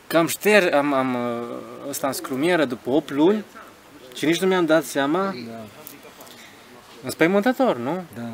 că 0.08 0.18
am 0.18 0.28
șter, 0.28 0.74
am, 0.74 0.94
am 0.94 1.14
uh, 1.16 1.42
ăsta 1.90 2.08
în 2.08 2.14
scrumieră 2.14 2.66
după 2.66 2.90
8 2.90 3.12
luni 3.12 3.44
și 4.16 4.26
nici 4.26 4.42
nu 4.42 4.48
mi-am 4.48 4.66
dat 4.66 4.84
seama, 4.84 5.20
Da, 5.48 5.54
înspăimântător, 7.04 7.78
nu? 7.78 7.94
da, 8.16 8.22
da. 8.22 8.30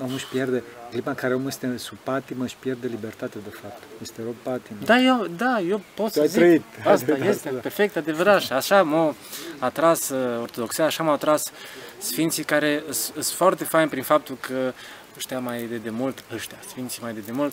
Omul 0.00 0.14
își 0.14 0.26
pierde, 0.26 0.62
clipa 0.90 1.10
în 1.10 1.16
care 1.16 1.34
omul 1.34 1.48
este 1.48 1.74
sub 1.76 1.96
patimă, 1.96 2.44
își 2.44 2.56
pierde 2.58 2.86
libertatea 2.86 3.40
de 3.44 3.50
fapt. 3.62 3.82
Este 4.02 4.22
rob 4.24 4.34
patimă. 4.42 4.78
Da, 4.84 4.98
eu, 4.98 5.26
da, 5.36 5.60
eu 5.60 5.80
pot 5.94 6.12
să 6.12 6.20
ai 6.20 6.26
zic, 6.26 6.38
trăit. 6.38 6.62
asta 6.84 7.12
Da, 7.12 7.28
este 7.28 7.50
da. 7.50 7.58
perfect 7.58 7.96
adevărat 7.96 8.40
și 8.40 8.52
așa 8.52 8.82
m-a 8.82 9.14
atras 9.58 10.08
uh, 10.08 10.40
ortodoxia, 10.40 10.84
așa 10.84 11.02
m-au 11.02 11.14
atras 11.14 11.52
sfinții 11.98 12.44
care 12.44 12.82
sunt 12.88 13.24
foarte 13.24 13.64
fain 13.64 13.88
prin 13.88 14.02
faptul 14.02 14.36
că 14.40 14.72
ăștia 15.16 15.38
mai 15.38 15.62
de 15.62 15.76
demult, 15.76 16.24
ăștia, 16.34 16.56
sfinții 16.68 17.02
mai 17.02 17.12
de 17.12 17.20
demult, 17.20 17.52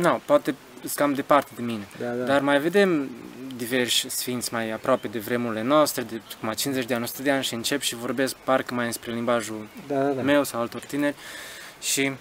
nu, 0.00 0.20
poate 0.24 0.54
sunt 0.54 0.73
cam 0.94 1.12
departe 1.14 1.50
de 1.56 1.62
mine. 1.62 1.86
Da, 1.98 2.06
da. 2.10 2.24
Dar 2.24 2.40
mai 2.40 2.60
vedem 2.60 3.10
diversi 3.56 4.06
sfinți 4.08 4.52
mai 4.52 4.70
aproape 4.70 5.08
de 5.08 5.18
vremurile 5.18 5.62
noastre, 5.62 6.02
de 6.02 6.20
cum 6.40 6.48
a 6.48 6.54
50 6.54 6.84
de 6.86 6.94
ani, 6.94 7.02
100 7.02 7.22
de 7.22 7.30
ani 7.30 7.44
și 7.44 7.54
încep 7.54 7.80
și 7.80 7.94
vorbesc 7.94 8.34
parcă 8.34 8.74
mai 8.74 8.86
înspre 8.86 9.12
limbajul 9.12 9.66
Da, 9.86 9.94
da, 10.02 10.10
da. 10.10 10.22
meu 10.22 10.44
sau 10.44 10.60
altor 10.60 10.80
tineri 10.80 11.14
și 11.80 12.12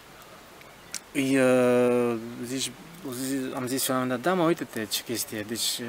îi 1.11 1.38
uh, 1.39 2.16
zici, 2.45 2.72
zi- 3.26 3.53
am 3.55 3.68
zis 3.68 3.88
la 3.88 3.93
un 3.95 3.99
moment 4.01 4.22
dat, 4.22 4.34
da 4.34 4.39
mă, 4.41 4.47
uite-te 4.47 4.86
ce 4.86 5.01
chestie, 5.03 5.45
deci 5.47 5.80
uh, 5.80 5.86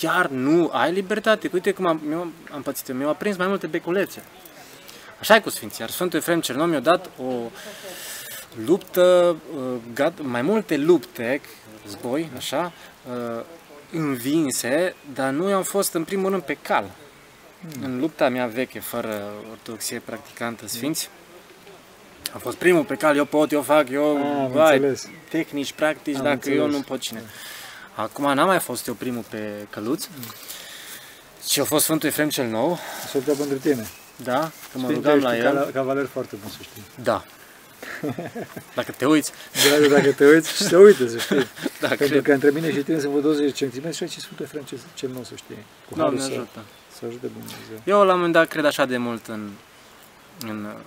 chiar 0.00 0.26
nu 0.28 0.70
ai 0.72 0.92
libertate, 0.92 1.50
uite 1.52 1.72
cum 1.72 1.86
am, 1.86 2.00
eu 2.10 2.32
am 2.52 2.62
pățit 2.62 2.88
eu, 2.88 2.96
mi-au 2.96 3.10
aprins 3.10 3.36
mai 3.36 3.46
multe 3.46 3.66
beculețe. 3.66 4.22
Așa 5.20 5.34
e 5.34 5.40
cu 5.40 5.50
Sfinții, 5.50 5.80
iar 5.80 5.90
Sfântul 5.90 6.18
Efrem 6.18 6.40
cel 6.40 6.56
Nou 6.56 6.66
mi-a 6.66 6.80
dat 6.80 7.10
o 7.18 7.50
luptă, 8.66 9.36
uh, 9.56 9.62
gat, 9.94 10.12
mai 10.22 10.42
multe 10.42 10.76
lupte, 10.76 11.40
război, 11.84 12.30
așa, 12.36 12.72
uh, 13.36 13.42
învinse, 13.92 14.94
dar 15.14 15.30
nu 15.30 15.54
am 15.54 15.62
fost 15.62 15.92
în 15.94 16.04
primul 16.04 16.30
rând 16.30 16.42
pe 16.42 16.54
cal. 16.62 16.90
În 17.82 18.00
lupta 18.00 18.28
mea 18.28 18.46
veche, 18.46 18.80
fără 18.80 19.22
ortodoxie 19.50 19.98
practicantă 20.04 20.66
sfinți, 20.68 21.08
am 22.34 22.40
fost 22.40 22.56
primul 22.56 22.84
pe 22.84 22.94
cal, 22.94 23.16
eu 23.16 23.24
pot, 23.24 23.52
eu 23.52 23.62
fac, 23.62 23.88
eu, 23.90 24.16
Ah, 24.16 24.22
am 24.44 24.50
vai, 24.52 24.74
înțeles. 24.76 25.08
tehnici, 25.28 25.72
practici, 25.72 26.16
Am 26.16 26.22
dacă 26.22 26.34
înțeles. 26.34 26.58
eu 26.58 26.68
nu 26.68 26.80
pot 26.80 27.00
cine. 27.00 27.22
Acum 27.94 28.34
n-am 28.34 28.46
mai 28.46 28.58
fost 28.60 28.86
eu 28.86 28.94
primul 28.94 29.24
pe 29.28 29.50
căluț, 29.70 30.06
și 31.48 31.60
a 31.60 31.64
fost 31.64 31.84
Sfântul 31.84 32.08
Efrem 32.08 32.28
cel 32.28 32.46
Nou, 32.46 32.78
Să 33.10 33.18
pentru 33.18 33.58
tine. 33.58 33.86
da, 34.16 34.38
că 34.72 34.78
mă 34.78 34.82
Știi, 34.82 34.94
rugam 34.94 35.14
ești 35.16 35.24
la 35.24 35.30
un 35.30 35.36
el, 35.36 35.42
cala- 35.64 35.72
Cavaler 35.72 36.06
foarte 36.06 36.36
bun, 36.40 36.50
să 36.50 36.56
știi. 36.60 36.82
da. 37.02 37.24
Dacă 38.78 38.92
te 38.96 39.04
uiți, 39.06 39.32
Da, 39.70 39.80
da, 39.88 39.94
dacă 39.94 40.12
te 40.12 40.26
uiți 40.26 40.52
și 40.56 40.64
te 40.64 40.76
uite, 40.76 41.08
să 41.08 41.18
știi. 41.18 41.36
da, 41.80 41.88
Pentru 41.88 42.06
cred. 42.06 42.22
că 42.22 42.32
între 42.32 42.50
mine 42.50 42.72
și 42.72 42.78
tine 42.78 42.98
sunt 42.98 43.10
vreo 43.10 43.22
20 43.22 43.58
de 43.58 43.66
cm 43.66 43.90
și 43.92 44.02
aici 44.02 44.16
Sfântul 44.16 44.44
Efrem 44.44 44.62
cel, 44.62 44.78
cel 44.94 45.10
nou, 45.10 45.24
să 45.24 45.34
știi. 45.34 45.54
Cu 45.88 45.94
harul 45.96 45.96
Doamne 45.96 46.20
să, 46.20 46.26
ajută. 46.26 46.60
să 46.98 47.04
ajute 47.06 47.26
Dumnezeu. 47.26 47.80
Eu 47.84 47.96
la 48.04 48.12
un 48.12 48.16
moment 48.16 48.32
dat 48.32 48.48
cred 48.48 48.64
așa 48.64 48.84
de 48.84 48.96
mult 48.96 49.26
în, 49.26 49.50
în 50.40 50.64
uh, 50.64 50.80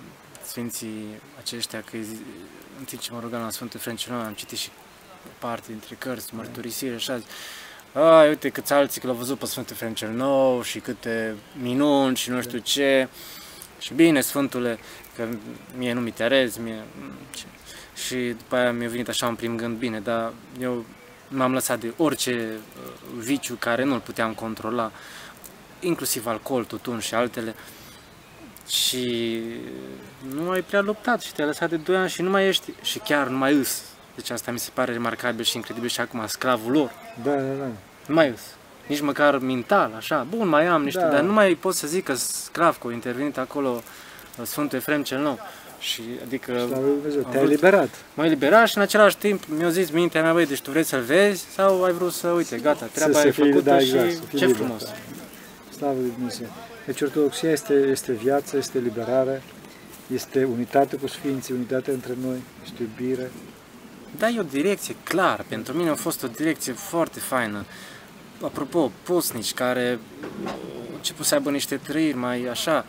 Sfinții 0.46 1.20
aceștia, 1.38 1.80
că 1.90 1.96
în 2.78 2.84
timp 2.84 3.00
ce 3.00 3.10
mă 3.12 3.18
rugam 3.22 3.42
la 3.42 3.50
Sfântul 3.50 3.80
Frâncinor, 3.80 4.24
am 4.24 4.32
citit 4.32 4.58
și 4.58 4.68
parte 5.38 5.64
dintre 5.66 5.94
cărți, 5.98 6.34
mărturisire, 6.34 6.94
așa, 6.94 7.20
ai, 7.92 8.28
uite 8.28 8.48
câți 8.48 8.72
alții 8.72 9.00
că 9.00 9.06
l-au 9.06 9.16
văzut 9.16 9.38
pe 9.38 9.46
Sfântul 9.46 9.76
Frâncel 9.76 10.10
Nou 10.10 10.62
și 10.62 10.78
câte 10.78 11.34
minuni 11.62 12.16
și 12.16 12.30
nu 12.30 12.40
știu 12.42 12.58
ce. 12.58 13.08
Și 13.78 13.94
bine, 13.94 14.20
Sfântule, 14.20 14.78
că 15.16 15.26
mie 15.76 15.92
nu 15.92 16.00
mi 16.00 16.10
te 16.10 16.50
mie... 16.62 16.84
Ce? 17.30 17.44
Și 18.06 18.16
după 18.16 18.56
aia 18.56 18.72
mi-a 18.72 18.88
venit 18.88 19.08
așa 19.08 19.26
în 19.26 19.34
prim 19.34 19.56
gând, 19.56 19.78
bine, 19.78 20.00
dar 20.00 20.32
eu 20.60 20.84
m-am 21.28 21.52
lăsat 21.52 21.80
de 21.80 21.92
orice 21.96 22.50
uh, 22.82 22.92
viciu 23.18 23.54
care 23.54 23.84
nu-l 23.84 24.00
puteam 24.00 24.34
controla, 24.34 24.92
inclusiv 25.80 26.26
alcool, 26.26 26.64
tutun 26.64 26.98
și 26.98 27.14
altele. 27.14 27.54
Și 28.68 29.42
nu 30.34 30.42
mai 30.42 30.60
prea 30.60 30.80
luptat 30.80 31.22
și 31.22 31.32
te-ai 31.32 31.46
lăsat 31.46 31.68
de 31.68 31.76
2 31.76 31.96
ani 31.96 32.08
și 32.08 32.22
nu 32.22 32.30
mai 32.30 32.46
ești, 32.48 32.72
și 32.82 32.98
chiar 32.98 33.26
nu 33.26 33.36
mai 33.36 33.54
îs. 33.54 33.82
Deci 34.14 34.30
asta 34.30 34.50
mi 34.50 34.58
se 34.58 34.70
pare 34.74 34.92
remarcabil 34.92 35.44
și 35.44 35.56
incredibil 35.56 35.88
și 35.88 36.00
acum 36.00 36.26
sclavul 36.26 36.72
lor. 36.72 36.92
Da, 37.22 37.34
da, 37.34 37.52
da. 37.52 37.66
Nu 38.06 38.14
mai 38.14 38.28
îs. 38.28 38.40
Nici 38.86 39.00
măcar 39.00 39.38
mental, 39.38 39.92
așa. 39.96 40.26
Bun, 40.30 40.48
mai 40.48 40.66
am 40.66 40.82
niște, 40.82 41.00
da. 41.00 41.08
dar 41.08 41.20
nu 41.20 41.32
mai 41.32 41.54
pot 41.54 41.74
să 41.74 41.86
zic 41.86 42.04
că 42.04 42.14
sclav, 42.14 42.78
că 42.78 42.86
a 42.88 42.92
intervenit 42.92 43.38
acolo 43.38 43.82
uh, 44.38 44.46
Sfântul 44.46 44.78
Efrem 44.78 45.02
cel 45.02 45.18
Nou. 45.18 45.38
Și, 45.78 46.02
adică... 46.24 46.68
te-ai 47.30 47.42
eliberat. 47.42 47.88
M-ai 48.14 48.26
eliberat 48.26 48.68
și 48.68 48.76
în 48.76 48.82
același 48.82 49.16
timp 49.16 49.42
mi-a 49.56 49.68
zis 49.68 49.90
mintea 49.90 50.22
mea, 50.22 50.32
băi, 50.32 50.46
deci 50.46 50.60
tu 50.60 50.70
vreți 50.70 50.88
să-l 50.88 51.00
vezi 51.00 51.44
sau 51.54 51.84
ai 51.84 51.92
vrut 51.92 52.12
să, 52.12 52.28
uite, 52.28 52.56
gata, 52.56 52.86
treaba 52.92 53.18
să, 53.18 53.26
e 53.26 53.30
făcută 53.30 53.60
da, 53.60 53.78
și 53.78 53.96
exact, 53.96 54.28
ce 54.28 54.44
liber, 54.44 54.54
frumos. 54.54 54.84
Da. 54.84 54.90
Slavă 55.76 55.94
Lui 56.00 56.12
Dumnezeu. 56.16 56.46
Deci 56.86 57.00
ortodoxia 57.00 57.50
este, 57.50 57.72
este 57.72 58.12
viață, 58.12 58.56
este 58.56 58.78
liberare, 58.78 59.42
este 60.12 60.44
unitate 60.44 60.96
cu 60.96 61.06
Sfinții, 61.06 61.54
unitate 61.54 61.90
între 61.90 62.14
noi, 62.22 62.42
este 62.64 62.82
iubire. 62.82 63.30
Da, 64.18 64.28
e 64.28 64.40
o 64.40 64.42
direcție 64.42 64.94
clar. 65.02 65.44
Pentru 65.48 65.72
mine 65.72 65.90
a 65.90 65.94
fost 65.94 66.22
o 66.22 66.26
direcție 66.26 66.72
foarte 66.72 67.20
faină. 67.20 67.64
Apropo, 68.42 68.90
postnici 69.02 69.54
care 69.54 69.98
au 70.46 70.54
început 70.96 71.26
să 71.26 71.34
aibă 71.34 71.50
niște 71.50 71.76
trăiri 71.76 72.16
mai 72.16 72.44
așa, 72.44 72.84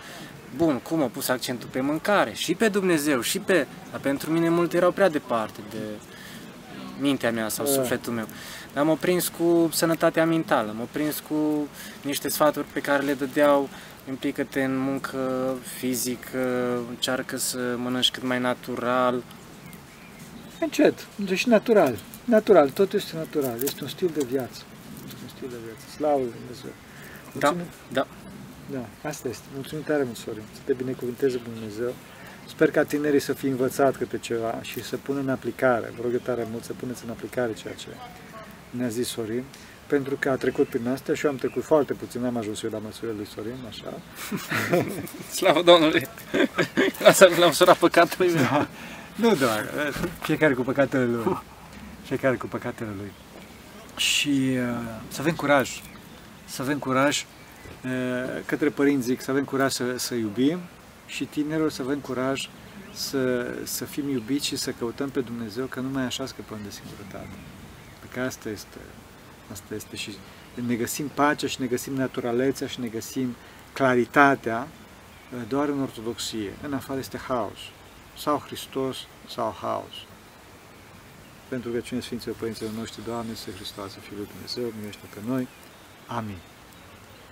Bun, 0.56 0.80
cum 0.80 1.02
a 1.02 1.06
pus 1.06 1.28
accentul 1.28 1.70
pe 1.72 1.82
mâncare 1.82 2.32
și 2.34 2.56
pe 2.56 2.68
Dumnezeu 2.68 3.22
și 3.22 3.40
pe... 3.40 3.68
Dar 3.92 4.00
pentru 4.00 4.32
mine 4.32 4.50
multe 4.50 4.78
erau 4.78 4.92
prea 4.92 5.10
departe 5.10 5.60
de 5.70 5.78
mintea 7.00 7.32
mea 7.32 7.50
sau 7.50 7.66
da. 7.66 7.72
sufletul 7.72 8.14
meu. 8.14 8.26
Dar 8.74 8.84
m-au 8.84 8.96
prins 8.96 9.28
cu 9.28 9.70
sănătatea 9.74 10.26
mentală, 10.26 10.74
m-au 10.76 10.88
prins 10.92 11.24
cu 11.30 11.68
niște 12.02 12.30
sfaturi 12.30 12.66
pe 12.74 12.80
care 12.80 13.04
le 13.04 13.14
dădeau 13.14 13.70
implică-te 14.10 14.64
în 14.64 14.78
muncă 14.78 15.18
fizică, 15.78 16.78
încearcă 16.90 17.38
să 17.38 17.58
mănânci 17.78 18.12
cât 18.12 18.24
mai 18.24 18.40
natural. 18.40 19.24
Încet, 20.60 21.08
deci 21.16 21.46
natural. 21.46 21.98
Natural, 22.24 22.70
totul 22.70 23.00
este 23.00 23.16
natural, 23.16 23.56
este 23.64 23.84
un 23.84 23.90
stil 23.90 24.12
de 24.14 24.26
viață. 24.30 24.62
Este 25.38 25.46
un 25.46 25.50
stil 25.50 25.50
de 25.50 25.58
viață. 25.66 25.86
Slavă 25.96 26.18
Lui 26.18 26.34
Dumnezeu. 26.40 26.74
Da, 27.44 27.56
da. 27.92 28.08
Da, 28.72 29.10
asta 29.10 29.28
este. 29.28 29.46
Mulțumim 29.54 29.84
tare 29.84 30.04
mult, 30.04 30.18
Sorin. 30.18 30.44
Să 30.54 30.62
te 30.66 30.74
binecuvânteze 30.74 31.38
Dumnezeu. 31.38 31.94
Sper 32.48 32.72
ca 32.72 32.84
tinerii 32.84 33.20
să 33.20 33.34
fie 33.34 33.50
învățat 33.50 33.98
câte 33.98 34.18
ceva 34.18 34.60
și 34.62 34.84
să 34.84 34.98
pună 34.98 35.20
în 35.20 35.30
aplicare, 35.30 35.94
vă 35.96 36.02
rog 36.02 36.22
tare 36.24 36.48
mult 36.52 36.64
să 36.64 36.74
puneți 36.74 37.04
în 37.06 37.10
aplicare 37.10 37.54
ceea 37.54 37.74
ce 37.74 37.88
ne-a 38.70 38.88
zis 38.88 39.08
Sorin, 39.08 39.44
pentru 39.88 40.16
că 40.20 40.30
a 40.30 40.36
trecut 40.36 40.68
prin 40.68 40.88
astea 40.88 41.14
și 41.14 41.26
eu 41.26 41.32
am 41.32 41.38
trecut 41.38 41.64
foarte 41.64 41.94
puțin, 41.94 42.26
am 42.26 42.38
ajuns 42.38 42.62
eu 42.64 42.70
la 42.70 42.78
măsură 42.78 43.12
lui 43.16 43.26
Sorin, 43.26 43.58
așa. 43.68 43.94
Slavă 45.38 45.62
Domnului! 45.62 46.08
Asta 47.06 47.28
l-am 47.40 47.52
surat 47.52 47.78
păcatele 47.78 48.32
meu. 48.32 48.44
Da. 48.44 48.68
Nu 49.16 49.36
doar, 49.36 49.70
fiecare 50.22 50.54
cu 50.54 50.62
păcatele 50.62 51.06
lui. 51.06 51.38
Fiecare 52.08 52.36
cu 52.36 52.48
păcatele 52.48 52.90
lui. 52.98 53.12
Și 53.98 54.30
uh, 54.30 55.00
să 55.08 55.22
avem 55.22 55.36
curaj, 55.36 55.82
să 56.46 56.62
avem 56.62 56.78
curaj 56.78 57.26
către 58.46 58.70
părinți 58.70 59.06
zic 59.06 59.22
să 59.22 59.32
avem 59.32 59.44
curaj 59.44 59.72
să, 59.72 59.98
să 59.98 60.16
iubim 60.16 60.60
și 61.06 61.26
tinerilor 61.26 61.72
să 61.72 61.82
avem 61.82 62.00
curaj 62.00 62.50
să, 62.94 63.54
să 63.64 63.86
fim 63.86 64.10
iubiți 64.10 64.46
și 64.46 64.56
să 64.56 64.72
căutăm 64.72 65.10
pe 65.10 65.20
Dumnezeu, 65.20 65.66
că 65.66 65.80
numai 65.80 66.04
așa 66.04 66.26
scăpăm 66.26 66.58
de 66.64 66.70
singurătate. 66.70 67.36
Că 68.14 68.20
asta 68.20 68.50
este, 68.50 68.78
asta 69.52 69.76
este 69.76 69.96
și 69.96 70.18
ne 70.54 70.76
găsim 70.76 71.08
pacea 71.08 71.48
și 71.48 71.62
ne 71.62 71.68
găsim 71.68 71.94
naturalețea 71.94 72.68
și 72.68 72.80
ne 72.80 72.88
găsim 72.88 73.36
claritatea 73.74 74.68
doar 75.48 75.70
în 75.70 75.82
ortodoxie. 75.82 76.54
În 76.62 76.74
afară 76.74 77.00
este 77.00 77.18
haos. 77.18 77.58
Sau 78.18 78.38
Hristos, 78.46 78.98
sau 79.30 79.58
haos. 79.62 79.94
Pentru 81.50 81.72
că 81.72 81.80
cine 81.80 82.00
Sfinților 82.00 82.36
Părinților 82.36 82.72
noștri, 82.72 83.04
Doamne, 83.06 83.34
să 83.34 83.52
Hristos, 83.52 83.92
să 83.92 84.00
Fiul 84.00 84.28
Dumnezeu, 84.34 84.64
miluiește 84.76 85.06
pe 85.14 85.20
noi. 85.28 85.48
Amin. 86.08 86.38